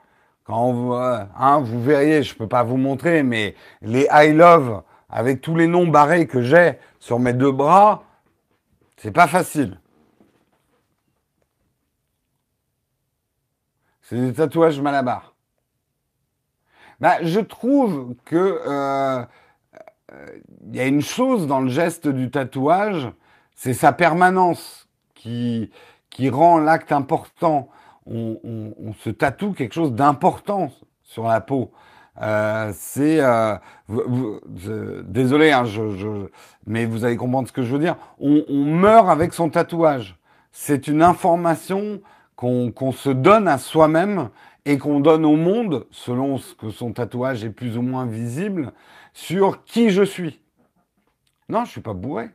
quand 0.44 0.72
vous, 0.72 0.92
hein, 0.92 1.60
vous 1.60 1.82
verriez, 1.82 2.22
je 2.22 2.34
peux 2.34 2.48
pas 2.48 2.64
vous 2.64 2.76
montrer, 2.76 3.22
mais 3.22 3.54
les 3.80 4.08
I 4.10 4.32
love 4.32 4.82
avec 5.08 5.40
tous 5.40 5.54
les 5.54 5.68
noms 5.68 5.86
barrés 5.86 6.26
que 6.26 6.42
j'ai 6.42 6.78
sur 6.98 7.18
mes 7.18 7.32
deux 7.32 7.52
bras, 7.52 8.02
c'est 8.96 9.12
pas 9.12 9.28
facile. 9.28 9.78
C'est 14.02 14.16
des 14.16 14.32
tatouages 14.32 14.80
malabar. 14.80 15.31
Bah, 17.03 17.16
je 17.20 17.40
trouve 17.40 18.14
que 18.24 18.61
euh, 18.64 19.24
il 20.68 20.76
y 20.76 20.78
a 20.78 20.86
une 20.86 21.03
chose 21.03 21.48
dans 21.48 21.59
le 21.59 21.68
geste 21.68 22.07
du 22.07 22.30
tatouage, 22.30 23.09
c'est 23.57 23.74
sa 23.74 23.92
permanence 23.92 24.88
qui, 25.16 25.72
qui 26.11 26.30
rend 26.30 26.59
l'acte 26.59 26.92
important. 26.92 27.68
On, 28.07 28.38
se 29.00 29.11
tatoue 29.11 29.53
quelque 29.53 29.74
chose 29.74 29.92
d'important 29.94 30.70
sur 31.03 31.26
la 31.26 31.40
peau. 31.40 31.72
Euh, 32.20 32.70
c'est 32.72 33.18
euh, 33.20 33.57
désolé, 35.03 35.50
hein, 35.50 35.64
mais 36.68 36.84
vous 36.84 37.05
allez 37.05 37.16
comprendre 37.16 37.48
ce 37.48 37.53
que 37.53 37.64
je 37.64 37.72
veux 37.72 37.80
dire. 37.80 37.96
On, 38.20 38.44
meurt 38.48 39.09
avec 39.09 39.34
son 39.34 39.50
tatouage. 39.50 40.16
C'est 40.53 40.86
une 40.86 41.03
information 41.03 42.00
qu'on 42.36 42.92
se 42.92 43.11
donne 43.11 43.48
à 43.48 43.59
soi-même 43.59 44.30
et 44.64 44.78
qu'on 44.78 45.00
donne 45.00 45.24
au 45.24 45.36
monde, 45.36 45.86
selon 45.90 46.38
ce 46.38 46.54
que 46.54 46.70
son 46.70 46.92
tatouage 46.92 47.44
est 47.44 47.50
plus 47.50 47.76
ou 47.76 47.82
moins 47.82 48.06
visible, 48.06 48.72
sur 49.12 49.64
qui 49.64 49.90
je 49.90 50.02
suis. 50.02 50.40
Non, 51.48 51.64
je 51.64 51.70
suis 51.72 51.80
pas 51.80 51.94
bourré. 51.94 52.30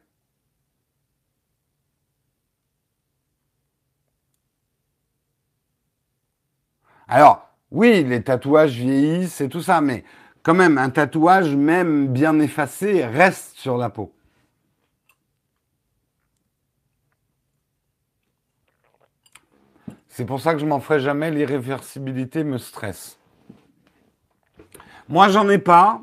Alors, 7.08 7.50
oui, 7.72 8.04
les 8.04 8.24
tatouages 8.24 8.76
vieillissent 8.76 9.42
et 9.42 9.50
tout 9.50 9.62
ça, 9.62 9.82
mais 9.82 10.04
quand 10.44 10.54
même, 10.54 10.78
un 10.78 10.90
tatouage, 10.90 11.56
même 11.56 12.08
bien 12.08 12.40
effacé, 12.40 13.06
reste 13.06 13.58
sur 13.58 13.78
la 13.78 13.90
peau. 13.90 14.17
C'est 20.18 20.26
pour 20.26 20.42
ça 20.42 20.54
que 20.54 20.60
je 20.60 20.66
m'en 20.66 20.80
ferai 20.80 21.00
jamais. 21.00 21.30
L'irréversibilité 21.30 22.44
me 22.44 22.58
stresse. 22.58 23.20
Moi, 25.10 25.30
j'en 25.30 25.48
ai 25.48 25.60
pas, 25.60 26.02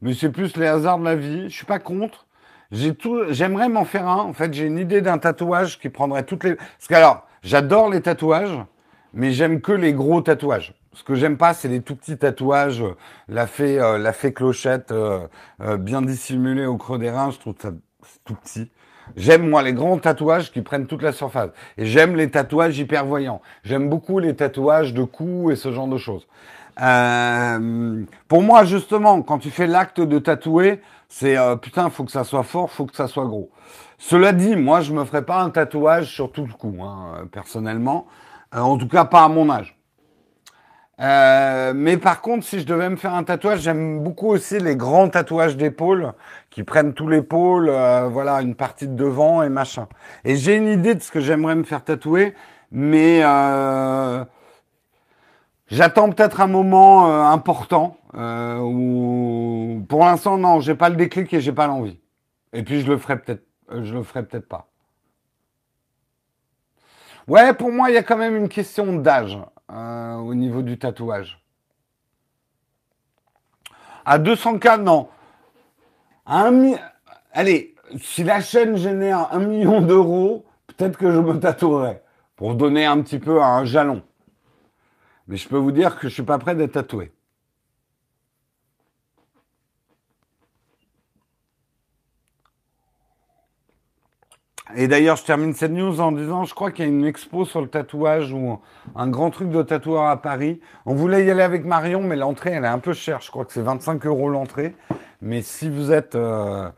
mais 0.00 0.14
c'est 0.14 0.30
plus 0.30 0.56
les 0.56 0.66
hasards 0.66 0.98
de 0.98 1.04
la 1.04 1.14
vie. 1.14 1.42
Je 1.50 1.54
suis 1.54 1.66
pas 1.66 1.78
contre. 1.78 2.26
J'aimerais 2.70 3.68
m'en 3.68 3.84
faire 3.84 4.08
un. 4.08 4.16
En 4.16 4.32
fait, 4.32 4.54
j'ai 4.54 4.64
une 4.64 4.78
idée 4.78 5.02
d'un 5.02 5.18
tatouage 5.18 5.78
qui 5.78 5.90
prendrait 5.90 6.24
toutes 6.24 6.44
les. 6.44 6.54
Parce 6.54 6.86
que 6.88 6.94
alors, 6.94 7.26
j'adore 7.42 7.90
les 7.90 8.00
tatouages, 8.00 8.64
mais 9.12 9.32
j'aime 9.32 9.60
que 9.60 9.72
les 9.72 9.92
gros 9.92 10.22
tatouages. 10.22 10.72
Ce 10.94 11.04
que 11.04 11.14
j'aime 11.14 11.36
pas, 11.36 11.52
c'est 11.52 11.68
les 11.68 11.82
tout 11.82 11.96
petits 11.96 12.16
tatouages, 12.16 12.82
la 13.28 13.46
fée, 13.46 13.78
euh, 13.78 13.98
la 13.98 14.14
fée 14.14 14.32
clochette, 14.32 14.90
euh, 14.90 15.28
euh, 15.60 15.76
bien 15.76 16.00
dissimulée 16.00 16.64
au 16.64 16.78
creux 16.78 16.98
des 16.98 17.10
reins. 17.10 17.30
Je 17.30 17.38
trouve 17.38 17.56
ça 17.60 17.72
tout 18.24 18.34
petit. 18.36 18.70
J'aime 19.16 19.48
moi 19.48 19.62
les 19.62 19.72
grands 19.72 19.98
tatouages 19.98 20.52
qui 20.52 20.62
prennent 20.62 20.86
toute 20.86 21.02
la 21.02 21.12
surface. 21.12 21.50
Et 21.76 21.86
j'aime 21.86 22.16
les 22.16 22.30
tatouages 22.30 22.78
hypervoyants. 22.78 23.40
J'aime 23.64 23.88
beaucoup 23.88 24.18
les 24.18 24.34
tatouages 24.34 24.94
de 24.94 25.04
cou 25.04 25.50
et 25.50 25.56
ce 25.56 25.72
genre 25.72 25.88
de 25.88 25.98
choses. 25.98 26.26
Euh, 26.80 28.04
pour 28.28 28.42
moi, 28.42 28.64
justement, 28.64 29.22
quand 29.22 29.38
tu 29.38 29.50
fais 29.50 29.66
l'acte 29.66 30.00
de 30.00 30.18
tatouer, 30.18 30.80
c'est 31.08 31.36
euh, 31.36 31.56
putain, 31.56 31.90
faut 31.90 32.04
que 32.04 32.12
ça 32.12 32.24
soit 32.24 32.44
fort, 32.44 32.70
faut 32.70 32.86
que 32.86 32.96
ça 32.96 33.08
soit 33.08 33.26
gros. 33.26 33.50
Cela 33.98 34.32
dit, 34.32 34.56
moi, 34.56 34.80
je 34.80 34.92
me 34.92 35.04
ferai 35.04 35.24
pas 35.24 35.42
un 35.42 35.50
tatouage 35.50 36.06
sur 36.06 36.32
tout 36.32 36.46
le 36.46 36.52
cou, 36.52 36.82
hein, 36.82 37.26
personnellement. 37.32 38.06
Euh, 38.54 38.60
en 38.60 38.78
tout 38.78 38.88
cas, 38.88 39.04
pas 39.04 39.24
à 39.24 39.28
mon 39.28 39.50
âge. 39.50 39.79
Euh, 41.00 41.72
mais 41.74 41.96
par 41.96 42.20
contre, 42.20 42.44
si 42.44 42.60
je 42.60 42.66
devais 42.66 42.90
me 42.90 42.96
faire 42.96 43.14
un 43.14 43.24
tatouage, 43.24 43.60
j'aime 43.60 44.02
beaucoup 44.02 44.28
aussi 44.28 44.58
les 44.58 44.76
grands 44.76 45.08
tatouages 45.08 45.56
d'épaule 45.56 46.12
qui 46.50 46.62
prennent 46.62 46.92
tout 46.92 47.08
l'épaule, 47.08 47.70
euh, 47.70 48.08
voilà, 48.08 48.42
une 48.42 48.54
partie 48.54 48.86
de 48.86 48.94
devant 48.94 49.42
et 49.42 49.48
machin. 49.48 49.88
Et 50.24 50.36
j'ai 50.36 50.56
une 50.56 50.68
idée 50.68 50.94
de 50.94 51.00
ce 51.00 51.10
que 51.10 51.20
j'aimerais 51.20 51.54
me 51.54 51.64
faire 51.64 51.82
tatouer, 51.84 52.34
mais 52.70 53.20
euh, 53.24 54.24
j'attends 55.68 56.10
peut-être 56.10 56.42
un 56.42 56.48
moment 56.48 57.10
euh, 57.10 57.22
important 57.22 57.96
où, 58.12 59.84
pour 59.88 60.04
l'instant, 60.04 60.36
non, 60.36 60.60
j'ai 60.60 60.74
pas 60.74 60.88
le 60.90 60.96
déclic 60.96 61.32
et 61.32 61.40
j'ai 61.40 61.52
pas 61.52 61.66
l'envie. 61.66 61.98
Et 62.52 62.62
puis 62.62 62.80
je 62.80 62.86
le 62.90 62.98
ferai 62.98 63.18
peut-être, 63.18 63.44
je 63.70 63.94
le 63.94 64.02
ferai 64.02 64.24
peut-être 64.24 64.48
pas. 64.48 64.66
Ouais, 67.28 67.54
pour 67.54 67.70
moi, 67.70 67.90
il 67.90 67.94
y 67.94 67.96
a 67.98 68.02
quand 68.02 68.16
même 68.16 68.36
une 68.36 68.48
question 68.48 68.92
d'âge. 68.94 69.38
Euh, 69.72 70.16
au 70.16 70.34
niveau 70.34 70.62
du 70.62 70.78
tatouage. 70.78 71.40
À 74.04 74.18
200K, 74.18 74.82
non. 74.82 75.08
un 76.26 76.72
Allez, 77.32 77.76
si 78.00 78.24
la 78.24 78.40
chaîne 78.40 78.76
génère 78.76 79.32
un 79.32 79.38
million 79.38 79.80
d'euros, 79.80 80.44
peut-être 80.66 80.98
que 80.98 81.12
je 81.12 81.18
me 81.18 81.38
tatouerai 81.38 82.02
pour 82.34 82.56
donner 82.56 82.84
un 82.84 83.00
petit 83.02 83.20
peu 83.20 83.40
un 83.40 83.64
jalon. 83.64 84.02
Mais 85.28 85.36
je 85.36 85.48
peux 85.48 85.58
vous 85.58 85.70
dire 85.70 85.96
que 85.98 86.08
je 86.08 86.14
suis 86.14 86.22
pas 86.24 86.38
prêt 86.38 86.56
d'être 86.56 86.72
tatoué. 86.72 87.12
Et 94.76 94.88
d'ailleurs, 94.88 95.16
je 95.16 95.24
termine 95.24 95.52
cette 95.54 95.72
news 95.72 96.00
en 96.00 96.12
disant, 96.12 96.44
je 96.44 96.54
crois 96.54 96.70
qu'il 96.70 96.84
y 96.84 96.88
a 96.88 96.90
une 96.90 97.04
expo 97.04 97.44
sur 97.44 97.60
le 97.60 97.68
tatouage 97.68 98.32
ou 98.32 98.60
un 98.94 99.08
grand 99.08 99.30
truc 99.30 99.50
de 99.50 99.62
tatoueur 99.62 100.04
à 100.04 100.20
Paris. 100.20 100.60
On 100.86 100.94
voulait 100.94 101.24
y 101.24 101.30
aller 101.30 101.42
avec 101.42 101.64
Marion, 101.64 102.02
mais 102.02 102.16
l'entrée, 102.16 102.50
elle 102.52 102.64
est 102.64 102.68
un 102.68 102.78
peu 102.78 102.92
chère. 102.92 103.20
Je 103.20 103.30
crois 103.30 103.44
que 103.44 103.52
c'est 103.52 103.62
25 103.62 104.06
euros 104.06 104.28
l'entrée. 104.28 104.76
Mais 105.22 105.42
si 105.42 105.68
vous 105.68 105.92
êtes, 105.92 106.14
euh, 106.14 106.70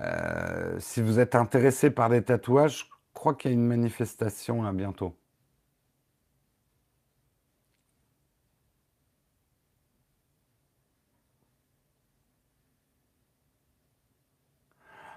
euh, 0.00 0.76
si 0.78 1.02
vous 1.02 1.20
êtes 1.20 1.34
intéressé 1.34 1.90
par 1.90 2.08
les 2.08 2.22
tatouages, 2.22 2.80
je 2.80 2.84
crois 3.14 3.34
qu'il 3.34 3.50
y 3.50 3.54
a 3.54 3.56
une 3.56 3.66
manifestation 3.66 4.62
là 4.62 4.72
bientôt. 4.72 5.14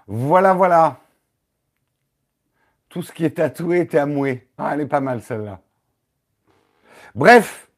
Voilà, 0.06 0.54
voilà. 0.54 0.98
Tout 2.88 3.02
ce 3.02 3.12
qui 3.12 3.24
est 3.24 3.36
tatoué 3.36 3.80
est 3.80 3.94
amoué. 3.94 4.48
Ah, 4.56 4.74
elle 4.74 4.82
est 4.82 4.86
pas 4.86 5.00
mal 5.00 5.22
celle-là. 5.22 5.60
Bref, 7.14 7.70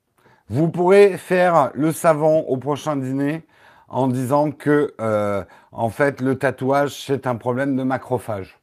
vous 0.48 0.68
pourrez 0.68 1.16
faire 1.18 1.70
le 1.74 1.92
savant 1.92 2.40
au 2.40 2.56
prochain 2.56 2.96
dîner 2.96 3.46
en 3.88 4.06
disant 4.06 4.52
que, 4.52 4.94
euh, 5.00 5.44
en 5.72 5.90
fait, 5.90 6.20
le 6.20 6.38
tatouage, 6.38 7.04
c'est 7.04 7.26
un 7.26 7.36
problème 7.36 7.76
de 7.76 7.82
macrophage. 7.82 8.58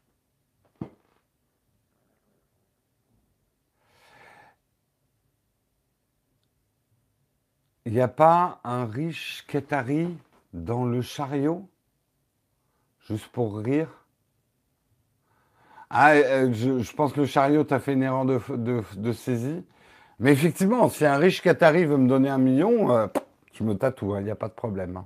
Il 7.85 7.93
n'y 7.93 8.01
a 8.01 8.09
pas 8.09 8.59
un 8.65 8.85
riche 8.85 9.45
Qatari 9.47 10.17
dans 10.53 10.85
le 10.85 11.01
chariot? 11.01 11.69
Juste 13.07 13.27
pour 13.27 13.57
rire? 13.57 14.07
Ah, 15.89 16.11
euh, 16.11 16.51
je, 16.53 16.93
pense 16.93 17.13
que 17.13 17.21
le 17.21 17.25
chariot 17.25 17.63
t'a 17.63 17.79
fait 17.79 17.93
une 17.93 18.03
erreur 18.03 18.25
de, 18.25 19.11
saisie. 19.13 19.63
Mais 20.19 20.31
effectivement, 20.31 20.89
si 20.89 21.05
un 21.05 21.17
riche 21.17 21.41
Qatari 21.41 21.85
veut 21.85 21.97
me 21.97 22.09
donner 22.09 22.29
un 22.29 22.38
million, 22.38 22.91
euh, 22.91 23.07
je 23.53 23.63
me 23.63 23.73
tatoue, 23.75 24.15
il 24.15 24.17
hein, 24.17 24.21
n'y 24.21 24.31
a 24.31 24.35
pas 24.35 24.49
de 24.49 24.53
problème. 24.53 24.97
Hein. 24.97 25.05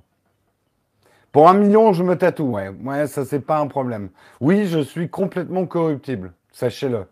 Pour 1.30 1.48
un 1.48 1.54
million, 1.54 1.92
je 1.92 2.02
me 2.02 2.16
tatoue, 2.16 2.58
ça, 3.06 3.24
c'est 3.24 3.40
pas 3.40 3.58
un 3.58 3.68
problème. 3.68 4.10
Oui, 4.40 4.66
je 4.66 4.80
suis 4.80 5.08
complètement 5.08 5.66
corruptible, 5.66 6.32
sachez-le. 6.50 7.06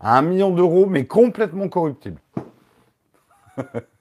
À 0.00 0.18
un 0.18 0.22
million 0.22 0.50
d'euros, 0.50 0.86
mais 0.86 1.06
complètement 1.06 1.68
corruptible. 1.68 2.20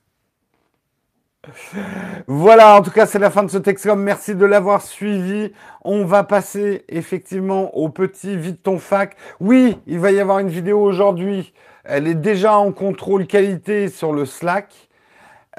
Voilà, 2.27 2.75
en 2.75 2.81
tout 2.81 2.91
cas, 2.91 3.05
c'est 3.05 3.19
la 3.19 3.29
fin 3.29 3.43
de 3.43 3.51
ce 3.51 3.57
Texcom. 3.57 4.01
Merci 4.01 4.35
de 4.35 4.45
l'avoir 4.45 4.81
suivi. 4.81 5.51
On 5.83 6.05
va 6.05 6.23
passer 6.23 6.85
effectivement 6.87 7.75
au 7.75 7.89
petit 7.89 8.37
vide 8.37 8.61
ton 8.61 8.79
fac. 8.79 9.15
Oui, 9.39 9.77
il 9.85 9.99
va 9.99 10.11
y 10.11 10.19
avoir 10.19 10.39
une 10.39 10.47
vidéo 10.47 10.79
aujourd'hui. 10.79 11.53
Elle 11.83 12.07
est 12.07 12.15
déjà 12.15 12.57
en 12.57 12.71
contrôle 12.71 13.27
qualité 13.27 13.89
sur 13.89 14.13
le 14.13 14.25
Slack. 14.25 14.73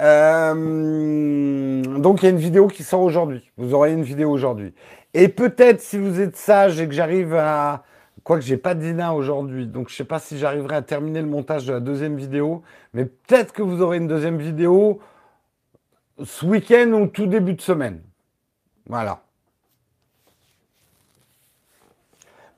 Euh, 0.01 1.83
donc 1.83 2.23
il 2.23 2.25
y 2.25 2.29
a 2.29 2.31
une 2.31 2.39
vidéo 2.39 2.67
qui 2.67 2.83
sort 2.83 3.03
aujourd'hui. 3.03 3.51
Vous 3.59 3.75
aurez 3.75 3.93
une 3.93 4.03
vidéo 4.03 4.31
aujourd'hui. 4.31 4.75
Et 5.13 5.29
peut-être 5.29 5.81
si 5.81 5.99
vous 5.99 6.21
êtes 6.21 6.37
sage 6.37 6.81
et 6.81 6.89
que 6.89 6.95
j'arrive 6.95 7.35
à 7.35 7.85
Quoique 8.25 8.43
j'ai 8.43 8.57
pas 8.57 8.75
de 8.75 9.13
aujourd'hui, 9.13 9.67
donc 9.67 9.91
je 9.91 9.97
sais 9.97 10.05
pas 10.05 10.19
si 10.19 10.39
j'arriverai 10.39 10.77
à 10.77 10.83
terminer 10.83 11.21
le 11.21 11.27
montage 11.27 11.67
de 11.67 11.75
la 11.75 11.81
deuxième 11.81 12.17
vidéo, 12.17 12.63
mais 12.95 13.05
peut-être 13.05 13.53
que 13.53 13.61
vous 13.61 13.83
aurez 13.83 13.99
une 13.99 14.09
deuxième 14.09 14.39
vidéo 14.39 14.99
ce 16.23 16.47
week-end 16.47 16.93
ou 16.93 17.07
tout 17.07 17.27
début 17.27 17.55
de 17.55 17.61
semaine. 17.61 18.03
Voilà. 18.87 19.21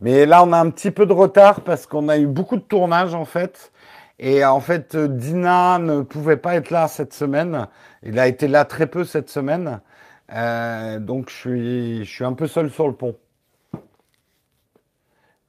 Mais 0.00 0.26
là, 0.26 0.44
on 0.44 0.52
a 0.52 0.58
un 0.58 0.70
petit 0.70 0.90
peu 0.90 1.06
de 1.06 1.12
retard 1.12 1.62
parce 1.62 1.86
qu'on 1.86 2.08
a 2.08 2.18
eu 2.18 2.26
beaucoup 2.26 2.56
de 2.56 2.62
tournages 2.62 3.14
en 3.14 3.24
fait. 3.24 3.72
Et 4.18 4.44
en 4.44 4.60
fait, 4.60 4.96
Dina 4.96 5.78
ne 5.78 6.02
pouvait 6.02 6.36
pas 6.36 6.56
être 6.56 6.70
là 6.70 6.88
cette 6.88 7.12
semaine. 7.12 7.68
Il 8.02 8.18
a 8.18 8.26
été 8.26 8.48
là 8.48 8.64
très 8.64 8.86
peu 8.86 9.04
cette 9.04 9.28
semaine. 9.28 9.80
Euh, 10.32 10.98
donc, 10.98 11.30
je 11.30 11.34
suis, 11.34 12.04
je 12.04 12.10
suis 12.10 12.24
un 12.24 12.32
peu 12.32 12.46
seul 12.46 12.70
sur 12.70 12.88
le 12.88 12.94
pont. 12.94 13.16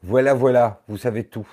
Voilà, 0.03 0.33
voilà, 0.33 0.81
vous 0.87 0.97
savez 0.97 1.23
tout. 1.23 1.47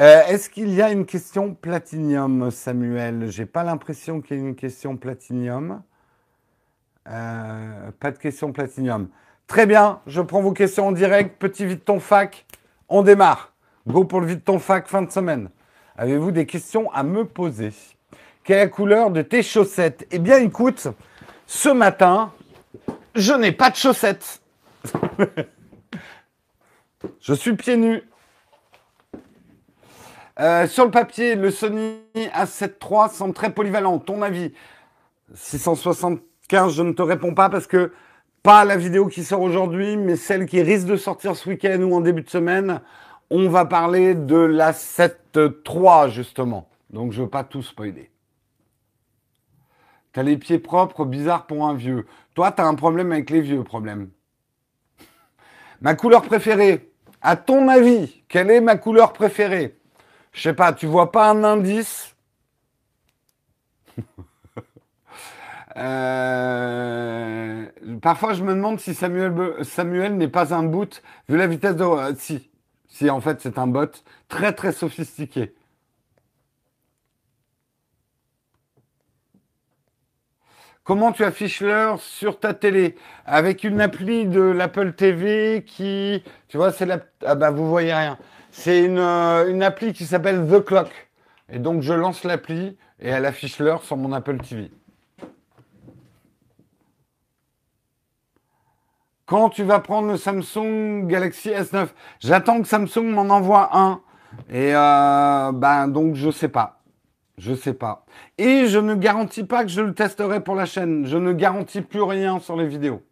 Euh, 0.00 0.22
est-ce 0.28 0.48
qu'il 0.48 0.72
y 0.72 0.80
a 0.80 0.90
une 0.90 1.04
question 1.04 1.52
platinium, 1.52 2.50
Samuel? 2.50 3.30
J'ai 3.30 3.44
pas 3.44 3.64
l'impression 3.64 4.22
qu'il 4.22 4.38
y 4.38 4.40
ait 4.40 4.42
une 4.42 4.56
question 4.56 4.96
platinium. 4.96 5.82
Euh, 7.06 7.90
pas 8.00 8.10
de 8.10 8.16
question 8.16 8.50
platinium. 8.50 9.10
Très 9.46 9.66
bien, 9.66 10.00
je 10.06 10.22
prends 10.22 10.40
vos 10.40 10.52
questions 10.52 10.88
en 10.88 10.92
direct. 10.92 11.38
Petit 11.38 11.66
vide 11.66 11.84
ton 11.84 12.00
fac, 12.00 12.46
on 12.88 13.02
démarre. 13.02 13.52
Go 13.86 14.04
pour 14.04 14.22
le 14.22 14.26
vide 14.26 14.42
ton 14.42 14.58
fac, 14.58 14.88
fin 14.88 15.02
de 15.02 15.10
semaine. 15.10 15.50
Avez-vous 15.98 16.30
des 16.30 16.46
questions 16.46 16.90
à 16.92 17.02
me 17.02 17.26
poser? 17.26 17.74
Quelle 18.42 18.56
est 18.56 18.64
la 18.64 18.68
couleur 18.68 19.10
de 19.10 19.20
tes 19.20 19.42
chaussettes? 19.42 20.06
Eh 20.10 20.18
bien, 20.18 20.38
écoute, 20.38 20.88
ce 21.46 21.68
matin, 21.68 22.32
je 23.14 23.34
n'ai 23.34 23.52
pas 23.52 23.68
de 23.68 23.76
chaussettes. 23.76 24.40
je 27.20 27.34
suis 27.34 27.54
pieds 27.54 27.76
nus. 27.76 28.02
Euh, 30.40 30.66
sur 30.66 30.86
le 30.86 30.90
papier, 30.90 31.34
le 31.34 31.50
Sony 31.50 31.98
A7 32.14 32.72
III 32.82 33.14
semble 33.14 33.34
très 33.34 33.52
polyvalent. 33.52 33.98
Ton 33.98 34.22
avis? 34.22 34.54
675, 35.34 36.74
je 36.74 36.82
ne 36.82 36.92
te 36.92 37.02
réponds 37.02 37.34
pas 37.34 37.50
parce 37.50 37.66
que 37.66 37.92
pas 38.42 38.64
la 38.64 38.78
vidéo 38.78 39.06
qui 39.06 39.22
sort 39.22 39.42
aujourd'hui, 39.42 39.98
mais 39.98 40.16
celle 40.16 40.46
qui 40.46 40.62
risque 40.62 40.86
de 40.86 40.96
sortir 40.96 41.36
ce 41.36 41.46
week-end 41.50 41.82
ou 41.82 41.94
en 41.94 42.00
début 42.00 42.22
de 42.22 42.30
semaine. 42.30 42.80
On 43.28 43.50
va 43.50 43.66
parler 43.66 44.14
de 44.14 44.36
la 44.36 44.72
7 44.72 45.36
III 45.36 46.10
justement. 46.10 46.70
Donc 46.88 47.12
je 47.12 47.20
veux 47.22 47.28
pas 47.28 47.44
tout 47.44 47.62
spoiler. 47.62 48.10
T'as 50.12 50.22
les 50.22 50.38
pieds 50.38 50.58
propres, 50.58 51.04
bizarre 51.04 51.46
pour 51.46 51.66
un 51.66 51.74
vieux. 51.74 52.06
Toi, 52.34 52.50
t'as 52.50 52.64
un 52.64 52.74
problème 52.74 53.12
avec 53.12 53.28
les 53.28 53.42
vieux, 53.42 53.62
problème. 53.62 54.08
Ma 55.82 55.94
couleur 55.94 56.22
préférée. 56.22 56.90
À 57.20 57.36
ton 57.36 57.68
avis, 57.68 58.24
quelle 58.28 58.50
est 58.50 58.62
ma 58.62 58.76
couleur 58.76 59.12
préférée? 59.12 59.79
Je 60.32 60.40
sais 60.42 60.54
pas, 60.54 60.72
tu 60.72 60.86
vois 60.86 61.12
pas 61.12 61.30
un 61.30 61.44
indice? 61.44 62.16
Euh, 65.76 67.66
Parfois, 68.02 68.34
je 68.34 68.42
me 68.42 68.54
demande 68.54 68.80
si 68.80 68.94
Samuel, 68.94 69.64
Samuel 69.64 70.16
n'est 70.16 70.28
pas 70.28 70.54
un 70.54 70.62
boot, 70.64 71.02
vu 71.28 71.36
la 71.36 71.46
vitesse 71.46 71.76
de... 71.76 71.84
Euh, 71.84 72.14
si, 72.16 72.50
si, 72.88 73.08
en 73.10 73.20
fait, 73.20 73.40
c'est 73.40 73.58
un 73.58 73.66
bot 73.66 73.86
très, 74.28 74.52
très 74.52 74.72
sophistiqué. 74.72 75.54
Comment 80.84 81.12
tu 81.12 81.24
affiches 81.24 81.60
l'heure 81.60 82.00
sur 82.00 82.40
ta 82.40 82.54
télé? 82.54 82.96
Avec 83.26 83.64
une 83.64 83.80
appli 83.80 84.26
de 84.26 84.40
l'Apple 84.40 84.92
TV 84.94 85.64
qui... 85.66 86.22
Tu 86.48 86.56
vois, 86.56 86.72
c'est 86.72 86.86
la... 86.86 87.00
Ah 87.24 87.34
bah, 87.34 87.50
vous 87.50 87.68
voyez 87.68 87.92
rien. 87.94 88.18
C'est 88.50 88.84
une, 88.84 88.98
euh, 88.98 89.48
une 89.48 89.62
appli 89.62 89.92
qui 89.92 90.04
s'appelle 90.04 90.46
The 90.48 90.64
Clock. 90.64 90.90
Et 91.48 91.58
donc, 91.58 91.82
je 91.82 91.92
lance 91.92 92.24
l'appli 92.24 92.76
et 93.00 93.08
elle 93.08 93.26
affiche 93.26 93.58
l'heure 93.58 93.82
sur 93.82 93.96
mon 93.96 94.12
Apple 94.12 94.38
TV. 94.38 94.70
Quand 99.26 99.48
tu 99.48 99.62
vas 99.62 99.78
prendre 99.78 100.08
le 100.08 100.16
Samsung 100.16 101.06
Galaxy 101.06 101.50
S9 101.50 101.86
J'attends 102.18 102.60
que 102.60 102.66
Samsung 102.66 103.04
m'en 103.04 103.30
envoie 103.30 103.70
un. 103.78 104.00
Et 104.48 104.74
euh, 104.74 105.52
ben 105.52 105.86
donc 105.86 106.16
je 106.16 106.30
sais 106.30 106.48
pas. 106.48 106.80
Je 107.38 107.54
sais 107.54 107.74
pas. 107.74 108.04
Et 108.38 108.66
je 108.66 108.78
ne 108.78 108.94
garantis 108.96 109.44
pas 109.44 109.62
que 109.62 109.70
je 109.70 109.82
le 109.82 109.94
testerai 109.94 110.42
pour 110.42 110.56
la 110.56 110.66
chaîne. 110.66 111.06
Je 111.06 111.16
ne 111.16 111.32
garantis 111.32 111.80
plus 111.80 112.02
rien 112.02 112.40
sur 112.40 112.56
les 112.56 112.66
vidéos. 112.66 113.02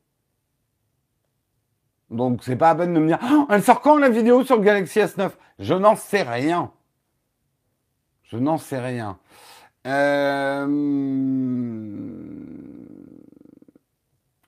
Donc 2.11 2.43
c'est 2.43 2.57
pas 2.57 2.71
à 2.71 2.75
peine 2.75 2.95
de 2.95 3.01
me 3.01 3.09
dire 3.09 3.19
oh, 3.23 3.47
elle 3.51 3.63
sort 3.63 3.81
quand 3.81 3.97
la 3.99 4.09
vidéo 4.09 4.45
sur 4.45 4.57
le 4.57 4.63
Galaxy 4.63 5.01
S9 5.01 5.31
Je 5.59 5.75
n'en 5.75 5.97
sais 5.97 6.23
rien. 6.23 6.73
Je 8.25 8.37
n'en 8.37 8.59
sais 8.59 8.79
rien. 8.79 9.19
Euh, 9.87 10.67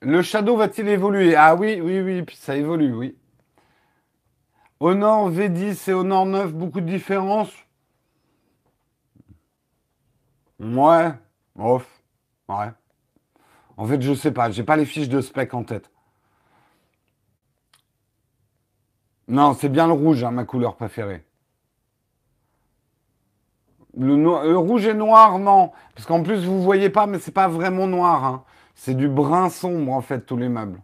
le 0.00 0.22
Shadow 0.22 0.56
va-t-il 0.56 0.88
évoluer? 0.88 1.34
Ah 1.36 1.54
oui, 1.54 1.80
oui, 1.80 2.00
oui, 2.00 2.24
ça 2.34 2.56
évolue, 2.56 2.92
oui. 2.94 3.16
Honor 4.80 5.30
V10 5.30 5.90
et 5.90 5.94
Honor 5.94 6.26
9, 6.26 6.52
beaucoup 6.54 6.80
de 6.80 6.86
différences? 6.86 7.52
Ouais, 10.58 11.12
off, 11.58 11.86
ouais. 12.48 12.70
En 13.76 13.86
fait, 13.86 14.00
je 14.02 14.12
sais 14.14 14.32
pas, 14.32 14.50
j'ai 14.50 14.62
pas 14.62 14.76
les 14.76 14.84
fiches 14.84 15.08
de 15.08 15.20
spec 15.20 15.54
en 15.54 15.64
tête. 15.64 15.90
Non, 19.30 19.54
c'est 19.54 19.68
bien 19.68 19.86
le 19.86 19.92
rouge, 19.92 20.24
hein, 20.24 20.32
ma 20.32 20.44
couleur 20.44 20.74
préférée. 20.74 21.24
Le, 23.96 24.56
rouge 24.56 24.86
et 24.86 24.94
noir, 24.94 25.38
non. 25.38 25.70
Parce 25.94 26.04
qu'en 26.04 26.24
plus, 26.24 26.44
vous 26.44 26.60
voyez 26.60 26.90
pas, 26.90 27.06
mais 27.06 27.20
c'est 27.20 27.30
pas 27.30 27.46
vraiment 27.46 27.86
noir. 27.86 28.24
Hein. 28.24 28.44
C'est 28.74 28.94
du 28.94 29.08
brun 29.08 29.48
sombre, 29.48 29.92
en 29.92 30.00
fait, 30.00 30.26
tous 30.26 30.36
les 30.36 30.48
meubles. 30.48 30.82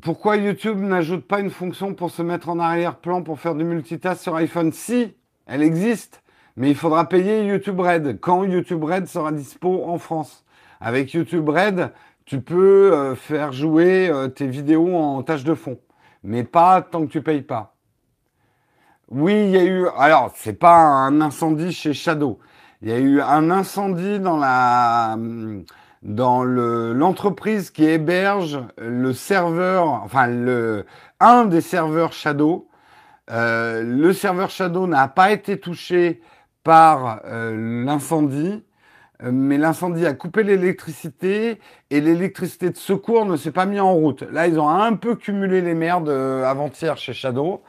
Pourquoi 0.00 0.36
YouTube 0.36 0.78
n'ajoute 0.78 1.26
pas 1.26 1.40
une 1.40 1.50
fonction 1.50 1.92
pour 1.94 2.12
se 2.12 2.22
mettre 2.22 2.48
en 2.50 2.60
arrière-plan 2.60 3.22
pour 3.22 3.40
faire 3.40 3.56
du 3.56 3.64
multitask 3.64 4.22
sur 4.22 4.36
iPhone? 4.36 4.70
Si, 4.72 5.16
elle 5.46 5.62
existe, 5.62 6.22
mais 6.56 6.70
il 6.70 6.76
faudra 6.76 7.08
payer 7.08 7.44
YouTube 7.44 7.80
Red. 7.80 8.20
Quand 8.20 8.44
YouTube 8.44 8.84
Red 8.84 9.06
sera 9.06 9.32
dispo 9.32 9.84
en 9.86 9.98
France? 9.98 10.43
Avec 10.84 11.14
YouTube 11.14 11.48
Red, 11.48 11.92
tu 12.26 12.42
peux 12.42 12.92
euh, 12.92 13.14
faire 13.14 13.52
jouer 13.52 14.10
euh, 14.10 14.28
tes 14.28 14.46
vidéos 14.46 14.94
en 14.94 15.22
tâche 15.22 15.42
de 15.42 15.54
fond, 15.54 15.78
mais 16.22 16.44
pas 16.44 16.82
tant 16.82 17.06
que 17.06 17.10
tu 17.10 17.22
payes 17.22 17.40
pas. 17.40 17.74
Oui, 19.08 19.32
il 19.32 19.50
y 19.50 19.56
a 19.56 19.64
eu. 19.64 19.88
Alors, 19.96 20.32
c'est 20.34 20.58
pas 20.58 20.76
un 20.76 21.22
incendie 21.22 21.72
chez 21.72 21.94
Shadow. 21.94 22.38
Il 22.82 22.90
y 22.90 22.92
a 22.92 22.98
eu 22.98 23.22
un 23.22 23.50
incendie 23.50 24.20
dans 24.20 24.36
la 24.36 25.16
dans 26.02 26.44
l'entreprise 26.44 27.70
qui 27.70 27.84
héberge 27.84 28.60
le 28.76 29.14
serveur, 29.14 29.88
enfin 29.88 30.26
le 30.26 30.84
un 31.18 31.46
des 31.46 31.62
serveurs 31.62 32.12
Shadow. 32.12 32.68
Euh, 33.30 33.82
le 33.82 34.12
serveur 34.12 34.50
Shadow 34.50 34.86
n'a 34.86 35.08
pas 35.08 35.32
été 35.32 35.58
touché 35.58 36.20
par 36.62 37.22
l'incendie, 37.24 38.64
mais 39.22 39.58
l'incendie 39.58 40.06
a 40.06 40.12
coupé 40.12 40.42
l'électricité 40.42 41.60
et 41.90 42.00
l'électricité 42.00 42.70
de 42.70 42.76
secours 42.76 43.24
ne 43.26 43.36
s'est 43.36 43.52
pas 43.52 43.66
mis 43.66 43.80
en 43.80 43.94
route. 43.94 44.22
Là, 44.32 44.46
ils 44.46 44.58
ont 44.58 44.68
un 44.68 44.94
peu 44.94 45.14
cumulé 45.14 45.60
les 45.60 45.74
merdes 45.74 46.08
euh, 46.08 46.44
avant-hier 46.44 46.96
chez 46.96 47.12
Shadow. 47.12 47.62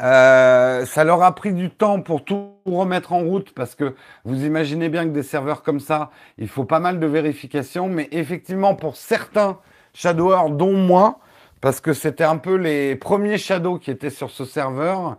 Euh, 0.00 0.84
ça 0.84 1.04
leur 1.04 1.22
a 1.22 1.34
pris 1.34 1.52
du 1.52 1.70
temps 1.70 2.00
pour 2.00 2.24
tout 2.24 2.52
remettre 2.66 3.12
en 3.12 3.20
route 3.20 3.52
parce 3.52 3.74
que 3.74 3.94
vous 4.24 4.44
imaginez 4.44 4.88
bien 4.88 5.04
que 5.04 5.10
des 5.10 5.24
serveurs 5.24 5.62
comme 5.62 5.80
ça, 5.80 6.10
il 6.36 6.48
faut 6.48 6.64
pas 6.64 6.78
mal 6.78 7.00
de 7.00 7.06
vérifications. 7.06 7.88
Mais 7.88 8.08
effectivement, 8.12 8.74
pour 8.74 8.96
certains 8.96 9.58
Shadowers, 9.94 10.50
dont 10.50 10.74
moi, 10.74 11.18
parce 11.60 11.80
que 11.80 11.92
c'était 11.92 12.24
un 12.24 12.36
peu 12.36 12.54
les 12.54 12.94
premiers 12.94 13.38
Shadows 13.38 13.78
qui 13.78 13.90
étaient 13.90 14.10
sur 14.10 14.30
ce 14.30 14.44
serveur, 14.44 15.16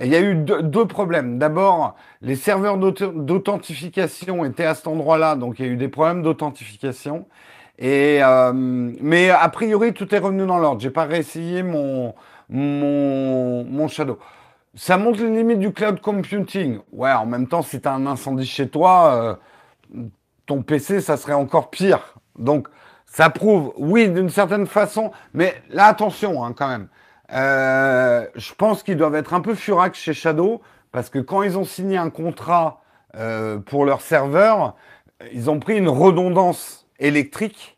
il 0.00 0.08
y 0.08 0.16
a 0.16 0.20
eu 0.20 0.34
deux, 0.34 0.86
problèmes. 0.86 1.38
D'abord, 1.38 1.96
les 2.20 2.36
serveurs 2.36 2.76
d'authentification 2.78 4.44
étaient 4.44 4.64
à 4.64 4.74
cet 4.74 4.86
endroit-là, 4.86 5.36
donc 5.36 5.58
il 5.58 5.66
y 5.66 5.68
a 5.68 5.72
eu 5.72 5.76
des 5.76 5.88
problèmes 5.88 6.22
d'authentification. 6.22 7.26
Et 7.78 8.20
euh, 8.22 8.52
mais 8.54 9.30
a 9.30 9.48
priori, 9.48 9.92
tout 9.92 10.14
est 10.14 10.18
revenu 10.18 10.46
dans 10.46 10.58
l'ordre. 10.58 10.80
J'ai 10.80 10.90
pas 10.90 11.04
réessayé 11.04 11.62
mon, 11.62 12.14
mon, 12.48 13.64
mon 13.64 13.88
Shadow. 13.88 14.18
Ça 14.74 14.98
montre 14.98 15.22
les 15.22 15.30
limites 15.30 15.58
du 15.58 15.72
cloud 15.72 16.00
computing. 16.00 16.80
Ouais, 16.92 17.12
en 17.12 17.26
même 17.26 17.46
temps, 17.48 17.62
si 17.62 17.80
tu 17.80 17.88
as 17.88 17.92
un 17.92 18.06
incendie 18.06 18.46
chez 18.46 18.68
toi, 18.68 19.38
euh, 19.94 20.04
ton 20.46 20.62
PC, 20.62 21.00
ça 21.00 21.16
serait 21.16 21.32
encore 21.32 21.70
pire. 21.70 22.14
Donc, 22.38 22.68
ça 23.06 23.30
prouve, 23.30 23.72
oui, 23.78 24.08
d'une 24.08 24.28
certaine 24.28 24.66
façon, 24.66 25.10
mais 25.32 25.54
là, 25.70 25.86
attention, 25.86 26.44
hein, 26.44 26.52
quand 26.54 26.68
même. 26.68 26.88
Euh, 27.32 28.26
je 28.34 28.54
pense 28.54 28.82
qu'ils 28.82 28.96
doivent 28.96 29.14
être 29.14 29.34
un 29.34 29.40
peu 29.40 29.54
furax 29.54 29.98
chez 29.98 30.14
Shadow 30.14 30.60
parce 30.92 31.10
que 31.10 31.18
quand 31.18 31.42
ils 31.42 31.58
ont 31.58 31.64
signé 31.64 31.96
un 31.96 32.10
contrat 32.10 32.82
euh, 33.16 33.58
pour 33.58 33.84
leur 33.84 34.00
serveur, 34.00 34.76
ils 35.32 35.50
ont 35.50 35.58
pris 35.58 35.76
une 35.76 35.88
redondance 35.88 36.86
électrique 36.98 37.76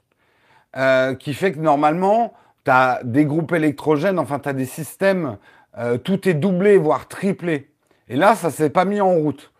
euh, 0.76 1.14
qui 1.14 1.34
fait 1.34 1.52
que 1.52 1.58
normalement, 1.58 2.34
tu 2.64 2.70
as 2.70 3.00
des 3.04 3.24
groupes 3.24 3.52
électrogènes, 3.52 4.18
enfin, 4.18 4.38
tu 4.38 4.48
as 4.48 4.52
des 4.52 4.66
systèmes, 4.66 5.38
tout 6.02 6.28
est 6.28 6.34
doublé, 6.34 6.76
voire 6.76 7.06
triplé. 7.06 7.70
Et 8.08 8.16
là, 8.16 8.34
ça 8.34 8.50
s'est 8.50 8.70
pas 8.70 8.84
mis 8.84 9.00
en 9.00 9.12
route. 9.12 9.52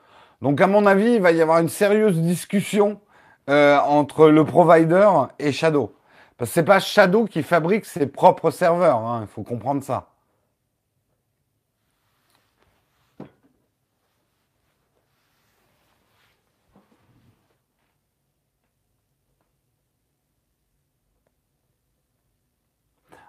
Donc, 0.43 0.61
à 0.61 0.67
mon 0.67 0.85
avis, 0.85 1.13
il 1.13 1.23
va 1.23 1.31
y 1.31 1.41
avoir 1.41 1.61
une 1.61 1.69
sérieuse 1.69 2.21
discussion 2.21 3.01
entre 3.47 4.29
le 4.29 4.45
provider 4.45 5.09
et 5.39 5.53
Shadow. 5.53 5.95
Parce 6.39 6.51
que 6.51 6.55
c'est 6.55 6.65
pas 6.65 6.79
Shadow 6.79 7.27
qui 7.27 7.43
fabrique 7.43 7.85
ses 7.85 8.07
propres 8.07 8.53
serveurs. 8.53 8.99
Hein. 8.99 9.23
Il 9.23 9.27
faut 9.27 9.43
comprendre 9.43 9.83
ça. 9.83 10.09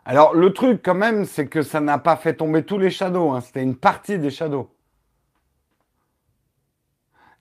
Alors, 0.06 0.34
le 0.34 0.54
truc, 0.54 0.82
quand 0.84 0.96
même, 0.96 1.26
c'est 1.26 1.48
que 1.48 1.62
ça 1.64 1.80
n'a 1.82 1.98
pas 1.98 2.16
fait 2.16 2.36
tomber 2.36 2.64
tous 2.64 2.78
les 2.78 2.90
shadows. 2.92 3.32
Hein. 3.32 3.42
C'était 3.42 3.64
une 3.64 3.76
partie 3.76 4.20
des 4.20 4.32
shadows. 4.32 4.70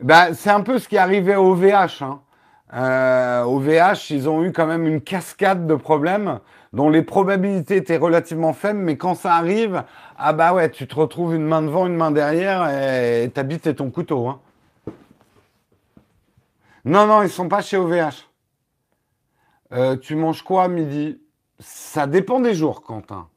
Ben, 0.01 0.33
c'est 0.35 0.51
un 0.51 0.63
peu 0.63 0.79
ce 0.79 0.89
qui 0.89 0.97
arrivé 0.97 1.37
au 1.37 1.55
VH. 1.55 2.03
Hein. 2.03 2.23
Euh, 2.75 3.43
au 3.45 3.59
VH, 3.59 4.11
ils 4.11 4.29
ont 4.29 4.45
eu 4.45 4.53
quand 4.53 4.67
même 4.67 4.87
une 4.87 5.01
cascade 5.01 5.67
de 5.67 5.75
problèmes 5.75 6.41
dont 6.73 6.91
les 6.91 7.03
probabilités 7.03 7.77
étaient 7.77 7.97
relativement 7.97 8.53
faibles, 8.53 8.81
mais 8.81 8.99
quand 8.99 9.15
ça 9.15 9.35
arrive, 9.35 9.85
ah 10.19 10.35
bah 10.35 10.53
ouais, 10.53 10.71
tu 10.71 10.87
te 10.87 10.95
retrouves 10.95 11.35
une 11.35 11.47
main 11.47 11.63
devant, 11.63 11.87
une 11.87 11.97
main 11.97 12.11
derrière, 12.11 12.69
et 12.69 13.31
t'habites 13.31 13.67
et 13.67 13.75
ton 13.75 13.91
couteau. 13.91 14.29
Hein. 14.29 14.41
Non, 16.85 17.07
non, 17.07 17.23
ils 17.23 17.31
sont 17.31 17.49
pas 17.49 17.63
chez 17.63 17.77
OVH. 17.77 18.29
Euh, 19.73 19.97
tu 19.97 20.15
manges 20.15 20.43
quoi 20.43 20.69
midi? 20.69 21.21
Ça 21.59 22.07
dépend 22.07 22.41
des 22.41 22.55
jours, 22.55 22.83
Quentin. 22.83 23.29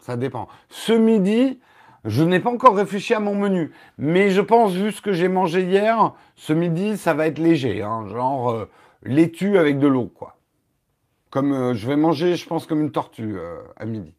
Ça 0.00 0.16
dépend. 0.16 0.48
Ce 0.68 0.92
midi, 0.92 1.60
je 2.04 2.22
n'ai 2.22 2.40
pas 2.40 2.50
encore 2.50 2.76
réfléchi 2.76 3.14
à 3.14 3.20
mon 3.20 3.34
menu. 3.34 3.72
Mais 3.98 4.30
je 4.30 4.40
pense, 4.40 4.72
vu 4.72 4.92
ce 4.92 5.00
que 5.00 5.12
j'ai 5.12 5.28
mangé 5.28 5.62
hier, 5.62 6.12
ce 6.36 6.52
midi, 6.52 6.96
ça 6.98 7.14
va 7.14 7.26
être 7.26 7.38
léger. 7.38 7.82
Hein, 7.82 8.06
genre 8.08 8.50
euh, 8.50 8.70
laitue 9.02 9.58
avec 9.58 9.78
de 9.78 9.86
l'eau, 9.86 10.10
quoi. 10.14 10.36
Comme 11.30 11.52
euh, 11.52 11.74
je 11.74 11.86
vais 11.86 11.96
manger, 11.96 12.36
je 12.36 12.46
pense, 12.46 12.66
comme 12.66 12.80
une 12.80 12.92
tortue 12.92 13.36
euh, 13.38 13.60
à 13.76 13.86
midi. 13.86 14.14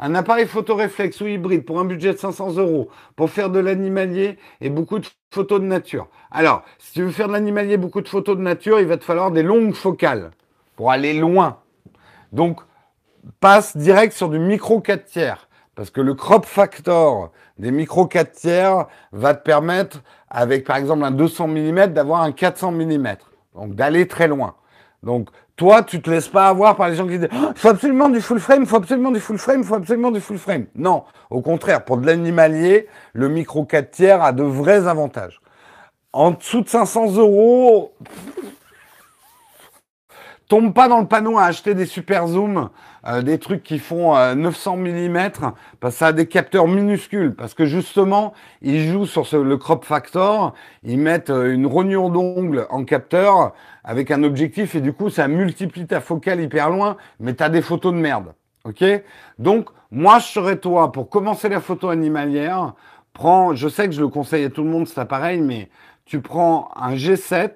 Un 0.00 0.16
appareil 0.16 0.46
photo 0.46 0.74
réflexe 0.74 1.20
ou 1.20 1.28
hybride 1.28 1.64
pour 1.64 1.78
un 1.78 1.84
budget 1.84 2.12
de 2.12 2.18
500 2.18 2.56
euros 2.56 2.88
pour 3.14 3.30
faire 3.30 3.50
de 3.50 3.60
l'animalier 3.60 4.36
et 4.60 4.68
beaucoup 4.68 4.98
de 4.98 5.06
photos 5.30 5.60
de 5.60 5.66
nature. 5.66 6.08
Alors, 6.32 6.64
si 6.78 6.94
tu 6.94 7.02
veux 7.02 7.12
faire 7.12 7.28
de 7.28 7.32
l'animalier, 7.34 7.76
beaucoup 7.76 8.00
de 8.00 8.08
photos 8.08 8.36
de 8.36 8.42
nature, 8.42 8.80
il 8.80 8.86
va 8.86 8.96
te 8.96 9.04
falloir 9.04 9.30
des 9.30 9.44
longues 9.44 9.74
focales 9.74 10.32
pour 10.74 10.90
aller 10.90 11.14
loin. 11.14 11.58
Donc, 12.32 12.60
passe 13.38 13.76
direct 13.76 14.12
sur 14.12 14.28
du 14.28 14.40
micro 14.40 14.80
4 14.80 15.04
tiers. 15.04 15.48
Parce 15.74 15.90
que 15.90 16.00
le 16.00 16.14
crop 16.14 16.44
factor 16.44 17.32
des 17.58 17.70
micro 17.70 18.06
4 18.06 18.32
tiers 18.32 18.86
va 19.12 19.34
te 19.34 19.42
permettre, 19.42 20.02
avec 20.28 20.64
par 20.64 20.76
exemple 20.76 21.04
un 21.04 21.10
200 21.10 21.48
mm, 21.48 21.86
d'avoir 21.88 22.22
un 22.22 22.32
400 22.32 22.72
mm. 22.72 23.16
Donc 23.54 23.74
d'aller 23.74 24.06
très 24.06 24.28
loin. 24.28 24.54
Donc 25.02 25.28
toi, 25.56 25.82
tu 25.82 26.00
te 26.00 26.10
laisses 26.10 26.28
pas 26.28 26.48
avoir 26.48 26.76
par 26.76 26.88
les 26.88 26.94
gens 26.94 27.06
qui 27.06 27.18
disent 27.18 27.28
oh, 27.32 27.52
faut 27.54 27.68
absolument 27.68 28.08
du 28.08 28.20
full 28.20 28.40
frame, 28.40 28.66
faut 28.66 28.76
absolument 28.76 29.10
du 29.10 29.20
full 29.20 29.38
frame, 29.38 29.64
faut 29.64 29.74
absolument 29.74 30.10
du 30.10 30.20
full 30.20 30.38
frame. 30.38 30.66
Non, 30.74 31.04
au 31.30 31.40
contraire, 31.40 31.84
pour 31.84 31.96
de 31.96 32.06
l'animalier, 32.06 32.88
le 33.12 33.28
micro 33.28 33.64
4 33.64 33.90
tiers 33.90 34.22
a 34.22 34.32
de 34.32 34.42
vrais 34.42 34.86
avantages. 34.86 35.40
En 36.12 36.32
dessous 36.32 36.60
de 36.60 36.68
500 36.68 37.16
euros, 37.16 37.94
tombe 40.48 40.74
pas 40.74 40.88
dans 40.88 41.00
le 41.00 41.08
panneau 41.08 41.38
à 41.38 41.44
acheter 41.44 41.74
des 41.74 41.86
super 41.86 42.26
zooms 42.28 42.68
euh, 43.06 43.20
des 43.20 43.38
trucs 43.38 43.62
qui 43.62 43.78
font 43.78 44.14
900 44.34 44.78
euh, 44.78 45.08
mm, 45.08 45.30
parce 45.80 45.96
ça 45.96 46.08
a 46.08 46.12
des 46.12 46.26
capteurs 46.26 46.68
minuscules, 46.68 47.34
parce 47.34 47.52
que 47.54 47.64
justement, 47.66 48.32
ils 48.60 48.88
jouent 48.90 49.06
sur 49.06 49.26
le 49.42 49.56
crop 49.56 49.84
factor, 49.84 50.54
ils 50.84 50.98
mettent 50.98 51.30
euh, 51.30 51.52
une 51.52 51.66
rognure 51.66 52.10
d'ongle 52.10 52.66
en 52.70 52.84
capteur 52.84 53.54
avec 53.82 54.10
un 54.10 54.22
objectif, 54.22 54.76
et 54.76 54.80
du 54.80 54.92
coup, 54.92 55.10
ça 55.10 55.26
multiplie 55.26 55.86
ta 55.86 56.00
focale 56.00 56.40
hyper 56.40 56.70
loin, 56.70 56.96
mais 57.18 57.34
tu 57.34 57.42
as 57.42 57.48
des 57.48 57.62
photos 57.62 57.92
de 57.92 57.98
merde. 57.98 58.34
Ok? 58.64 58.84
Donc, 59.38 59.70
moi, 59.90 60.20
je 60.20 60.26
serais 60.26 60.56
toi, 60.56 60.92
pour 60.92 61.10
commencer 61.10 61.48
la 61.48 61.60
photo 61.60 61.88
animalière, 61.88 62.74
prends, 63.12 63.54
je 63.54 63.68
sais 63.68 63.86
que 63.86 63.92
je 63.92 64.00
le 64.00 64.08
conseille 64.08 64.44
à 64.44 64.50
tout 64.50 64.62
le 64.62 64.70
monde 64.70 64.86
cet 64.86 64.98
appareil, 64.98 65.40
mais 65.40 65.68
tu 66.04 66.20
prends 66.20 66.70
un 66.76 66.94
G7 66.94 67.50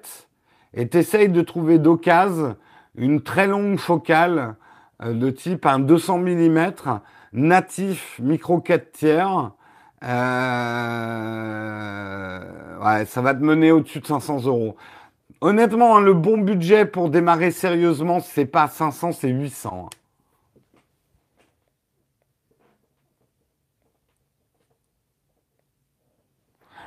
et 0.73 0.89
t'essayes 0.89 1.29
de 1.29 1.41
trouver 1.41 1.79
d'occasion 1.79 2.57
une 2.97 3.21
très 3.21 3.47
longue 3.47 3.77
focale 3.77 4.55
de 5.03 5.29
type 5.29 5.65
un 5.65 5.79
200 5.79 6.19
mm 6.19 6.71
natif 7.33 8.19
micro 8.19 8.59
4 8.59 8.91
tiers. 8.91 9.51
Euh, 10.03 10.07
ouais, 12.83 13.05
ça 13.05 13.21
va 13.21 13.33
te 13.33 13.43
mener 13.43 13.71
au-dessus 13.71 13.99
de 13.99 14.05
500 14.07 14.45
euros. 14.45 14.75
Honnêtement, 15.41 15.97
hein, 15.97 16.01
le 16.01 16.13
bon 16.13 16.37
budget 16.39 16.85
pour 16.85 17.09
démarrer 17.09 17.51
sérieusement, 17.51 18.19
c'est 18.21 18.45
pas 18.45 18.67
500, 18.67 19.11
c'est 19.13 19.29
800. 19.29 19.89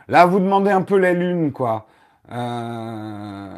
Là, 0.09 0.27
vous 0.27 0.41
demandez 0.41 0.71
un 0.71 0.83
peu 0.83 0.99
la 0.99 1.13
lune, 1.13 1.53
quoi. 1.53 1.87
Euh 2.33 3.55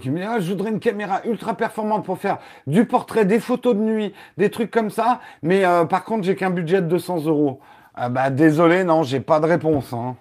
qui 0.00 0.10
me 0.10 0.24
ah, 0.24 0.40
je 0.40 0.50
voudrais 0.50 0.70
une 0.70 0.80
caméra 0.80 1.20
ultra 1.24 1.54
performante 1.54 2.04
pour 2.04 2.18
faire 2.18 2.38
du 2.66 2.86
portrait, 2.86 3.24
des 3.24 3.40
photos 3.40 3.74
de 3.74 3.80
nuit, 3.80 4.14
des 4.36 4.50
trucs 4.50 4.70
comme 4.70 4.90
ça, 4.90 5.20
mais 5.42 5.64
euh, 5.64 5.84
par 5.84 6.04
contre, 6.04 6.24
j'ai 6.24 6.36
qu'un 6.36 6.50
budget 6.50 6.80
de 6.80 6.86
200 6.86 7.24
euros. 7.26 7.60
Ah 7.94 8.08
bah, 8.08 8.30
désolé, 8.30 8.84
non, 8.84 9.02
j'ai 9.02 9.20
pas 9.20 9.40
de 9.40 9.46
réponse. 9.46 9.92
Hein. 9.92 10.16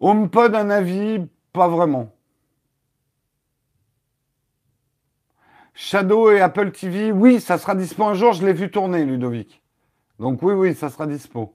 HomePod, 0.00 0.54
un 0.54 0.70
avis, 0.70 1.26
pas 1.52 1.68
vraiment. 1.68 2.12
Shadow 5.74 6.30
et 6.30 6.40
Apple 6.40 6.70
TV, 6.70 7.12
oui, 7.12 7.40
ça 7.40 7.58
sera 7.58 7.74
dispo 7.74 8.04
un 8.04 8.14
jour, 8.14 8.32
je 8.32 8.46
l'ai 8.46 8.54
vu 8.54 8.70
tourner, 8.70 9.04
Ludovic. 9.04 9.62
Donc 10.18 10.42
oui, 10.42 10.54
oui, 10.54 10.74
ça 10.74 10.88
sera 10.88 11.06
dispo. 11.06 11.54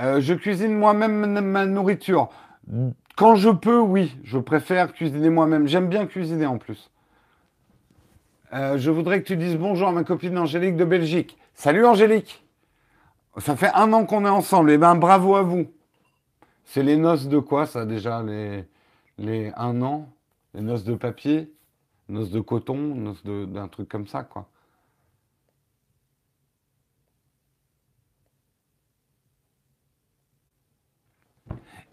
Euh, 0.00 0.20
je 0.20 0.34
cuisine 0.34 0.76
moi-même 0.76 1.40
ma 1.40 1.64
nourriture. 1.64 2.28
Quand 3.16 3.34
je 3.34 3.48
peux, 3.48 3.80
oui, 3.80 4.14
je 4.24 4.38
préfère 4.38 4.92
cuisiner 4.92 5.30
moi-même. 5.30 5.66
J'aime 5.66 5.88
bien 5.88 6.06
cuisiner 6.06 6.44
en 6.44 6.58
plus. 6.58 6.90
Euh, 8.52 8.76
je 8.76 8.90
voudrais 8.90 9.22
que 9.22 9.26
tu 9.26 9.38
dises 9.38 9.56
bonjour 9.56 9.88
à 9.88 9.92
ma 9.92 10.04
copine 10.04 10.36
Angélique 10.36 10.76
de 10.76 10.84
Belgique. 10.84 11.38
Salut 11.54 11.86
Angélique 11.86 12.44
Ça 13.38 13.56
fait 13.56 13.70
un 13.74 13.94
an 13.94 14.04
qu'on 14.04 14.26
est 14.26 14.30
ensemble. 14.30 14.70
Eh 14.70 14.76
bien, 14.76 14.94
bravo 14.94 15.34
à 15.34 15.42
vous. 15.42 15.66
C'est 16.66 16.82
les 16.82 16.98
noces 16.98 17.26
de 17.26 17.38
quoi, 17.38 17.64
ça, 17.64 17.86
déjà 17.86 18.22
Les, 18.22 18.66
les 19.16 19.50
un 19.56 19.80
an? 19.80 20.10
Les 20.52 20.60
noces 20.60 20.84
de 20.84 20.94
papier? 20.94 21.50
Noces 22.10 22.30
de 22.30 22.40
coton? 22.40 22.76
Noces 22.76 23.24
d'un 23.24 23.68
truc 23.68 23.88
comme 23.88 24.06
ça, 24.06 24.24
quoi. 24.24 24.46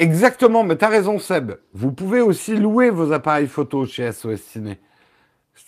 Exactement, 0.04 0.66
mais 0.66 0.78
tu 0.78 0.84
as 0.84 0.90
raison 0.90 1.18
Seb. 1.18 1.54
Vous 1.74 1.94
pouvez 1.94 2.20
aussi 2.20 2.58
louer 2.58 2.90
vos 2.90 3.14
appareils 3.14 3.48
photo 3.48 3.86
chez 3.86 4.12
SOS 4.12 4.42
Ciné. 4.42 4.82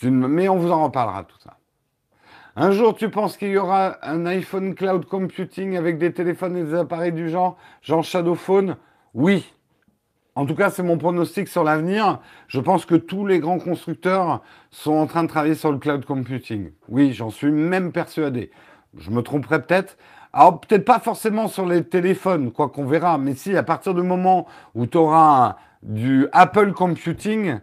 Mais 0.03 0.49
on 0.49 0.57
vous 0.57 0.73
en 0.73 0.83
reparlera 0.83 1.23
tout 1.23 1.39
ça. 1.39 1.57
Un 2.57 2.71
jour, 2.71 2.95
tu 2.95 3.09
penses 3.09 3.37
qu'il 3.37 3.47
y 3.47 3.57
aura 3.57 3.97
un 4.05 4.25
iPhone 4.25 4.75
Cloud 4.75 5.05
Computing 5.05 5.77
avec 5.77 5.97
des 5.97 6.11
téléphones 6.11 6.57
et 6.57 6.65
des 6.65 6.73
appareils 6.73 7.13
du 7.13 7.29
genre, 7.29 7.55
genre 7.81 8.03
Shadowphone 8.03 8.75
Oui. 9.13 9.53
En 10.35 10.45
tout 10.45 10.55
cas, 10.55 10.69
c'est 10.69 10.83
mon 10.83 10.97
pronostic 10.97 11.47
sur 11.47 11.63
l'avenir. 11.63 12.19
Je 12.49 12.59
pense 12.59 12.85
que 12.85 12.95
tous 12.95 13.25
les 13.25 13.39
grands 13.39 13.59
constructeurs 13.59 14.43
sont 14.69 14.95
en 14.95 15.07
train 15.07 15.23
de 15.23 15.29
travailler 15.29 15.55
sur 15.55 15.71
le 15.71 15.77
cloud 15.77 16.03
computing. 16.03 16.73
Oui, 16.89 17.13
j'en 17.13 17.29
suis 17.29 17.51
même 17.51 17.93
persuadé. 17.93 18.51
Je 18.97 19.11
me 19.11 19.21
tromperai 19.21 19.61
peut-être, 19.61 19.97
alors 20.35 20.59
peut-être 20.59 20.83
pas 20.83 20.99
forcément 20.99 21.47
sur 21.47 21.65
les 21.65 21.85
téléphones, 21.85 22.51
quoi 22.51 22.67
qu'on 22.67 22.85
verra, 22.85 23.17
mais 23.17 23.35
si 23.35 23.55
à 23.55 23.63
partir 23.63 23.93
du 23.93 24.01
moment 24.01 24.45
où 24.75 24.85
tu 24.85 24.97
auras 24.97 25.55
du 25.81 26.27
Apple 26.33 26.73
Computing, 26.73 27.59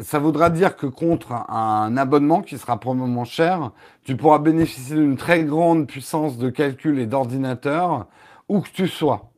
ça 0.00 0.18
voudra 0.18 0.48
dire 0.48 0.76
que 0.76 0.86
contre 0.86 1.32
un 1.50 1.94
abonnement 1.98 2.40
qui 2.40 2.56
sera 2.56 2.80
probablement 2.80 3.24
cher, 3.24 3.70
tu 4.02 4.16
pourras 4.16 4.38
bénéficier 4.38 4.96
d'une 4.96 5.18
très 5.18 5.44
grande 5.44 5.86
puissance 5.86 6.38
de 6.38 6.48
calcul 6.48 6.98
et 6.98 7.06
d'ordinateur, 7.06 8.06
où 8.48 8.62
que 8.62 8.70
tu 8.70 8.88
sois. 8.88 9.30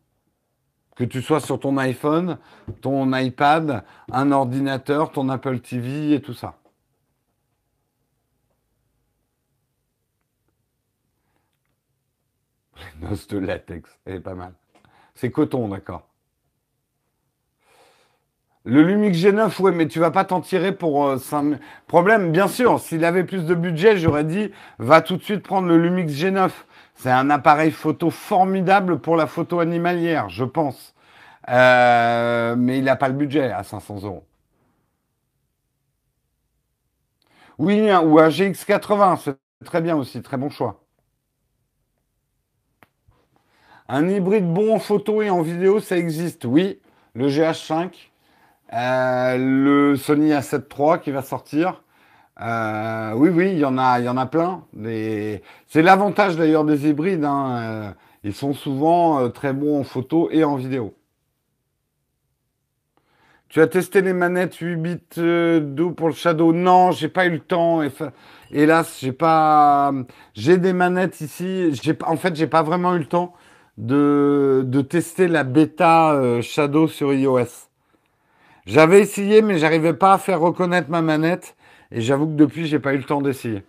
Que 0.95 1.03
tu 1.03 1.21
sois 1.21 1.41
sur 1.41 1.59
ton 1.59 1.79
iPhone, 1.79 2.39
ton 2.81 3.13
iPad, 3.13 3.83
un 4.13 4.31
ordinateur, 4.31 5.11
ton 5.11 5.29
Apple 5.31 5.59
TV 5.59 6.15
et 6.15 6.21
tout 6.21 6.35
ça. 6.35 6.55
Noce 13.01 13.29
de 13.29 13.39
latex, 13.39 13.91
elle 14.07 14.17
est 14.17 14.21
pas 14.21 14.35
mal. 14.35 14.53
C'est 15.15 15.31
coton, 15.31 15.69
d'accord. 15.69 16.09
Le 18.65 18.83
Lumix 18.83 19.17
G9, 19.19 19.61
ouais, 19.63 19.73
mais 19.73 19.89
tu 19.89 19.99
vas 19.99 20.11
pas 20.11 20.25
t'en 20.25 20.41
tirer 20.43 20.73
pour 20.73 21.07
euh, 21.09 21.17
Problème, 21.87 22.33
bien 22.33 22.49
sûr, 22.49 22.81
s'il 22.81 23.05
avait 23.05 23.25
plus 23.25 23.45
de 23.47 23.55
budget, 23.55 23.97
j'aurais 23.97 24.25
dit, 24.25 24.51
va 24.79 25.01
tout 25.01 25.17
de 25.17 25.23
suite 25.23 25.43
prendre 25.43 25.69
le 25.69 25.79
Lumix 25.79 26.13
G9. 26.13 26.51
C'est 26.95 27.11
un 27.11 27.31
appareil 27.31 27.71
photo 27.71 28.11
formidable 28.11 28.99
pour 29.01 29.17
la 29.17 29.27
photo 29.27 29.61
animalière, 29.61 30.29
je 30.29 30.45
pense. 30.45 30.95
Euh, 31.49 32.57
mais 32.59 32.79
il 32.79 32.85
n'a 32.85 32.97
pas 32.97 33.09
le 33.09 33.15
budget 33.15 33.51
à 33.53 33.63
500 33.63 34.03
euros. 34.05 34.27
Oui, 37.59 37.81
ou 37.93 38.19
un 38.19 38.29
GX80, 38.29 39.19
c'est 39.23 39.39
très 39.65 39.81
bien 39.81 39.97
aussi, 39.97 40.23
très 40.23 40.37
bon 40.37 40.51
choix. 40.51 40.88
Un 43.89 44.09
hybride 44.09 44.53
bon 44.53 44.75
en 44.75 44.79
photo 44.79 45.23
et 45.23 45.31
en 45.31 45.41
vidéo, 45.41 45.81
ça 45.81 45.97
existe, 45.97 46.45
oui. 46.45 46.79
Le 47.15 47.29
GH5, 47.29 47.91
euh, 48.75 49.37
le 49.39 49.97
Sony 49.97 50.31
A7 50.31 50.65
III 50.79 51.01
qui 51.01 51.11
va 51.11 51.23
sortir. 51.23 51.83
Euh, 52.41 53.13
oui, 53.15 53.31
oui, 53.31 53.53
il 53.53 53.59
y 53.59 53.65
en 53.65 53.79
a, 53.79 53.99
il 53.99 54.05
y 54.05 54.09
en 54.11 54.19
a 54.19 54.27
plein. 54.27 54.65
C'est 55.67 55.83
l'avantage 55.83 56.37
d'ailleurs 56.37 56.65
des 56.65 56.87
hybrides. 56.87 57.25
Hein. 57.25 57.59
Euh, 57.61 57.91
ils 58.25 58.35
sont 58.35 58.53
souvent 58.53 59.31
très 59.31 59.55
bons 59.55 59.81
en 59.81 59.85
photo 59.85 60.29
et 60.31 60.45
en 60.45 60.57
vidéo. 60.57 60.95
Tu 63.49 63.63
as 63.63 63.67
testé 63.67 64.03
les 64.03 64.13
manettes 64.13 64.57
8 64.57 64.77
bits 64.77 64.99
d'eau 65.63 65.93
pour 65.93 66.09
le 66.09 66.15
Shadow? 66.15 66.53
Non, 66.53 66.91
j'ai 66.93 67.09
pas 67.09 67.25
eu 67.25 67.31
le 67.31 67.41
temps. 67.41 67.81
Hélas, 68.51 68.99
j'ai 69.01 69.13
pas. 69.13 69.95
J'ai 70.35 70.59
des 70.59 70.75
manettes 70.75 71.23
ici. 71.23 71.73
En 72.05 72.17
fait, 72.17 72.37
j'ai 72.37 72.47
pas 72.47 72.63
vraiment 72.63 72.95
eu 72.95 72.99
le 72.99 73.07
temps 73.07 73.35
de, 73.79 74.81
tester 74.83 75.29
la 75.29 75.45
bêta 75.45 76.41
Shadow 76.43 76.89
sur 76.89 77.13
iOS. 77.15 77.69
J'avais 78.67 79.01
essayé, 79.01 79.41
mais 79.41 79.57
j'arrivais 79.57 79.95
pas 79.95 80.13
à 80.13 80.19
faire 80.19 80.41
reconnaître 80.41 80.91
ma 80.91 81.01
manette. 81.01 81.57
Et 81.91 82.03
j'avoue 82.03 82.27
que 82.27 82.33
depuis, 82.33 82.67
j'ai 82.67 82.79
pas 82.79 82.93
eu 82.93 82.99
le 82.99 83.05
temps 83.05 83.23
d'essayer. 83.23 83.63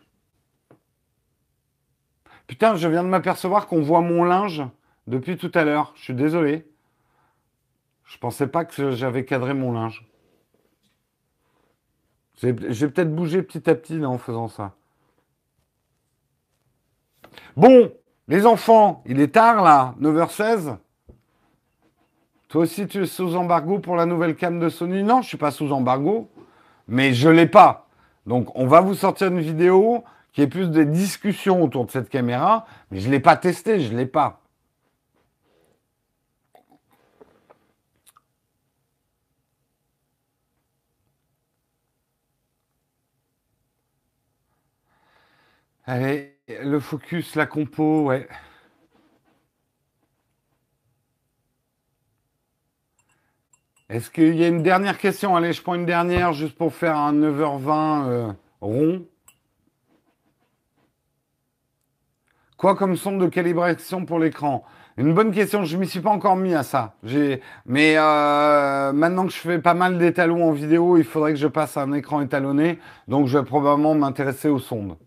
Putain, 2.48 2.76
je 2.76 2.88
viens 2.88 3.03
de 3.03 3.07
m'apercevoir 3.07 3.68
qu'on 3.68 3.81
voit 3.81 4.02
mon 4.02 4.23
linge 4.23 4.64
depuis 5.07 5.38
tout 5.38 5.52
à 5.53 5.64
l'heure. 5.64 5.94
Je 5.95 6.03
suis 6.03 6.14
désolé. 6.15 6.68
Je 8.03 8.18
pensais 8.18 8.48
pas 8.48 8.65
que 8.65 8.91
j'avais 8.91 9.23
cadré 9.23 9.53
mon 9.53 9.72
linge. 9.72 10.06
J'ai 12.41 12.53
peut-être 12.53 13.14
bougé 13.14 13.44
petit 13.44 13.69
à 13.69 13.76
petit 13.76 14.03
en 14.03 14.18
faisant 14.18 14.48
ça. 14.48 14.76
Bon, 17.56 17.91
les 18.30 18.45
enfants, 18.45 19.03
il 19.07 19.19
est 19.19 19.34
tard 19.34 19.64
là, 19.64 19.95
9h16. 19.99 20.77
Toi 22.47 22.61
aussi, 22.61 22.88
tu 22.88 23.03
es 23.03 23.06
sous 23.06 23.35
embargo 23.35 23.80
pour 23.80 23.95
la 23.95 24.06
nouvelle 24.06 24.35
cam 24.35 24.60
de 24.60 24.69
Sony 24.69 25.03
Non, 25.03 25.22
je 25.22 25.27
suis 25.27 25.38
pas 25.38 25.51
sous 25.51 25.72
embargo, 25.72 26.30
mais 26.88 27.14
je 27.14 27.27
l'ai 27.27 27.47
pas. 27.47 27.88
Donc, 28.27 28.56
on 28.56 28.68
va 28.68 28.81
vous 28.81 28.93
sortir 28.93 29.27
une 29.27 29.39
vidéo 29.39 30.03
qui 30.31 30.41
est 30.41 30.47
plus 30.47 30.69
des 30.69 30.85
discussions 30.85 31.64
autour 31.64 31.85
de 31.85 31.91
cette 31.91 32.10
caméra, 32.10 32.65
mais 32.91 32.99
je 32.99 33.10
l'ai 33.10 33.19
pas 33.19 33.35
testée, 33.35 33.80
je 33.80 33.95
l'ai 33.95 34.06
pas. 34.06 34.41
Allez, 45.85 46.39
le 46.50 46.80
focus, 46.80 47.36
la 47.36 47.46
compo, 47.46 48.06
ouais. 48.06 48.28
Est-ce 53.90 54.12
qu'il 54.12 54.36
y 54.36 54.44
a 54.44 54.48
une 54.48 54.62
dernière 54.62 54.98
question? 54.98 55.36
Allez, 55.36 55.54
je 55.54 55.62
prends 55.64 55.76
une 55.76 55.86
dernière 55.86 56.34
juste 56.34 56.56
pour 56.56 56.74
faire 56.74 56.96
un 56.96 57.14
9h20 57.14 58.08
euh, 58.08 58.32
rond. 58.62 59.06
Quoi 62.58 62.76
comme 62.76 62.98
son 62.98 63.18
de 63.18 63.28
calibration 63.28 64.06
pour 64.06 64.20
l'écran? 64.20 64.64
Une 64.98 65.14
bonne 65.14 65.32
question, 65.32 65.64
je 65.64 65.76
ne 65.76 65.82
m'y 65.82 65.88
suis 65.88 66.02
pas 66.02 66.10
encore 66.10 66.36
mis 66.36 66.54
à 66.54 66.62
ça. 66.64 66.96
Mais 67.66 67.96
euh, 67.98 68.92
maintenant 68.92 69.26
que 69.26 69.32
je 69.32 69.38
fais 69.38 69.60
pas 69.60 69.74
mal 69.74 69.98
d'étalons 69.98 70.50
en 70.50 70.52
vidéo, 70.52 70.98
il 70.98 71.06
faudrait 71.06 71.34
que 71.34 71.40
je 71.40 71.48
passe 71.48 71.78
à 71.78 71.84
un 71.84 71.94
écran 71.94 72.22
étalonné. 72.22 72.80
Donc 73.08 73.28
je 73.28 73.40
vais 73.40 73.46
probablement 73.46 73.96
m'intéresser 73.96 74.50
aux 74.50 74.60
sondes. 74.60 74.98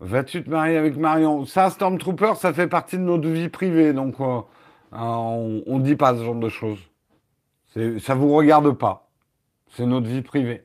Vas-tu 0.00 0.42
te 0.42 0.50
marier 0.50 0.78
avec 0.78 0.96
Marion? 0.96 1.44
Ça, 1.44 1.68
Stormtrooper, 1.68 2.32
ça 2.36 2.54
fait 2.54 2.68
partie 2.68 2.96
de 2.96 3.02
notre 3.02 3.28
vie 3.28 3.50
privée, 3.50 3.92
donc 3.92 4.18
euh, 4.20 4.40
euh, 4.94 5.62
on 5.66 5.78
ne 5.78 5.84
dit 5.84 5.96
pas 5.96 6.16
ce 6.16 6.24
genre 6.24 6.34
de 6.34 6.48
choses. 6.48 6.80
Ça 8.00 8.14
vous 8.14 8.34
regarde 8.34 8.72
pas. 8.72 9.10
C'est 9.68 9.86
notre 9.86 10.08
vie 10.08 10.22
privée. 10.22 10.64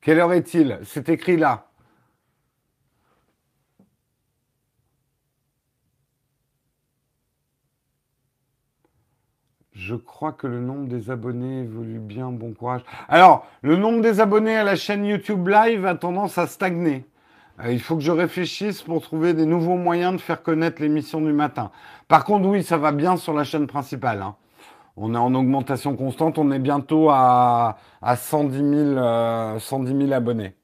Quelle 0.00 0.20
heure 0.20 0.32
est-il? 0.32 0.78
C'est 0.84 1.08
écrit 1.08 1.36
là. 1.36 1.69
Je 9.90 9.96
crois 9.96 10.30
que 10.30 10.46
le 10.46 10.60
nombre 10.60 10.86
des 10.86 11.10
abonnés 11.10 11.62
évolue 11.62 11.98
bien, 11.98 12.30
bon 12.30 12.52
courage. 12.52 12.82
Alors, 13.08 13.44
le 13.62 13.74
nombre 13.74 14.02
des 14.02 14.20
abonnés 14.20 14.56
à 14.56 14.62
la 14.62 14.76
chaîne 14.76 15.04
YouTube 15.04 15.48
Live 15.48 15.84
a 15.84 15.96
tendance 15.96 16.38
à 16.38 16.46
stagner. 16.46 17.04
Euh, 17.58 17.72
il 17.72 17.80
faut 17.80 17.96
que 17.96 18.00
je 18.00 18.12
réfléchisse 18.12 18.82
pour 18.82 19.02
trouver 19.02 19.34
des 19.34 19.46
nouveaux 19.46 19.74
moyens 19.74 20.12
de 20.12 20.20
faire 20.20 20.44
connaître 20.44 20.80
l'émission 20.80 21.20
du 21.20 21.32
matin. 21.32 21.72
Par 22.06 22.24
contre, 22.24 22.46
oui, 22.46 22.62
ça 22.62 22.76
va 22.76 22.92
bien 22.92 23.16
sur 23.16 23.34
la 23.34 23.42
chaîne 23.42 23.66
principale. 23.66 24.22
Hein. 24.22 24.36
On 24.96 25.12
est 25.12 25.18
en 25.18 25.34
augmentation 25.34 25.96
constante, 25.96 26.38
on 26.38 26.52
est 26.52 26.60
bientôt 26.60 27.10
à, 27.10 27.78
110, 28.00 28.94
000, 28.94 29.58
110 29.58 30.06
000 30.06 30.12
abonnés. 30.12 30.54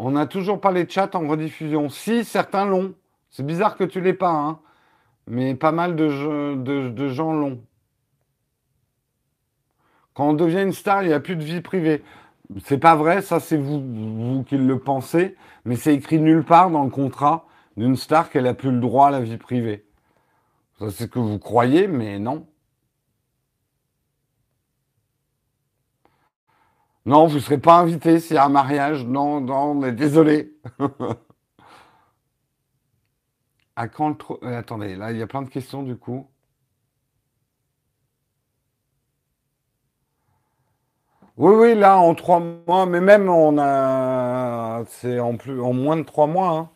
On 0.00 0.12
n'a 0.12 0.26
toujours 0.26 0.60
pas 0.60 0.70
les 0.70 0.88
chats 0.88 1.10
en 1.14 1.26
rediffusion. 1.26 1.88
Si, 1.88 2.24
certains 2.24 2.64
l'ont. 2.64 2.94
C'est 3.30 3.44
bizarre 3.44 3.76
que 3.76 3.82
tu 3.82 4.00
l'aies 4.00 4.12
pas, 4.14 4.30
hein. 4.30 4.60
mais 5.26 5.56
pas 5.56 5.72
mal 5.72 5.96
de, 5.96 6.08
gens 6.08 7.32
l'ont. 7.32 7.60
Quand 10.14 10.28
on 10.28 10.34
devient 10.34 10.62
une 10.62 10.72
star, 10.72 11.02
il 11.02 11.08
n'y 11.08 11.14
a 11.14 11.20
plus 11.20 11.34
de 11.34 11.42
vie 11.42 11.60
privée. 11.60 12.04
C'est 12.64 12.78
pas 12.78 12.94
vrai, 12.94 13.22
ça 13.22 13.40
c'est 13.40 13.58
vous, 13.58 13.80
vous 13.80 14.44
qui 14.44 14.56
le 14.56 14.78
pensez, 14.78 15.36
mais 15.64 15.76
c'est 15.76 15.94
écrit 15.94 16.18
nulle 16.18 16.44
part 16.44 16.70
dans 16.70 16.84
le 16.84 16.90
contrat 16.90 17.44
d'une 17.76 17.96
star 17.96 18.30
qu'elle 18.30 18.46
a 18.46 18.54
plus 18.54 18.70
le 18.70 18.80
droit 18.80 19.08
à 19.08 19.10
la 19.10 19.20
vie 19.20 19.36
privée. 19.36 19.84
Ça 20.78 20.90
c'est 20.90 21.04
ce 21.04 21.08
que 21.08 21.18
vous 21.18 21.38
croyez, 21.38 21.88
mais 21.88 22.18
non. 22.18 22.46
Non, 27.08 27.26
vous 27.26 27.36
ne 27.36 27.40
serez 27.40 27.56
pas 27.58 27.76
invité 27.78 28.20
s'il 28.20 28.36
y 28.36 28.38
a 28.38 28.44
un 28.44 28.50
mariage. 28.50 29.06
Non, 29.06 29.40
non, 29.40 29.74
mais 29.74 29.92
désolé. 29.92 30.52
à 33.76 33.88
quand 33.88 34.10
le. 34.10 34.14
Euh, 34.46 34.58
attendez, 34.58 34.94
là, 34.94 35.10
il 35.12 35.18
y 35.18 35.22
a 35.22 35.26
plein 35.26 35.40
de 35.42 35.48
questions 35.48 35.82
du 35.82 35.96
coup. 35.96 36.28
Oui, 41.38 41.54
oui, 41.54 41.74
là, 41.74 41.96
en 41.98 42.14
trois 42.14 42.40
mois, 42.40 42.84
mais 42.86 43.00
même 43.00 43.28
on 43.30 43.56
a, 43.58 44.84
c'est 44.88 45.18
en 45.20 45.36
plus, 45.36 45.60
en 45.60 45.72
moins 45.72 45.96
de 45.96 46.02
trois 46.02 46.26
mois. 46.26 46.50
Hein. 46.50 46.70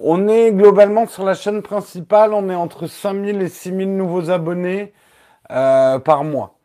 On 0.00 0.28
est 0.28 0.52
globalement 0.52 1.06
sur 1.06 1.24
la 1.24 1.34
chaîne 1.34 1.62
principale, 1.62 2.34
on 2.34 2.48
est 2.50 2.54
entre 2.54 2.86
5000 2.88 3.42
et 3.42 3.48
6000 3.48 3.96
nouveaux 3.96 4.30
abonnés 4.30 4.94
euh, 5.52 5.98
par 6.00 6.24
mois, 6.24 6.58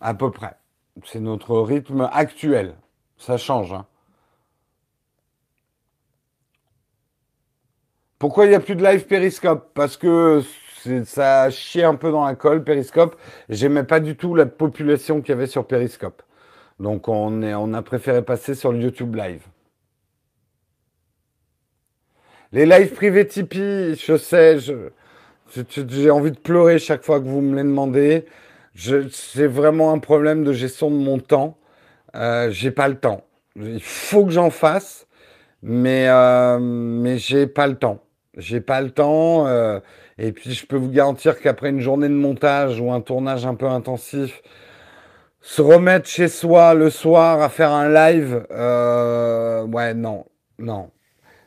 à 0.00 0.14
peu 0.14 0.30
près. 0.30 0.56
C'est 1.04 1.20
notre 1.20 1.58
rythme 1.58 2.08
actuel. 2.12 2.74
Ça 3.16 3.36
change. 3.36 3.72
Hein. 3.72 3.86
Pourquoi 8.18 8.46
il 8.46 8.50
n'y 8.50 8.54
a 8.54 8.60
plus 8.60 8.76
de 8.76 8.84
live 8.84 9.06
Periscope? 9.06 9.70
Parce 9.74 9.96
que 9.96 10.42
ça 11.04 11.50
chie 11.50 11.82
un 11.82 11.94
peu 11.94 12.10
dans 12.10 12.24
la 12.24 12.34
colle, 12.34 12.62
Periscope. 12.62 13.16
J'aimais 13.48 13.84
pas 13.84 14.00
du 14.00 14.16
tout 14.16 14.34
la 14.34 14.46
population 14.46 15.20
qu'il 15.20 15.30
y 15.30 15.32
avait 15.32 15.46
sur 15.46 15.66
Periscope. 15.66 16.22
Donc 16.78 17.08
on, 17.08 17.42
on 17.42 17.74
a 17.74 17.82
préféré 17.82 18.22
passer 18.22 18.54
sur 18.54 18.72
le 18.72 18.80
YouTube 18.80 19.14
Live. 19.14 19.46
Les 22.52 22.66
lives 22.66 22.92
privés 22.92 23.26
Tipeee, 23.26 23.94
je 23.94 24.16
sais, 24.18 24.58
j'ai 24.58 26.10
envie 26.10 26.32
de 26.32 26.38
pleurer 26.38 26.78
chaque 26.78 27.02
fois 27.02 27.18
que 27.18 27.24
vous 27.24 27.40
me 27.40 27.56
les 27.56 27.62
demandez 27.62 28.26
c'est 28.74 29.46
vraiment 29.46 29.92
un 29.92 29.98
problème 29.98 30.44
de 30.44 30.52
gestion 30.52 30.90
de 30.90 30.96
mon 30.96 31.18
temps. 31.18 31.58
Euh, 32.14 32.50
j'ai 32.50 32.70
pas 32.70 32.88
le 32.88 32.96
temps. 32.96 33.24
Il 33.56 33.82
faut 33.82 34.24
que 34.24 34.32
j'en 34.32 34.50
fasse, 34.50 35.06
mais 35.62 36.06
euh, 36.08 36.58
mais 36.58 37.18
j'ai 37.18 37.46
pas 37.46 37.66
le 37.66 37.76
temps. 37.76 38.02
J'ai 38.36 38.60
pas 38.60 38.80
le 38.80 38.90
temps. 38.90 39.46
Euh, 39.46 39.80
et 40.18 40.32
puis 40.32 40.52
je 40.52 40.66
peux 40.66 40.76
vous 40.76 40.90
garantir 40.90 41.40
qu'après 41.40 41.70
une 41.70 41.80
journée 41.80 42.08
de 42.08 42.14
montage 42.14 42.80
ou 42.80 42.92
un 42.92 43.00
tournage 43.00 43.46
un 43.46 43.54
peu 43.54 43.66
intensif, 43.66 44.42
se 45.42 45.60
remettre 45.60 46.08
chez 46.08 46.28
soi 46.28 46.74
le 46.74 46.88
soir 46.88 47.42
à 47.42 47.48
faire 47.48 47.72
un 47.72 47.88
live, 47.88 48.46
euh, 48.52 49.66
ouais 49.66 49.94
non, 49.94 50.26
Non. 50.58 50.90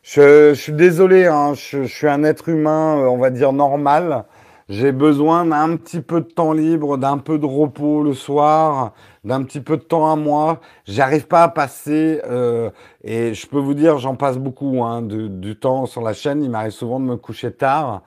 Je, 0.04 0.54
suis 0.54 0.74
désolé, 0.74 1.26
hein, 1.26 1.54
je, 1.56 1.86
suis 1.86 2.08
un 2.08 2.24
être 2.24 2.50
humain, 2.50 3.00
euh, 3.00 3.08
on 3.08 3.18
va 3.18 3.32
dire 3.32 3.54
normal. 3.54 4.26
J'ai 4.68 4.92
besoin 4.92 5.46
d'un 5.46 5.78
petit 5.78 6.02
peu 6.02 6.22
de 6.22 6.26
temps 6.26 6.52
libre, 6.52 6.98
d'un 6.98 7.20
peu 7.20 7.38
de 7.38 7.46
repos 7.46 8.02
le 8.02 8.16
soir, 8.16 8.94
d'un 9.24 9.44
petit 9.44 9.62
peu 9.62 9.78
de 9.78 9.84
temps 9.84 10.12
à 10.12 10.16
moi. 10.16 10.60
J'arrive 10.86 11.28
pas 11.28 11.44
à 11.44 11.50
passer, 11.50 12.20
euh, 12.26 12.72
et 13.04 13.36
je 13.36 13.46
peux 13.46 13.60
vous 13.60 13.76
dire, 13.76 14.00
j'en 14.00 14.16
passe 14.16 14.40
beaucoup 14.40 14.84
hein, 14.84 15.04
du 15.04 15.56
temps 15.56 15.86
sur 15.86 16.02
la 16.02 16.14
chaîne. 16.14 16.44
Il 16.44 16.50
m'arrive 16.50 16.72
souvent 16.72 17.00
de 17.00 17.06
me 17.06 17.16
coucher 17.16 17.52
tard. 17.54 18.02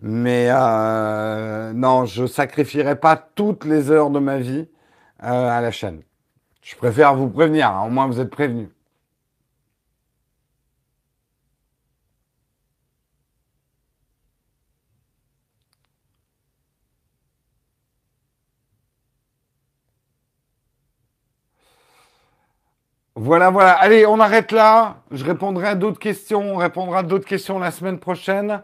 Mais 0.00 0.48
euh, 0.50 1.72
non, 1.72 2.04
je 2.06 2.26
sacrifierai 2.26 2.96
pas 2.96 3.16
toutes 3.16 3.64
les 3.64 3.92
heures 3.92 4.10
de 4.10 4.18
ma 4.18 4.38
vie 4.38 4.66
à 5.20 5.60
la 5.60 5.70
chaîne. 5.70 6.02
Je 6.62 6.74
préfère 6.76 7.14
vous 7.14 7.28
prévenir, 7.28 7.68
hein, 7.68 7.84
au 7.86 7.90
moins 7.90 8.08
vous 8.08 8.20
êtes 8.20 8.30
prévenus. 8.30 8.68
Voilà, 23.14 23.50
voilà. 23.50 23.72
Allez, 23.72 24.06
on 24.06 24.20
arrête 24.20 24.52
là. 24.52 25.02
Je 25.10 25.24
répondrai 25.24 25.68
à 25.68 25.74
d'autres 25.74 25.98
questions. 25.98 26.54
On 26.54 26.56
répondra 26.56 27.00
à 27.00 27.02
d'autres 27.02 27.26
questions 27.26 27.58
la 27.58 27.70
semaine 27.70 27.98
prochaine. 27.98 28.62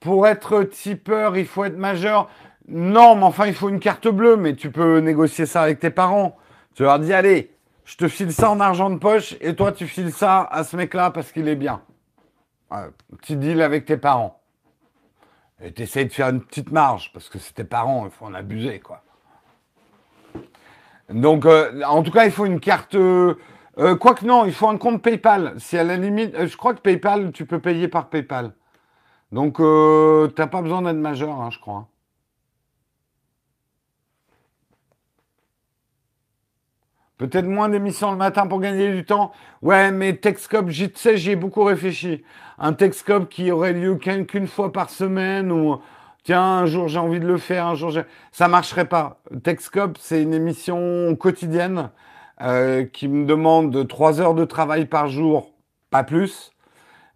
Pour 0.00 0.26
être 0.26 0.64
tipeur, 0.64 1.36
il 1.36 1.46
faut 1.46 1.64
être 1.64 1.78
majeur. 1.78 2.28
Non, 2.68 3.16
mais 3.16 3.24
enfin, 3.24 3.46
il 3.46 3.54
faut 3.54 3.68
une 3.68 3.80
carte 3.80 4.08
bleue. 4.08 4.36
Mais 4.36 4.54
tu 4.54 4.70
peux 4.70 4.98
négocier 4.98 5.46
ça 5.46 5.62
avec 5.62 5.80
tes 5.80 5.90
parents. 5.90 6.36
Tu 6.74 6.82
leur 6.82 6.98
dis, 6.98 7.14
allez, 7.14 7.56
je 7.86 7.96
te 7.96 8.06
file 8.08 8.32
ça 8.32 8.50
en 8.50 8.60
argent 8.60 8.90
de 8.90 8.98
poche 8.98 9.36
et 9.40 9.54
toi, 9.54 9.72
tu 9.72 9.86
files 9.86 10.12
ça 10.12 10.42
à 10.42 10.64
ce 10.64 10.76
mec-là 10.76 11.10
parce 11.10 11.32
qu'il 11.32 11.48
est 11.48 11.56
bien. 11.56 11.80
petit 13.18 13.36
deal 13.36 13.62
avec 13.62 13.86
tes 13.86 13.96
parents. 13.96 14.40
Et 15.62 15.72
tu 15.72 15.82
essayes 15.82 16.04
de 16.04 16.12
faire 16.12 16.28
une 16.28 16.42
petite 16.42 16.70
marge 16.70 17.12
parce 17.14 17.30
que 17.30 17.38
c'est 17.38 17.54
tes 17.54 17.64
parents, 17.64 18.04
il 18.04 18.10
faut 18.10 18.26
en 18.26 18.34
abuser, 18.34 18.80
quoi. 18.80 19.02
Donc, 21.08 21.46
euh, 21.46 21.82
en 21.84 22.02
tout 22.02 22.10
cas, 22.10 22.26
il 22.26 22.32
faut 22.32 22.44
une 22.44 22.60
carte. 22.60 22.96
Euh, 22.96 23.38
euh, 23.78 23.96
quoique 23.96 24.24
non, 24.24 24.44
il 24.46 24.52
faut 24.52 24.68
un 24.68 24.78
compte 24.78 25.02
PayPal. 25.02 25.54
Si 25.58 25.76
à 25.76 25.84
la 25.84 25.96
limite, 25.96 26.34
euh, 26.34 26.46
je 26.46 26.56
crois 26.56 26.74
que 26.74 26.80
PayPal, 26.80 27.32
tu 27.32 27.46
peux 27.46 27.60
payer 27.60 27.88
par 27.88 28.08
PayPal. 28.08 28.52
Donc, 29.32 29.60
euh, 29.60 30.28
t'as 30.28 30.46
pas 30.46 30.62
besoin 30.62 30.82
d'être 30.82 30.96
majeur, 30.96 31.40
hein, 31.40 31.50
je 31.50 31.58
crois. 31.58 31.88
Peut-être 37.18 37.46
moins 37.46 37.68
d'émissions 37.70 38.10
le 38.10 38.18
matin 38.18 38.46
pour 38.46 38.60
gagner 38.60 38.92
du 38.92 39.04
temps. 39.04 39.32
Ouais, 39.62 39.90
mais 39.90 40.16
Texcop, 40.16 40.68
j'y 40.68 40.92
sais, 40.94 41.16
j'y 41.16 41.30
ai 41.32 41.36
beaucoup 41.36 41.64
réfléchi. 41.64 42.22
Un 42.58 42.74
Texcop 42.74 43.28
qui 43.30 43.50
aurait 43.50 43.72
lieu 43.72 43.96
qu'une 43.96 44.46
fois 44.46 44.70
par 44.70 44.90
semaine 44.90 45.50
ou 45.50 45.80
tiens, 46.24 46.42
un 46.42 46.66
jour 46.66 46.88
j'ai 46.88 46.98
envie 46.98 47.20
de 47.20 47.26
le 47.26 47.38
faire, 47.38 47.66
un 47.66 47.74
jour 47.74 47.90
j'ai... 47.90 48.02
Ça 48.32 48.48
marcherait 48.48 48.88
pas. 48.88 49.20
Texcop, 49.42 49.96
c'est 49.98 50.22
une 50.22 50.34
émission 50.34 51.16
quotidienne 51.16 51.90
euh, 52.42 52.84
qui 52.84 53.08
me 53.08 53.24
demande 53.24 53.86
trois 53.88 54.20
heures 54.20 54.34
de 54.34 54.44
travail 54.44 54.86
par 54.86 55.08
jour, 55.08 55.52
pas 55.90 56.04
plus. 56.04 56.52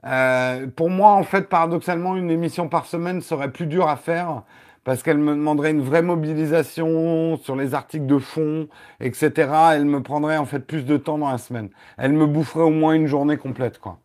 Euh, 0.06 0.66
pour 0.74 0.90
moi, 0.90 1.12
en 1.12 1.22
fait, 1.22 1.48
paradoxalement, 1.48 2.16
une 2.16 2.30
émission 2.30 2.68
par 2.68 2.86
semaine 2.86 3.20
serait 3.20 3.50
plus 3.50 3.66
dure 3.66 3.88
à 3.88 3.96
faire 3.96 4.42
parce 4.84 5.02
qu'elle 5.02 5.18
me 5.18 5.34
demanderait 5.34 5.72
une 5.72 5.82
vraie 5.82 6.02
mobilisation 6.02 7.36
sur 7.36 7.54
les 7.54 7.74
articles 7.74 8.06
de 8.06 8.18
fond, 8.18 8.68
etc. 8.98 9.50
Elle 9.72 9.84
me 9.84 10.02
prendrait 10.02 10.38
en 10.38 10.46
fait 10.46 10.60
plus 10.60 10.84
de 10.84 10.96
temps 10.96 11.18
dans 11.18 11.30
la 11.30 11.38
semaine. 11.38 11.68
Elle 11.98 12.12
me 12.12 12.26
boufferait 12.26 12.64
au 12.64 12.70
moins 12.70 12.94
une 12.94 13.06
journée 13.06 13.36
complète, 13.36 13.78
quoi. 13.78 13.98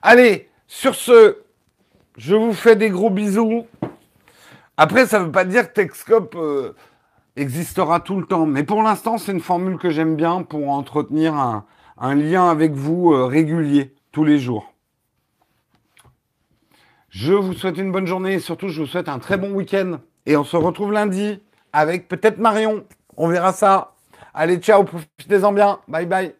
Allez, 0.00 0.50
sur 0.66 0.94
ce, 0.94 1.38
je 2.16 2.34
vous 2.34 2.52
fais 2.52 2.76
des 2.76 2.90
gros 2.90 3.10
bisous. 3.10 3.66
Après, 4.76 5.06
ça 5.06 5.20
ne 5.20 5.26
veut 5.26 5.32
pas 5.32 5.44
dire 5.44 5.68
que 5.68 5.74
Texcope 5.74 6.34
euh, 6.36 6.74
existera 7.36 8.00
tout 8.00 8.18
le 8.18 8.26
temps. 8.26 8.46
Mais 8.46 8.64
pour 8.64 8.82
l'instant, 8.82 9.18
c'est 9.18 9.32
une 9.32 9.40
formule 9.40 9.78
que 9.78 9.90
j'aime 9.90 10.16
bien 10.16 10.42
pour 10.42 10.70
entretenir 10.70 11.34
un, 11.34 11.64
lien 12.14 12.48
avec 12.48 12.72
vous 12.72 13.12
euh, 13.12 13.26
régulier, 13.26 13.94
tous 14.12 14.24
les 14.24 14.38
jours. 14.38 14.72
Je 17.08 17.32
vous 17.32 17.52
souhaite 17.52 17.78
une 17.78 17.92
bonne 17.92 18.06
journée 18.06 18.34
et 18.34 18.40
surtout, 18.40 18.68
je 18.68 18.82
vous 18.82 18.88
souhaite 18.88 19.08
un 19.08 19.18
très 19.18 19.36
bon 19.36 19.52
week-end. 19.52 19.98
Et 20.26 20.36
on 20.36 20.44
se 20.44 20.56
retrouve 20.56 20.92
lundi 20.92 21.40
avec 21.72 22.08
peut-être 22.08 22.38
Marion. 22.38 22.84
On 23.16 23.28
verra 23.28 23.52
ça. 23.52 23.94
Allez, 24.32 24.56
ciao, 24.56 24.82
profitez-en 24.84 25.52
bien. 25.52 25.78
Bye 25.86 26.06
bye. 26.06 26.34